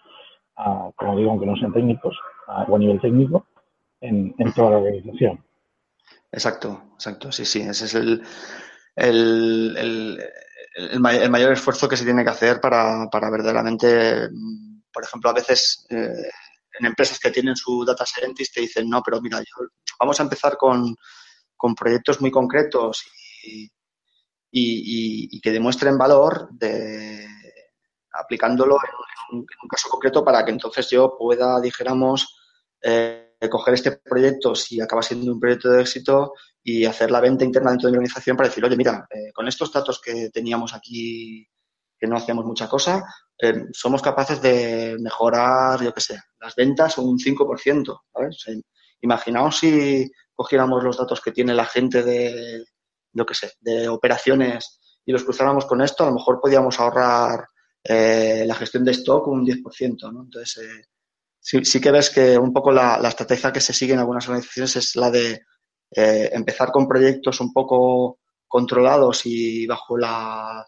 como 0.96 1.16
digo, 1.16 1.30
aunque 1.30 1.46
no 1.46 1.56
sean 1.56 1.72
técnicos, 1.72 2.16
a, 2.46 2.62
a 2.62 2.78
nivel 2.78 3.00
técnico, 3.00 3.46
en, 4.00 4.34
en 4.38 4.52
toda 4.52 4.70
la 4.70 4.78
organización. 4.78 5.42
Exacto, 6.30 6.82
exacto, 6.94 7.30
sí, 7.30 7.44
sí, 7.44 7.60
ese 7.60 7.84
es 7.84 7.94
el, 7.94 8.22
el, 8.96 9.76
el, 9.76 10.20
el, 10.74 11.00
mayor 11.00 11.52
esfuerzo 11.52 11.88
que 11.88 11.96
se 11.96 12.04
tiene 12.04 12.24
que 12.24 12.30
hacer 12.30 12.60
para, 12.60 13.08
para 13.10 13.30
verdaderamente, 13.30 14.28
por 14.92 15.04
ejemplo, 15.04 15.30
a 15.30 15.34
veces 15.34 15.86
eh, 15.90 16.30
en 16.78 16.86
empresas 16.86 17.18
que 17.18 17.30
tienen 17.30 17.56
su 17.56 17.84
data 17.84 18.06
scientist 18.06 18.54
te 18.54 18.62
dicen, 18.62 18.88
no, 18.88 19.02
pero 19.02 19.20
mira, 19.20 19.38
yo, 19.40 19.66
vamos 20.00 20.18
a 20.18 20.22
empezar 20.22 20.56
con, 20.56 20.96
con 21.56 21.74
proyectos 21.74 22.20
muy 22.20 22.30
concretos 22.30 23.04
y, 23.44 23.70
y, 24.54 25.34
y, 25.34 25.40
que 25.40 25.50
demuestren 25.50 25.96
valor 25.96 26.50
de 26.52 27.26
aplicándolo 28.12 28.76
en 29.30 29.38
un, 29.38 29.46
caso 29.68 29.88
concreto 29.88 30.22
para 30.22 30.44
que 30.44 30.50
entonces 30.50 30.88
yo 30.90 31.16
pueda, 31.18 31.58
dijéramos, 31.60 32.38
eh, 32.82 33.30
coger 33.50 33.74
este 33.74 33.92
proyecto 33.92 34.54
si 34.54 34.80
acaba 34.80 35.02
siendo 35.02 35.32
un 35.32 35.40
proyecto 35.40 35.70
de 35.70 35.80
éxito 35.80 36.34
y 36.62 36.84
hacer 36.84 37.10
la 37.10 37.20
venta 37.20 37.44
interna 37.44 37.70
dentro 37.70 37.86
de 37.86 37.92
mi 37.92 37.96
organización 37.96 38.36
para 38.36 38.50
decir, 38.50 38.64
oye, 38.64 38.76
mira, 38.76 39.06
eh, 39.10 39.32
con 39.32 39.48
estos 39.48 39.72
datos 39.72 40.00
que 40.00 40.28
teníamos 40.30 40.74
aquí, 40.74 41.48
que 41.98 42.06
no 42.06 42.16
hacíamos 42.16 42.44
mucha 42.44 42.68
cosa, 42.68 43.02
eh, 43.38 43.64
somos 43.72 44.02
capaces 44.02 44.42
de 44.42 44.96
mejorar, 45.00 45.82
yo 45.82 45.94
qué 45.94 46.00
sé, 46.00 46.20
las 46.38 46.54
ventas 46.54 46.98
un 46.98 47.18
5%, 47.18 48.00
¿sabes? 48.12 48.46
imaginaos 49.00 49.58
si 49.58 50.10
cogiéramos 50.34 50.84
los 50.84 50.98
datos 50.98 51.20
que 51.20 51.32
tiene 51.32 51.54
la 51.54 51.64
gente 51.64 52.02
de, 52.02 52.64
yo 53.12 53.26
qué 53.26 53.34
sé, 53.34 53.52
de 53.60 53.88
operaciones 53.88 54.80
y 55.04 55.12
los 55.12 55.24
cruzáramos 55.24 55.66
con 55.66 55.82
esto, 55.82 56.04
a 56.04 56.08
lo 56.08 56.14
mejor 56.14 56.40
podíamos 56.40 56.78
ahorrar 56.78 57.48
eh, 57.82 58.44
la 58.46 58.54
gestión 58.54 58.84
de 58.84 58.92
stock 58.92 59.26
un 59.26 59.44
10%, 59.44 60.12
¿no? 60.12 60.22
Entonces, 60.22 60.64
eh, 60.64 60.84
sí, 61.40 61.64
sí, 61.64 61.80
que 61.80 61.90
ves 61.90 62.10
que 62.10 62.38
un 62.38 62.52
poco 62.52 62.70
la, 62.70 62.98
la, 62.98 63.08
estrategia 63.08 63.52
que 63.52 63.60
se 63.60 63.72
sigue 63.72 63.94
en 63.94 63.98
algunas 63.98 64.28
organizaciones 64.28 64.76
es 64.76 64.96
la 64.96 65.10
de 65.10 65.42
eh, 65.90 66.30
empezar 66.32 66.70
con 66.70 66.86
proyectos 66.86 67.40
un 67.40 67.52
poco 67.52 68.20
controlados 68.46 69.26
y 69.26 69.66
bajo 69.66 69.98
la, 69.98 70.64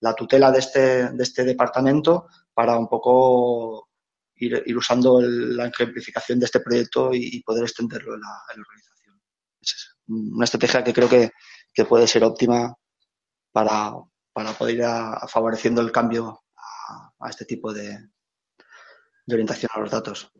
la 0.00 0.14
tutela 0.14 0.50
de 0.50 0.58
este, 0.58 1.10
de 1.10 1.22
este 1.22 1.44
departamento 1.44 2.28
para 2.54 2.78
un 2.78 2.88
poco 2.88 3.90
ir, 4.36 4.62
ir 4.64 4.76
usando 4.76 5.20
el, 5.20 5.56
la 5.56 5.66
ejemplificación 5.66 6.38
de 6.38 6.46
este 6.46 6.60
proyecto 6.60 7.12
y, 7.12 7.36
y 7.36 7.42
poder 7.42 7.64
extenderlo 7.64 8.14
en 8.14 8.20
la, 8.20 8.54
en 8.54 8.60
la, 8.60 8.66
organización. 8.66 9.20
Es 9.60 9.96
una 10.08 10.44
estrategia 10.44 10.82
que 10.82 10.92
creo 10.92 11.08
que, 11.08 11.30
que 11.74 11.84
puede 11.84 12.06
ser 12.06 12.24
óptima 12.24 12.76
para, 13.52 13.92
para 14.32 14.52
poder 14.52 14.76
ir 14.76 14.84
a, 14.84 15.26
favoreciendo 15.28 15.80
el 15.80 15.92
cambio 15.92 16.40
a, 17.20 17.28
este 17.28 17.44
tipo 17.44 17.72
de, 17.72 17.96
orientación 19.30 19.70
a 19.74 19.80
los 19.80 19.90
datos. 19.90 20.30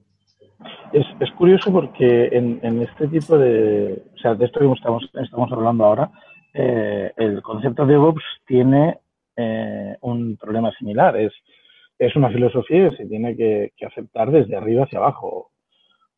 Es, 0.93 1.05
es 1.21 1.31
curioso 1.33 1.73
porque 1.73 2.27
en, 2.33 2.61
en, 2.63 2.83
este 2.83 3.09
tipo 3.09 3.37
de, 3.39 4.03
o 4.15 4.19
sea, 4.19 4.35
de 4.35 4.45
esto 4.45 4.61
que 4.61 4.73
estamos, 4.73 5.05
estamos 5.15 5.51
hablando 5.53 5.85
ahora, 5.85 6.11
eh, 6.53 7.13
el 7.17 7.43
concepto 7.43 7.85
de 7.85 7.95
DevOps 7.95 8.23
tiene 8.47 9.01
eh, 9.37 9.97
un 10.03 10.37
problema 10.37 10.71
similar. 10.73 11.17
Es, 11.17 11.33
es 11.99 12.15
una 12.15 12.31
filosofía 12.31 12.91
que 12.91 12.97
se 12.97 13.07
tiene 13.07 13.37
que, 13.37 13.73
que, 13.77 13.87
aceptar 13.87 14.31
desde 14.31 14.57
arriba 14.57 14.85
hacia 14.85 14.99
abajo. 14.99 15.51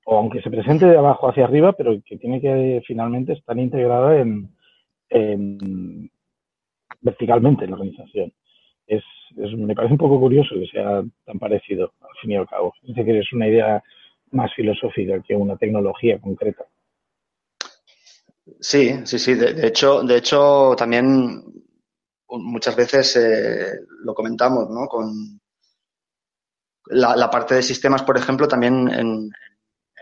O 0.04 0.18
aunque 0.18 0.42
se 0.42 0.50
presente 0.50 0.86
de 0.86 0.98
abajo 0.98 1.28
hacia 1.28 1.44
arriba, 1.44 1.72
pero 1.72 1.94
que 2.04 2.16
tiene 2.18 2.40
que 2.40 2.82
finalmente 2.86 3.32
estar 3.32 3.58
integrada 3.58 4.18
en, 4.18 4.55
en 5.10 6.10
verticalmente 7.00 7.64
en 7.64 7.70
la 7.70 7.76
organización. 7.76 8.32
Es, 8.86 9.02
es, 9.36 9.52
me 9.56 9.74
parece 9.74 9.92
un 9.92 9.98
poco 9.98 10.20
curioso 10.20 10.54
que 10.54 10.66
sea 10.66 11.02
tan 11.24 11.38
parecido, 11.38 11.92
al 12.00 12.16
fin 12.20 12.32
y 12.32 12.36
al 12.36 12.48
cabo. 12.48 12.74
Es 12.82 12.94
decir, 12.94 13.16
es 13.16 13.32
una 13.32 13.48
idea 13.48 13.82
más 14.30 14.52
filosófica 14.54 15.22
que 15.22 15.34
una 15.34 15.56
tecnología 15.56 16.18
concreta. 16.18 16.64
Sí, 18.60 18.94
sí, 19.04 19.18
sí. 19.18 19.34
De, 19.34 19.54
de 19.54 19.66
hecho, 19.66 20.02
de 20.02 20.16
hecho, 20.16 20.74
también 20.76 21.42
muchas 22.28 22.76
veces 22.76 23.16
eh, 23.16 23.80
lo 24.04 24.14
comentamos, 24.14 24.68
¿no? 24.70 24.86
Con 24.86 25.40
la, 26.86 27.16
la, 27.16 27.30
parte 27.30 27.56
de 27.56 27.62
sistemas, 27.62 28.02
por 28.02 28.16
ejemplo, 28.16 28.46
también 28.46 28.88
en, 28.88 29.30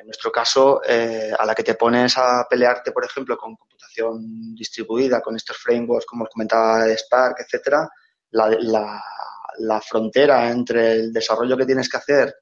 en 0.05 0.09
nuestro 0.09 0.31
caso, 0.31 0.83
eh, 0.87 1.33
a 1.37 1.47
la 1.47 1.55
que 1.55 1.63
te 1.63 1.77
pones 1.77 2.19
a 2.19 2.47
pelearte, 2.49 2.93
por 2.93 3.07
ejemplo, 3.07 3.39
con 3.39 3.57
computación 3.57 4.55
distribuida, 4.55 5.23
con 5.23 5.35
estos 5.35 5.57
frameworks, 5.57 6.05
como 6.05 6.25
os 6.25 6.31
comentaba 6.31 6.87
Spark, 6.95 7.37
etcétera, 7.41 7.89
la, 8.33 8.51
la, 8.51 9.03
la, 9.61 9.81
frontera 9.81 10.51
entre 10.51 10.93
el 10.93 11.11
desarrollo 11.11 11.57
que 11.57 11.65
tienes 11.65 11.89
que 11.89 11.97
hacer 11.97 12.35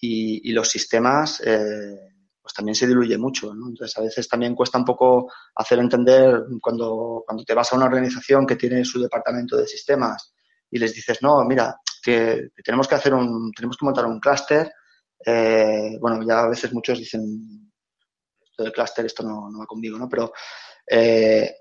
y, 0.00 0.48
y 0.48 0.52
los 0.54 0.70
sistemas, 0.70 1.42
eh, 1.44 2.14
pues 2.40 2.54
también 2.54 2.74
se 2.74 2.86
diluye 2.86 3.18
mucho. 3.18 3.52
¿no? 3.52 3.68
Entonces, 3.68 3.94
a 3.98 4.00
veces 4.00 4.26
también 4.26 4.54
cuesta 4.54 4.78
un 4.78 4.86
poco 4.86 5.30
hacer 5.54 5.78
entender 5.78 6.44
cuando, 6.62 7.24
cuando 7.26 7.44
te 7.44 7.52
vas 7.52 7.70
a 7.70 7.76
una 7.76 7.86
organización 7.86 8.46
que 8.46 8.56
tiene 8.56 8.86
su 8.86 9.02
departamento 9.02 9.58
de 9.58 9.66
sistemas 9.66 10.32
y 10.70 10.78
les 10.78 10.94
dices, 10.94 11.18
no, 11.20 11.44
mira, 11.44 11.76
que, 12.02 12.48
tenemos 12.64 12.88
que 12.88 12.94
hacer 12.94 13.12
un, 13.12 13.52
tenemos 13.52 13.76
que 13.76 13.84
montar 13.84 14.06
un 14.06 14.18
clúster. 14.18 14.72
Eh, 15.24 15.98
bueno, 16.00 16.22
ya 16.26 16.40
a 16.40 16.48
veces 16.48 16.72
muchos 16.72 16.98
dicen, 16.98 17.72
esto 18.44 18.62
del 18.62 18.72
clúster, 18.72 19.06
esto 19.06 19.22
no, 19.22 19.50
no, 19.50 19.58
va 19.58 19.66
conmigo, 19.66 19.98
¿no? 19.98 20.08
Pero 20.08 20.32
eh, 20.88 21.56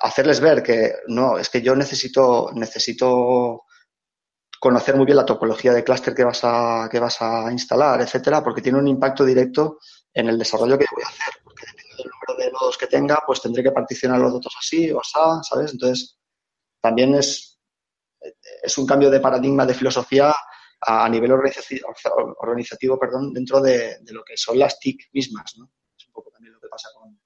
hacerles 0.00 0.40
ver 0.40 0.62
que 0.62 0.94
no, 1.08 1.38
es 1.38 1.48
que 1.48 1.62
yo 1.62 1.74
necesito, 1.74 2.50
necesito 2.54 3.64
conocer 4.58 4.96
muy 4.96 5.06
bien 5.06 5.16
la 5.16 5.24
topología 5.24 5.72
de 5.72 5.82
clúster 5.82 6.14
que 6.14 6.24
vas 6.24 6.40
a, 6.42 6.88
que 6.90 7.00
vas 7.00 7.20
a 7.22 7.50
instalar, 7.50 8.00
etcétera, 8.00 8.42
porque 8.44 8.60
tiene 8.60 8.78
un 8.78 8.88
impacto 8.88 9.24
directo 9.24 9.78
en 10.12 10.28
el 10.28 10.38
desarrollo 10.38 10.78
que 10.78 10.86
voy 10.94 11.02
a 11.02 11.08
hacer, 11.08 11.34
porque 11.42 11.64
dependiendo 11.66 12.02
del 12.02 12.12
número 12.12 12.44
de 12.44 12.52
nodos 12.52 12.78
que 12.78 12.86
tenga, 12.86 13.22
pues 13.26 13.40
tendré 13.40 13.62
que 13.62 13.72
particionar 13.72 14.20
los 14.20 14.34
datos 14.34 14.54
así 14.58 14.90
o 14.90 15.00
así, 15.00 15.12
¿sabes? 15.48 15.72
Entonces, 15.72 16.18
también 16.80 17.14
es, 17.14 17.58
es 18.62 18.78
un 18.78 18.86
cambio 18.86 19.10
de 19.10 19.20
paradigma 19.20 19.64
de 19.64 19.74
filosofía 19.74 20.34
a, 20.80 21.08
nivel 21.08 21.32
organizativo, 21.32 22.98
perdón, 22.98 23.32
dentro 23.32 23.60
de, 23.60 23.98
lo 24.10 24.24
que 24.24 24.36
son 24.36 24.58
las 24.58 24.78
TIC 24.78 25.10
mismas, 25.12 25.54
¿no? 25.58 25.70
Es 25.96 26.06
un 26.06 26.12
poco 26.12 26.30
también 26.30 26.54
lo 26.54 26.60
que 26.60 26.68
pasa 26.68 26.88
con, 26.94 27.18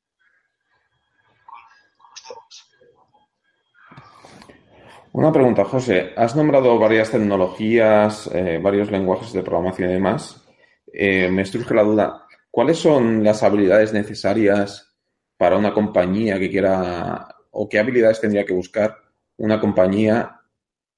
Una 5.13 5.31
pregunta, 5.31 5.65
José. 5.65 6.13
Has 6.17 6.35
nombrado 6.35 6.77
varias 6.77 7.13
tecnologías, 7.13 8.29
eh, 8.35 8.59
varios 8.61 8.91
lenguajes 8.91 9.33
de 9.33 9.45
programación 9.45 9.91
y 9.91 9.93
demás. 9.93 10.45
Eh, 10.93 11.31
me 11.31 11.45
surge 11.45 11.73
la 11.73 11.85
duda, 11.85 12.27
¿cuáles 12.51 12.79
son 12.79 13.23
las 13.23 13.45
habilidades 13.45 13.93
necesarias 13.93 14.93
para 15.37 15.57
una 15.57 15.73
compañía 15.73 16.37
que 16.41 16.51
quiera, 16.51 17.29
o 17.53 17.69
qué 17.69 17.79
habilidades 17.79 18.21
tendría 18.21 18.45
que 18.45 18.55
buscar 18.55 18.97
una 19.37 19.61
compañía 19.61 20.41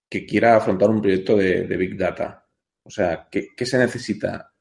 que 0.09 0.25
quiera 0.25 0.57
afrontar 0.57 0.89
un 0.89 1.03
proyecto 1.03 1.37
de 1.37 1.77
Big 1.77 1.99
Data? 1.99 2.46
O 2.87 2.91
sea, 2.91 3.29
¿qué, 3.31 3.49
¿qué, 3.57 3.67
se 3.67 3.79
necesita? 3.79 4.53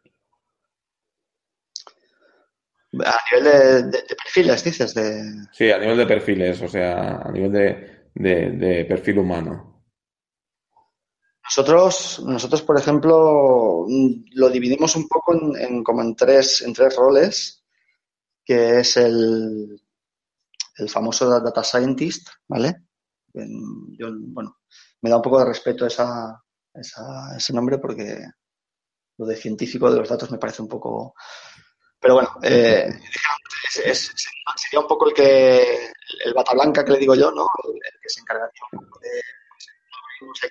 A 2.94 3.18
nivel 3.32 3.44
de, 3.44 3.84
de, 3.84 4.02
de 4.02 4.16
perfiles, 4.16 4.64
dices. 4.64 4.94
De... 4.96 5.48
Sí, 5.52 5.70
a 5.70 5.78
nivel 5.78 5.98
de 5.98 6.08
perfiles, 6.08 6.62
o 6.62 6.68
sea, 6.68 7.18
a 7.18 7.32
nivel 7.32 7.52
de, 7.52 8.06
de, 8.16 8.86
perfil 8.86 9.20
humano? 9.20 9.84
Nosotros, 11.44 12.24
nosotros, 12.26 12.64
por 12.64 12.80
ejemplo, 12.80 13.86
lo 14.32 14.50
dividimos 14.50 14.96
un 14.96 15.08
poco 15.08 15.36
en, 15.36 15.56
en, 15.62 15.84
como 15.84 16.02
en 16.02 16.16
tres, 16.16 16.64
en 16.64 16.74
tres 16.74 16.96
roles, 16.96 17.64
que 18.44 18.80
es 18.80 18.98
el, 18.98 19.80
el 20.78 20.90
famoso 20.90 21.30
data 21.30 21.64
scientist, 21.64 22.30
¿vale? 22.48 22.86
Yo, 23.34 24.08
bueno, 24.18 24.58
me 25.02 25.10
da 25.10 25.18
un 25.18 25.22
poco 25.22 25.40
de 25.40 25.46
respeto 25.46 25.86
esa, 25.86 26.42
esa, 26.76 27.36
ese 27.36 27.54
nombre 27.54 27.78
porque 27.78 28.26
lo 29.18 29.26
de 29.26 29.36
científico 29.36 29.90
de 29.90 30.00
los 30.00 30.10
datos 30.10 30.32
me 30.32 30.38
parece 30.38 30.62
un 30.62 30.68
poco... 30.68 31.16
Pero 32.00 32.16
bueno, 32.16 32.30
eh, 32.44 32.90
es, 33.84 34.12
sería 34.56 34.82
un 34.82 34.88
poco 34.88 35.08
el 35.08 35.14
que 35.14 35.92
el 36.24 36.34
bata 36.34 36.54
blanca 36.54 36.84
que 36.84 36.92
le 36.92 37.00
digo 37.00 37.16
yo, 37.16 37.32
¿no? 37.32 37.48
El, 37.64 37.80
que 38.02 38.10
se 38.10 38.20
encargaría 38.22 38.62
un 38.74 38.80
poco 38.80 39.00
de 39.00 39.10
no 40.22 40.36
sé 40.36 40.50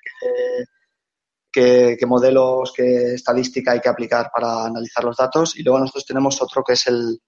qué, 1.52 1.96
qué, 1.98 2.06
modelos, 2.06 2.72
qué 2.74 3.14
estadística 3.14 3.72
hay 3.72 3.80
que 3.80 3.88
aplicar 3.88 4.30
para 4.32 4.66
analizar 4.66 5.04
los 5.04 5.16
datos. 5.16 5.56
Y 5.56 5.62
luego 5.62 5.78
nosotros 5.78 6.06
tenemos 6.06 6.40
otro 6.42 6.62
que 6.64 6.72
es 6.72 6.86
el, 6.86 7.20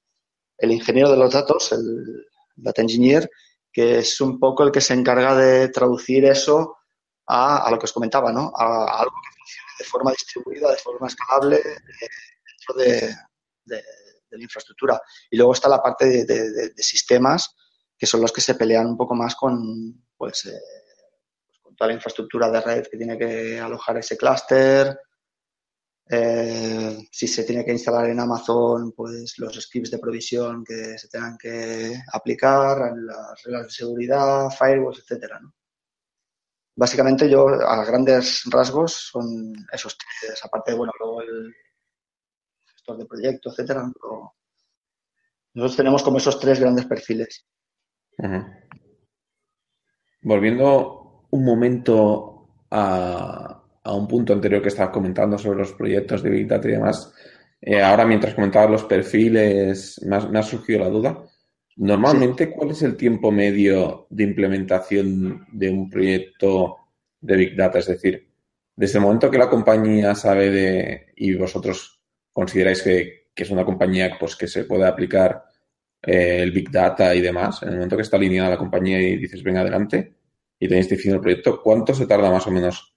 el 0.59 0.72
ingeniero 0.72 1.11
de 1.11 1.16
los 1.16 1.32
datos, 1.32 1.72
el 1.72 2.26
data 2.57 2.82
engineer, 2.82 3.30
que 3.72 3.99
es 3.99 4.20
un 4.20 4.40
poco 4.40 4.64
el 4.64 4.72
que 4.72 4.80
se 4.80 4.94
encarga 4.94 5.36
de 5.36 5.68
traducir 5.68 6.24
eso 6.24 6.76
a, 7.26 7.66
a 7.66 7.70
lo 7.70 7.78
que 7.78 7.86
os 7.86 7.92
comentaba, 7.92 8.32
¿no? 8.32 8.52
A, 8.56 9.00
algo 9.00 9.14
que 9.22 9.38
funcione 9.38 9.72
de 9.78 9.84
forma 9.84 10.10
distribuida, 10.12 10.70
de 10.70 10.78
forma 10.78 11.06
escalable, 11.08 11.56
eh, 11.56 12.08
dentro 12.46 12.74
de, 12.76 13.14
la 14.30 14.42
infraestructura. 14.42 15.00
Y 15.30 15.36
luego 15.36 15.52
está 15.52 15.68
la 15.68 15.82
parte 15.82 16.24
de, 16.24 16.72
sistemas, 16.76 17.54
que 17.96 18.06
son 18.06 18.20
los 18.20 18.32
que 18.32 18.40
se 18.40 18.54
pelean 18.54 18.86
un 18.86 18.96
poco 18.96 19.14
más 19.14 19.34
con, 19.34 20.04
pues, 20.16 20.46
eh, 20.46 20.60
con 21.62 21.74
toda 21.74 21.88
la 21.88 21.94
infraestructura 21.94 22.50
de 22.50 22.60
red 22.60 22.86
que 22.86 22.98
tiene 22.98 23.16
que 23.16 23.58
alojar 23.58 23.96
ese 23.96 24.16
clúster. 24.16 24.98
Eh, 26.08 27.08
si 27.10 27.26
se 27.26 27.44
tiene 27.44 27.64
que 27.64 27.72
instalar 27.72 28.08
en 28.10 28.20
Amazon, 28.20 28.92
pues 28.92 29.38
los 29.38 29.60
scripts 29.60 29.90
de 29.90 29.98
provisión 29.98 30.62
que 30.64 30.96
se 30.98 31.08
tengan 31.08 31.36
que 31.36 32.00
aplicar, 32.12 32.92
las 32.96 33.42
reglas 33.42 33.64
de 33.64 33.70
seguridad, 33.70 34.50
firewalls, 34.50 35.00
etcétera, 35.00 35.40
¿no? 35.40 35.55
Básicamente 36.78 37.28
yo, 37.28 37.48
a 37.48 37.84
grandes 37.86 38.42
rasgos, 38.50 38.92
son 38.92 39.54
esos 39.72 39.96
tres, 39.96 40.44
aparte 40.44 40.74
bueno, 40.74 40.92
luego 41.00 41.22
el, 41.22 41.54
de 42.98 43.06
proyecto, 43.06 43.50
etcétera. 43.50 43.90
Pero 43.92 44.34
nosotros 45.54 45.76
tenemos 45.76 46.02
como 46.02 46.18
esos 46.18 46.38
tres 46.38 46.60
grandes 46.60 46.84
perfiles. 46.84 47.46
Volviendo 50.22 51.26
un 51.30 51.44
momento 51.44 52.48
a, 52.70 53.62
a, 53.82 53.94
un 53.94 54.06
punto 54.06 54.34
anterior 54.34 54.60
que 54.60 54.68
estabas 54.68 54.92
comentando 54.92 55.38
sobre 55.38 55.58
los 55.60 55.72
proyectos 55.72 56.22
de 56.22 56.30
Big 56.30 56.46
Data 56.46 56.68
y 56.68 56.72
demás, 56.72 57.12
eh, 57.60 57.82
ahora 57.82 58.04
mientras 58.04 58.34
comentabas 58.34 58.70
los 58.70 58.84
perfiles, 58.84 59.98
me 60.04 60.38
ha 60.38 60.42
surgido 60.42 60.80
la 60.80 60.90
duda. 60.90 61.24
Normalmente. 61.76 62.50
¿cuál 62.50 62.70
es 62.70 62.82
el 62.82 62.96
tiempo 62.96 63.30
medio 63.30 64.06
de 64.10 64.24
implementación 64.24 65.46
de 65.52 65.70
un 65.70 65.90
proyecto 65.90 66.76
de 67.20 67.36
Big 67.36 67.56
Data? 67.56 67.78
Es 67.78 67.86
decir, 67.86 68.28
desde 68.74 68.98
el 68.98 69.04
momento 69.04 69.30
que 69.30 69.38
la 69.38 69.48
compañía 69.48 70.14
sabe 70.14 70.50
de, 70.50 71.06
y 71.16 71.34
vosotros 71.34 72.00
consideráis 72.32 72.82
que, 72.82 73.28
que 73.34 73.42
es 73.42 73.50
una 73.50 73.64
compañía 73.64 74.16
pues, 74.18 74.36
que 74.36 74.48
se 74.48 74.64
puede 74.64 74.86
aplicar 74.86 75.44
eh, 76.02 76.42
el 76.42 76.52
Big 76.52 76.70
Data 76.70 77.14
y 77.14 77.20
demás, 77.20 77.62
en 77.62 77.70
el 77.70 77.74
momento 77.74 77.96
que 77.96 78.02
está 78.02 78.16
alineada 78.16 78.50
la 78.50 78.58
compañía 78.58 79.00
y 79.00 79.16
dices, 79.16 79.42
venga 79.42 79.60
adelante, 79.60 80.14
y 80.58 80.68
tenéis 80.68 80.88
definido 80.88 81.16
el 81.16 81.22
proyecto, 81.22 81.60
¿cuánto 81.62 81.94
se 81.94 82.06
tarda 82.06 82.30
más 82.30 82.46
o 82.46 82.50
menos 82.50 82.96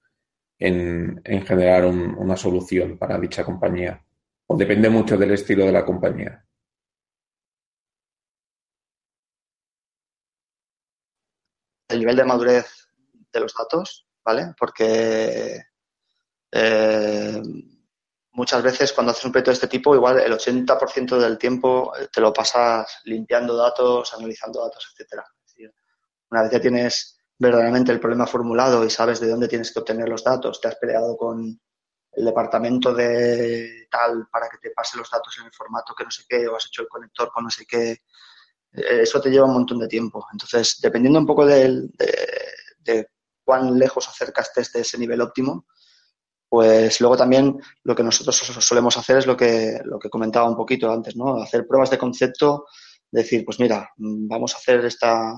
en, 0.57 1.21
generar 1.45 1.86
una 1.86 2.38
solución 2.38 2.97
para 2.97 3.19
dicha 3.19 3.43
compañía? 3.43 4.03
¿O 4.47 4.55
depende 4.55 4.89
mucho 4.89 5.17
del 5.17 5.32
estilo 5.32 5.65
de 5.65 5.71
la 5.71 5.86
compañía? 5.86 6.45
El 11.90 12.00
nivel 12.00 12.16
de 12.16 12.24
madurez 12.24 12.88
de 13.32 13.40
los 13.40 13.54
datos, 13.54 14.08
¿vale? 14.24 14.54
Porque 14.58 15.62
eh, 16.52 17.42
muchas 18.32 18.64
veces 18.64 18.94
cuando 18.94 19.12
haces 19.12 19.26
un 19.26 19.32
proyecto 19.32 19.52
de 19.52 19.56
este 19.56 19.68
tipo, 19.68 19.96
igual 19.96 20.20
el 20.20 20.32
80% 20.34 21.18
del 21.18 21.38
tiempo 21.38 21.92
te 22.12 22.22
lo 22.22 22.32
pasas 22.32 23.02
limpiando 23.06 23.58
datos, 23.58 24.14
analizando 24.14 24.62
datos, 24.62 24.92
etcétera. 24.92 25.26
una 26.32 26.44
vez 26.44 26.52
ya 26.52 26.62
tienes 26.62 27.20
verdaderamente 27.38 27.92
el 27.92 28.00
problema 28.00 28.28
formulado 28.28 28.86
y 28.86 28.90
sabes 28.90 29.20
de 29.20 29.30
dónde 29.30 29.48
tienes 29.48 29.74
que 29.74 29.80
obtener 29.80 30.08
los 30.08 30.24
datos, 30.24 30.62
te 30.62 30.68
has 30.68 30.76
peleado 30.76 31.18
con 31.18 31.60
el 32.12 32.26
departamento 32.26 32.94
de 32.94 33.88
tal 33.90 34.28
para 34.32 34.50
que 34.50 34.58
te 34.58 34.72
pase 34.72 34.98
los 34.98 35.10
datos 35.10 35.38
en 35.40 35.46
el 35.46 35.54
formato 35.54 35.94
que 35.96 36.04
no 36.04 36.12
sé 36.12 36.24
qué, 36.28 36.48
o 36.48 36.56
has 36.56 36.66
hecho 36.66 36.82
el 36.82 36.88
conector 36.88 37.32
con 37.32 37.46
no 37.46 37.50
sé 37.50 37.66
qué, 37.66 38.02
eso 38.72 39.20
te 39.22 39.30
lleva 39.30 39.45
un 39.45 39.53
montón 39.53 39.80
de 39.80 39.88
tiempo. 39.88 40.26
Entonces, 40.32 40.78
dependiendo 40.82 41.20
un 41.20 41.26
poco 41.26 41.45
de, 41.45 41.88
de, 42.80 43.07
cuán 43.43 43.78
lejos 43.78 44.07
acercaste 44.07 44.61
de 44.74 44.82
ese 44.82 44.97
nivel 44.97 45.22
óptimo, 45.22 45.65
pues 46.47 46.99
luego 46.99 47.15
también 47.15 47.59
lo 47.84 47.95
que 47.95 48.03
nosotros 48.03 48.36
solemos 48.36 48.97
hacer 48.97 49.17
es 49.17 49.28
lo 49.28 49.38
que, 49.38 49.80
lo 49.86 49.99
que 49.99 50.09
comentaba 50.09 50.49
un 50.49 50.55
poquito 50.55 50.91
antes, 50.91 51.15
¿no? 51.15 51.41
Hacer 51.41 51.67
pruebas 51.67 51.91
de 51.91 51.97
concepto, 51.97 52.65
decir, 53.11 53.45
pues 53.45 53.59
mira, 53.59 53.89
mm, 53.97 54.28
vamos 54.28 54.53
a 54.53 54.57
hacer 54.57 54.84
esta, 54.86 55.34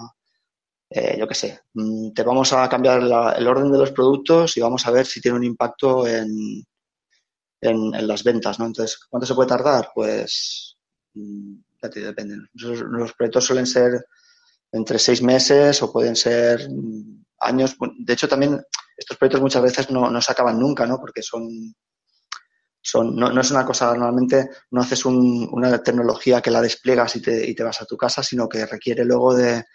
eh, 0.89 1.17
yo 1.19 1.27
qué 1.27 1.36
sé, 1.36 1.59
mm, 1.73 2.11
te 2.13 2.23
vamos 2.23 2.53
a 2.53 2.67
cambiar 2.69 3.01
el 3.01 3.47
orden 3.47 3.71
de 3.71 3.77
los 3.77 3.91
productos 3.91 4.55
y 4.57 4.61
vamos 4.61 4.86
a 4.88 4.91
ver 4.91 5.05
si 5.05 5.21
tiene 5.21 5.38
un 5.38 5.43
impacto 5.43 6.07
en, 6.07 6.63
en, 7.61 8.07
las 8.07 8.23
ventas, 8.23 8.59
¿no? 8.59 8.65
Entonces, 8.65 8.99
¿cuánto 9.09 9.25
se 9.25 9.36
puede 9.36 9.49
tardar? 9.49 9.91
Pues 9.93 10.77
mm, 11.13 11.55
Los, 12.53 13.13
proyectos 13.13 13.45
suelen 13.45 13.65
ser 13.65 14.05
entre 14.71 14.99
seis 14.99 15.21
meses 15.21 15.82
o 15.82 15.91
pueden 15.91 16.15
ser 16.15 16.69
mm, 16.69 17.23
años. 17.39 17.75
De 17.99 18.13
hecho, 18.13 18.27
también 18.27 18.61
estos 18.95 19.17
proyectos 19.17 19.41
muchas 19.41 19.63
veces 19.63 19.89
no, 19.89 20.09
no 20.09 20.21
se 20.21 20.32
acaban 20.32 20.59
nunca, 20.59 20.86
¿no? 20.86 20.99
Porque 20.99 21.21
son, 21.21 21.73
son 22.82 23.15
no, 23.15 23.32
no 23.32 23.41
es 23.41 23.51
una 23.51 23.65
cosa, 23.65 23.88
normalmente 23.88 24.49
no 24.71 24.82
haces 24.82 25.05
una 25.05 25.82
tecnología 25.84 26.41
que 26.41 26.51
la 26.51 26.61
despliegas 26.61 27.15
y 27.15 27.21
te, 27.21 27.49
y 27.49 27.55
te 27.55 27.63
vas 27.63 27.82
a 27.82 27.86
tu 27.86 27.97
casa, 27.97 28.23
sino 28.23 28.47
que 28.47 28.65
requiere 28.65 29.05
luego 29.05 29.36
de 29.36 29.65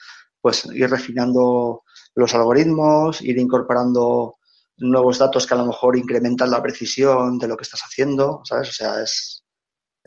pues 0.40 0.64
ir 0.66 0.88
refinando 0.88 1.82
los 2.14 2.34
algoritmos, 2.34 3.20
ir 3.20 3.38
incorporando 3.38 4.36
nuevos 4.78 5.18
datos 5.18 5.46
que 5.46 5.54
a 5.54 5.56
lo 5.56 5.66
mejor 5.66 5.96
incrementan 5.96 6.50
la 6.50 6.62
precisión 6.62 7.38
de 7.38 7.48
lo 7.48 7.56
que 7.56 7.62
estás 7.62 7.80
haciendo, 7.82 8.42
¿sabes? 8.44 8.68
O 8.68 8.72
sea, 8.72 9.02
es, 9.02 9.35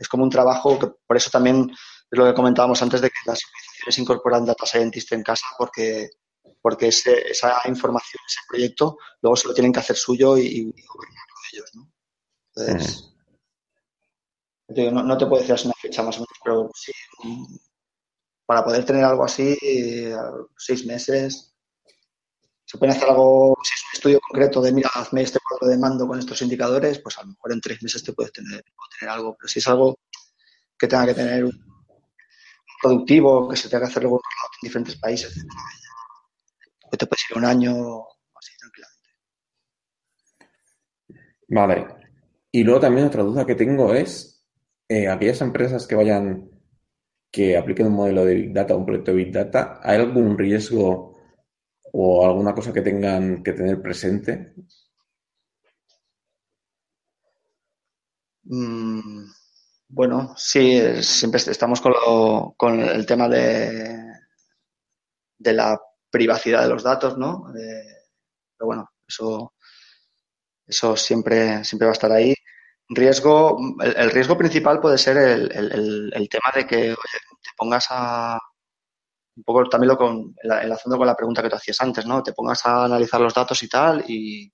es 0.00 0.08
como 0.08 0.24
un 0.24 0.30
trabajo 0.30 0.78
que 0.78 0.88
por 1.06 1.16
eso 1.16 1.30
también 1.30 1.70
es 1.70 2.18
lo 2.18 2.24
que 2.24 2.34
comentábamos 2.34 2.82
antes 2.82 3.00
de 3.00 3.10
que 3.10 3.18
las 3.26 3.40
organizaciones 3.44 3.98
incorporan 3.98 4.46
data 4.46 4.66
scientist 4.66 5.12
en 5.12 5.22
casa 5.22 5.46
porque 5.56 6.10
porque 6.62 6.88
esa 6.88 7.62
información, 7.68 8.20
ese 8.26 8.40
proyecto, 8.48 8.98
luego 9.22 9.36
se 9.36 9.48
lo 9.48 9.54
tienen 9.54 9.72
que 9.72 9.80
hacer 9.80 9.96
suyo 9.96 10.36
y, 10.36 10.46
y 10.46 10.74
ellos, 11.52 11.70
¿no? 11.74 11.90
Entonces, 12.54 13.14
no, 14.68 15.02
no, 15.02 15.18
te 15.18 15.26
puedo 15.26 15.42
decir 15.42 15.66
una 15.66 15.74
fecha 15.80 16.02
más 16.02 16.16
o 16.16 16.20
menos, 16.20 16.38
pero 16.44 16.70
sí, 16.74 16.92
para 18.46 18.64
poder 18.64 18.84
tener 18.84 19.04
algo 19.04 19.24
así, 19.24 19.56
seis 20.56 20.84
meses. 20.84 21.54
Se 22.64 22.78
puede 22.78 22.92
hacer 22.92 23.08
algo, 23.08 23.56
si 23.64 23.74
estudio 24.00 24.20
concreto 24.20 24.62
de, 24.62 24.72
mira, 24.72 24.90
hazme 24.94 25.22
este 25.22 25.38
cuadro 25.46 25.68
de 25.68 25.78
mando 25.78 26.06
con 26.08 26.18
estos 26.18 26.40
indicadores, 26.40 26.98
pues 27.00 27.18
a 27.18 27.22
lo 27.22 27.28
mejor 27.28 27.52
en 27.52 27.60
tres 27.60 27.82
meses 27.82 28.02
te 28.02 28.14
puedes 28.14 28.32
tener, 28.32 28.64
tener 28.98 29.12
algo. 29.12 29.36
Pero 29.38 29.46
si 29.46 29.58
es 29.58 29.68
algo 29.68 29.98
que 30.78 30.88
tenga 30.88 31.06
que 31.06 31.14
tener 31.14 31.44
productivo, 32.82 33.48
que 33.48 33.56
se 33.56 33.68
tenga 33.68 33.84
que 33.84 33.90
hacer 33.90 34.02
luego 34.02 34.16
en 34.16 34.66
diferentes 34.66 34.96
países, 34.96 35.46
pues 36.88 36.98
te 36.98 37.06
puede 37.06 37.20
ir 37.30 37.36
un 37.36 37.44
año 37.44 37.74
así 38.34 38.52
tranquilamente. 38.58 39.10
Vale. 41.48 41.86
Y 42.50 42.64
luego 42.64 42.80
también 42.80 43.06
otra 43.06 43.22
duda 43.22 43.44
que 43.44 43.54
tengo 43.54 43.92
es, 43.92 44.46
eh, 44.88 45.08
aquellas 45.08 45.42
empresas 45.42 45.86
que 45.86 45.94
vayan 45.94 46.48
que 47.30 47.56
apliquen 47.56 47.86
un 47.86 47.92
modelo 47.92 48.24
de 48.24 48.34
Big 48.34 48.52
Data, 48.52 48.74
un 48.74 48.86
proyecto 48.86 49.12
de 49.12 49.16
Big 49.18 49.32
Data, 49.32 49.78
¿hay 49.82 49.98
algún 49.98 50.36
riesgo 50.36 51.09
o 51.92 52.26
alguna 52.26 52.54
cosa 52.54 52.72
que 52.72 52.82
tengan 52.82 53.42
que 53.42 53.52
tener 53.52 53.80
presente? 53.80 54.54
Mm, 58.44 59.30
bueno, 59.88 60.34
sí, 60.36 61.02
siempre 61.02 61.40
estamos 61.40 61.80
con, 61.80 62.80
el 62.80 63.06
tema 63.06 63.28
de, 63.28 64.12
de 65.38 65.52
la 65.52 65.80
privacidad 66.10 66.62
de 66.62 66.68
los 66.68 66.82
datos, 66.82 67.16
¿no? 67.18 67.44
pero 67.52 68.66
bueno, 68.66 68.90
eso, 69.06 69.54
eso 70.66 70.96
siempre, 70.96 71.64
siempre 71.64 71.86
va 71.86 71.92
a 71.92 71.98
estar 71.98 72.12
ahí 72.12 72.34
riesgo, 72.90 73.58
el, 73.82 74.10
riesgo 74.10 74.36
principal 74.36 74.80
puede 74.80 74.98
ser 74.98 75.16
el, 75.16 76.28
tema 76.28 76.52
de 76.54 76.66
que 76.66 76.78
te 76.90 77.50
pongas 77.56 77.86
a 77.90 78.38
un 79.40 79.44
poco 79.44 79.68
también 79.68 79.88
lo 79.88 79.96
con, 79.96 80.34
enlazando 80.42 80.98
con 80.98 81.06
la 81.06 81.16
pregunta 81.16 81.42
que 81.42 81.48
tú 81.48 81.56
hacías 81.56 81.80
antes, 81.80 82.04
¿no? 82.06 82.22
Te 82.22 82.34
pongas 82.34 82.64
a 82.66 82.84
analizar 82.84 83.20
los 83.20 83.32
datos 83.34 83.62
y 83.62 83.68
tal 83.68 84.04
y 84.06 84.52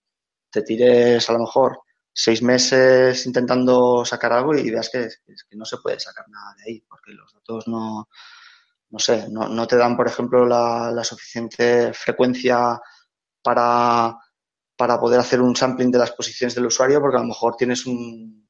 te 0.50 0.62
tires 0.62 1.28
a 1.28 1.32
lo 1.32 1.40
mejor 1.40 1.80
seis 2.12 2.40
meses 2.42 3.26
intentando 3.26 4.04
sacar 4.04 4.32
algo 4.32 4.54
y 4.54 4.70
veas 4.70 4.88
que, 4.90 5.08
no 5.52 5.64
se 5.64 5.78
puede 5.78 5.98
sacar 5.98 6.24
nada 6.28 6.54
de 6.58 6.70
ahí, 6.70 6.80
porque 6.88 7.12
los 7.12 7.32
datos 7.32 7.66
no, 7.68 8.08
no 8.90 8.98
sé, 8.98 9.26
no, 9.30 9.48
no 9.48 9.66
te 9.66 9.76
dan, 9.76 9.96
por 9.96 10.06
ejemplo, 10.06 10.46
la, 10.46 11.02
suficiente 11.04 11.92
frecuencia 11.92 12.80
para 13.42 14.16
para 14.78 15.00
poder 15.00 15.18
hacer 15.20 15.40
un 15.40 15.56
sampling 15.56 15.90
de 15.90 15.98
las 15.98 16.12
posiciones 16.12 16.54
del 16.54 16.66
usuario, 16.66 17.00
porque 17.00 17.16
a 17.16 17.20
lo 17.20 17.28
mejor 17.28 17.56
tienes 17.56 17.86
un, 17.86 18.46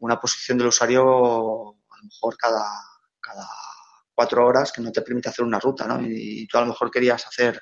una 0.00 0.20
posición 0.20 0.58
del 0.58 0.68
usuario 0.68 1.02
a 1.70 1.96
lo 1.98 2.04
mejor 2.04 2.36
cada, 2.36 2.64
cada 3.20 3.46
cuatro 4.18 4.44
horas 4.44 4.72
que 4.72 4.80
no 4.80 4.90
te 4.90 5.02
permite 5.02 5.28
hacer 5.28 5.44
una 5.44 5.60
ruta, 5.60 5.86
¿no? 5.86 6.00
Y, 6.02 6.46
tú 6.48 6.58
a 6.58 6.62
lo 6.62 6.68
mejor 6.68 6.90
querías 6.90 7.24
hacer 7.26 7.60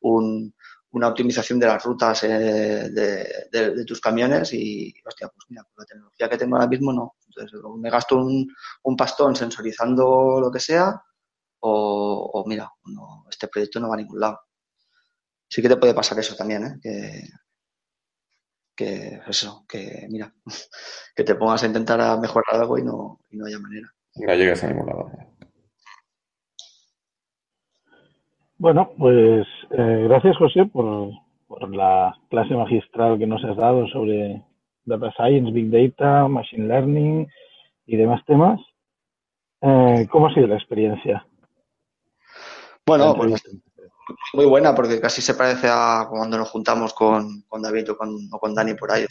una 0.00 1.08
optimización 1.08 1.60
de 1.60 1.66
las 1.66 1.82
rutas 1.84 2.24
eh, 2.24 2.90
de, 2.90 3.84
tus 3.86 4.00
camiones 4.00 4.52
y, 4.52 4.92
hostia, 5.06 5.28
pues 5.28 5.46
mira, 5.48 5.62
con 5.62 5.82
la 5.82 5.86
tecnología 5.86 6.28
que 6.28 6.38
tengo 6.38 6.56
ahora 6.56 6.68
mismo 6.68 6.92
no. 6.92 7.14
Entonces, 7.28 7.60
me 7.78 7.90
gasto 7.90 8.16
un, 8.16 8.52
un 8.82 8.96
pastón 8.96 9.36
sensorizando 9.36 10.40
lo 10.40 10.50
que 10.50 10.58
sea 10.60 11.00
o, 11.60 12.30
o 12.34 12.48
mira, 12.48 12.68
no, 12.86 13.24
este 13.30 13.46
proyecto 13.46 13.78
no 13.78 13.88
va 13.88 13.94
a 13.94 13.98
ningún 13.98 14.18
lado 14.18 14.40
sí 15.52 15.60
que 15.60 15.68
te 15.68 15.76
puede 15.76 15.92
pasar 15.92 16.18
eso 16.18 16.34
también, 16.34 16.64
¿eh? 16.64 16.78
Que, 16.80 17.28
que 18.74 19.20
eso, 19.28 19.66
que 19.68 20.06
mira, 20.08 20.34
que 21.14 21.24
te 21.24 21.34
pongas 21.34 21.62
a 21.62 21.66
intentar 21.66 22.18
mejorar 22.18 22.58
algo 22.58 22.78
y 22.78 22.82
no, 22.82 23.20
y 23.28 23.36
no 23.36 23.44
haya 23.44 23.58
manera. 23.58 23.94
No 24.14 24.34
llegues 24.34 24.64
a 24.64 24.68
ningún 24.68 24.86
lado. 24.86 25.10
Bueno, 28.62 28.94
pues 28.96 29.44
eh, 29.72 30.06
gracias 30.08 30.36
José 30.36 30.66
por, 30.66 31.10
por, 31.48 31.68
la 31.74 32.16
clase 32.30 32.54
magistral 32.54 33.18
que 33.18 33.26
nos 33.26 33.42
has 33.42 33.56
dado 33.56 33.88
sobre 33.88 34.40
Data 34.84 35.12
Science, 35.16 35.50
Big 35.50 35.68
Data, 35.68 36.28
Machine 36.28 36.68
Learning 36.68 37.26
y 37.86 37.96
demás 37.96 38.24
temas. 38.24 38.60
Eh, 39.62 40.06
¿Cómo 40.12 40.28
ha 40.28 40.34
sido 40.34 40.46
la 40.46 40.54
experiencia? 40.54 41.26
Bueno, 42.86 43.16
pues 43.16 43.42
muy 44.32 44.46
buena 44.46 44.76
porque 44.76 45.00
casi 45.00 45.22
se 45.22 45.34
parece 45.34 45.66
a 45.68 46.06
cuando 46.08 46.38
nos 46.38 46.48
juntamos 46.48 46.94
con, 46.94 47.42
David 47.60 47.90
o 47.90 47.98
con, 48.38 48.54
Dani 48.54 48.74
por 48.74 48.92
ahí. 48.92 49.06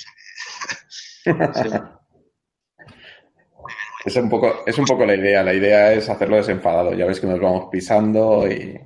es, 4.06 4.16
un 4.16 4.30
poco, 4.30 4.64
es 4.66 4.78
un 4.78 4.86
poco 4.86 5.06
la 5.06 5.16
idea. 5.16 5.44
La 5.44 5.54
idea 5.54 5.92
es 5.92 6.08
hacerlo 6.08 6.38
desenfadado. 6.38 6.94
Ya 6.94 7.06
ves 7.06 7.20
que 7.20 7.28
nos 7.28 7.42
vamos 7.42 7.68
pisando 7.70 8.50
y, 8.50 8.80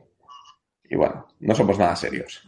y 0.89 0.95
bueno, 0.95 1.27
no 1.39 1.55
somos 1.55 1.77
nada 1.77 1.95
serios. 1.95 2.43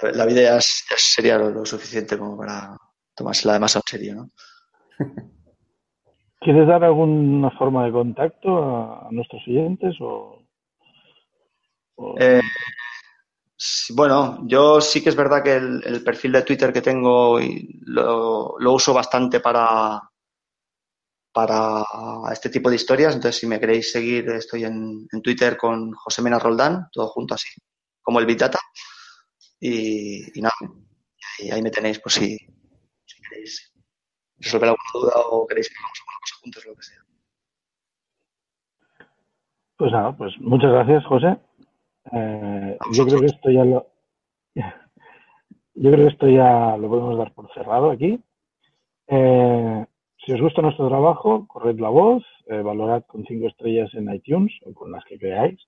la 0.00 0.26
vida 0.26 0.42
ya, 0.42 0.58
sería 0.60 1.38
lo, 1.38 1.64
suficiente 1.64 2.18
como 2.18 2.36
para 2.36 2.76
tomársela 3.14 3.54
demasiado 3.54 3.84
en 3.86 3.90
serio, 3.90 4.14
¿no? 4.14 4.30
¿Quieres 6.40 6.66
dar 6.66 6.82
alguna 6.82 7.50
forma 7.52 7.84
de 7.84 7.92
contacto 7.92 8.58
a, 8.58 9.08
nuestros 9.12 9.42
oyentes 9.46 9.94
o 10.00 10.42
eh, 12.18 12.40
bueno, 13.94 14.40
yo 14.46 14.80
sí 14.80 15.02
que 15.02 15.10
es 15.10 15.16
verdad 15.16 15.42
que 15.42 15.54
el, 15.54 16.02
perfil 16.04 16.32
de 16.32 16.42
Twitter 16.42 16.72
que 16.72 16.82
tengo 16.82 17.38
lo, 17.82 18.56
uso 18.72 18.92
bastante 18.92 19.40
para, 19.40 20.00
para 21.32 21.84
este 22.32 22.50
tipo 22.50 22.68
de 22.68 22.76
historias. 22.76 23.14
Entonces, 23.14 23.40
si 23.40 23.46
me 23.46 23.58
queréis 23.58 23.90
seguir, 23.90 24.28
estoy 24.30 24.64
en, 24.64 25.08
Twitter 25.22 25.56
con 25.56 25.92
José 25.92 26.22
Mena 26.22 26.38
Roldán, 26.38 26.88
todo 26.92 27.08
junto 27.08 27.34
así, 27.34 27.48
como 28.02 28.20
el 28.20 28.26
Big 28.26 28.38
Data. 28.38 28.58
Y, 29.60 30.40
nada, 30.40 30.54
y 31.38 31.50
ahí 31.50 31.62
me 31.62 31.70
tenéis 31.70 31.98
por 32.00 32.10
si, 32.12 32.36
queréis 33.28 33.72
resolver 34.38 34.70
alguna 34.70 34.90
duda 34.92 35.12
o 35.30 35.46
queréis 35.46 35.68
que 35.68 35.74
hagamos 35.78 35.98
alguna 36.00 36.18
cosa 36.20 36.34
juntos, 36.40 36.66
lo 36.66 36.74
que 36.74 36.82
sea. 36.82 37.02
Pues 39.76 39.92
nada, 39.92 40.16
pues 40.16 40.32
muchas 40.40 40.70
gracias, 40.70 41.04
José. 41.06 41.38
Eh, 42.12 42.78
yo 42.92 43.06
creo 43.06 43.20
que 43.20 43.26
esto 43.26 43.50
ya 43.50 43.64
lo 43.64 43.86
yo 44.54 45.90
creo 45.90 46.06
que 46.06 46.12
esto 46.12 46.28
ya 46.28 46.76
lo 46.76 46.88
podemos 46.88 47.18
dar 47.18 47.32
por 47.32 47.52
cerrado 47.54 47.90
aquí. 47.90 48.22
Eh, 49.06 49.86
si 50.24 50.32
os 50.32 50.40
gusta 50.40 50.62
nuestro 50.62 50.88
trabajo, 50.88 51.46
corred 51.48 51.78
la 51.78 51.88
voz, 51.88 52.22
eh, 52.46 52.62
valorad 52.62 53.04
con 53.06 53.24
cinco 53.24 53.48
estrellas 53.48 53.92
en 53.94 54.12
iTunes 54.12 54.52
o 54.64 54.72
con 54.72 54.92
las 54.92 55.04
que 55.04 55.18
creáis 55.18 55.58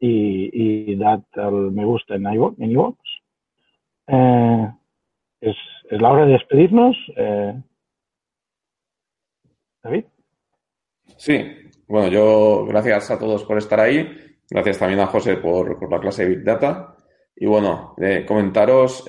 y, 0.00 0.96
dad 0.96 1.22
al 1.34 1.70
me 1.72 1.84
gusta 1.84 2.16
en 2.16 2.26
iVoox. 2.26 2.98
Eh, 4.08 4.72
es, 5.40 5.56
la 5.90 6.10
hora 6.10 6.26
de 6.26 6.32
despedirnos. 6.32 6.96
Eh, 7.16 7.54
David. 9.82 10.04
Sí, 11.16 11.44
bueno, 11.86 12.08
yo 12.08 12.66
gracias 12.66 13.10
a 13.10 13.18
todos 13.18 13.44
por 13.44 13.58
estar 13.58 13.78
ahí. 13.80 14.06
Gracias 14.50 14.78
también 14.78 15.00
a 15.00 15.06
José 15.06 15.36
por, 15.36 15.90
la 15.90 16.00
clase 16.00 16.24
de 16.24 16.36
Big 16.36 16.44
Data. 16.44 16.96
Y 17.36 17.46
bueno, 17.46 17.94
comentaros 18.26 19.04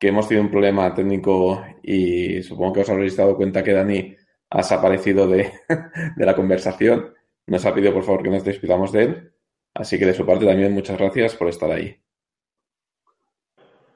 que 0.00 0.08
hemos 0.08 0.26
tenido 0.26 0.46
un 0.46 0.50
problema 0.50 0.92
técnico 0.94 1.62
y 1.82 2.42
supongo 2.42 2.72
que 2.72 2.80
os 2.80 2.88
habréis 2.88 3.16
dado 3.16 3.36
cuenta 3.36 3.62
que 3.62 3.74
Dani 3.74 4.16
ha 4.48 4.56
desaparecido 4.56 5.28
de, 5.28 5.52
la 6.16 6.34
conversación. 6.34 7.12
Nos 7.46 7.66
ha 7.66 7.74
pedido 7.74 7.92
por 7.92 8.02
favor 8.02 8.22
que 8.22 8.30
nos 8.30 8.42
despidamos 8.42 8.92
de 8.92 9.02
él. 9.02 9.32
Así 9.74 9.98
que 9.98 10.06
de 10.06 10.14
su 10.14 10.24
parte 10.24 10.46
también 10.46 10.72
muchas 10.72 10.96
gracias 10.96 11.36
por 11.36 11.48
estar 11.48 11.70
ahí. 11.70 11.94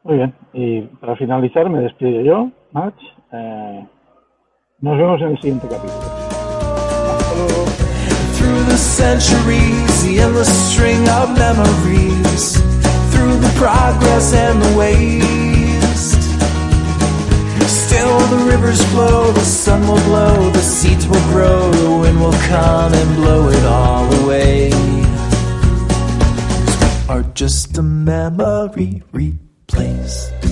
Muy 0.02 0.18
bien. 0.18 0.34
Y 0.52 0.82
para 0.82 1.16
finalizar 1.16 1.70
me 1.70 1.80
despido 1.80 2.20
yo, 2.20 2.50
Max. 2.72 2.96
Eh, 3.32 3.86
nos 4.80 4.98
vemos 4.98 5.20
en 5.22 5.28
el 5.28 5.40
siguiente 5.40 5.66
capítulo. 5.68 6.24
Still 13.14 13.40
the 13.40 13.48
rivers 18.64 18.82
flow, 18.92 19.32
the 19.32 19.44
sun 19.44 19.86
will 19.86 20.02
blow, 20.04 20.50
the 20.50 20.60
seeds 20.60 21.06
will 21.06 21.20
grow, 21.32 21.70
the 21.70 21.90
wind 22.02 22.20
will 22.20 22.32
come 22.32 22.92
and 22.92 23.16
blow 23.16 23.48
it 23.48 23.64
all 23.64 24.12
away. 24.24 24.70
Are 27.08 27.22
just 27.34 27.76
a 27.78 27.82
memory 27.82 29.02
replaced. 29.12 30.43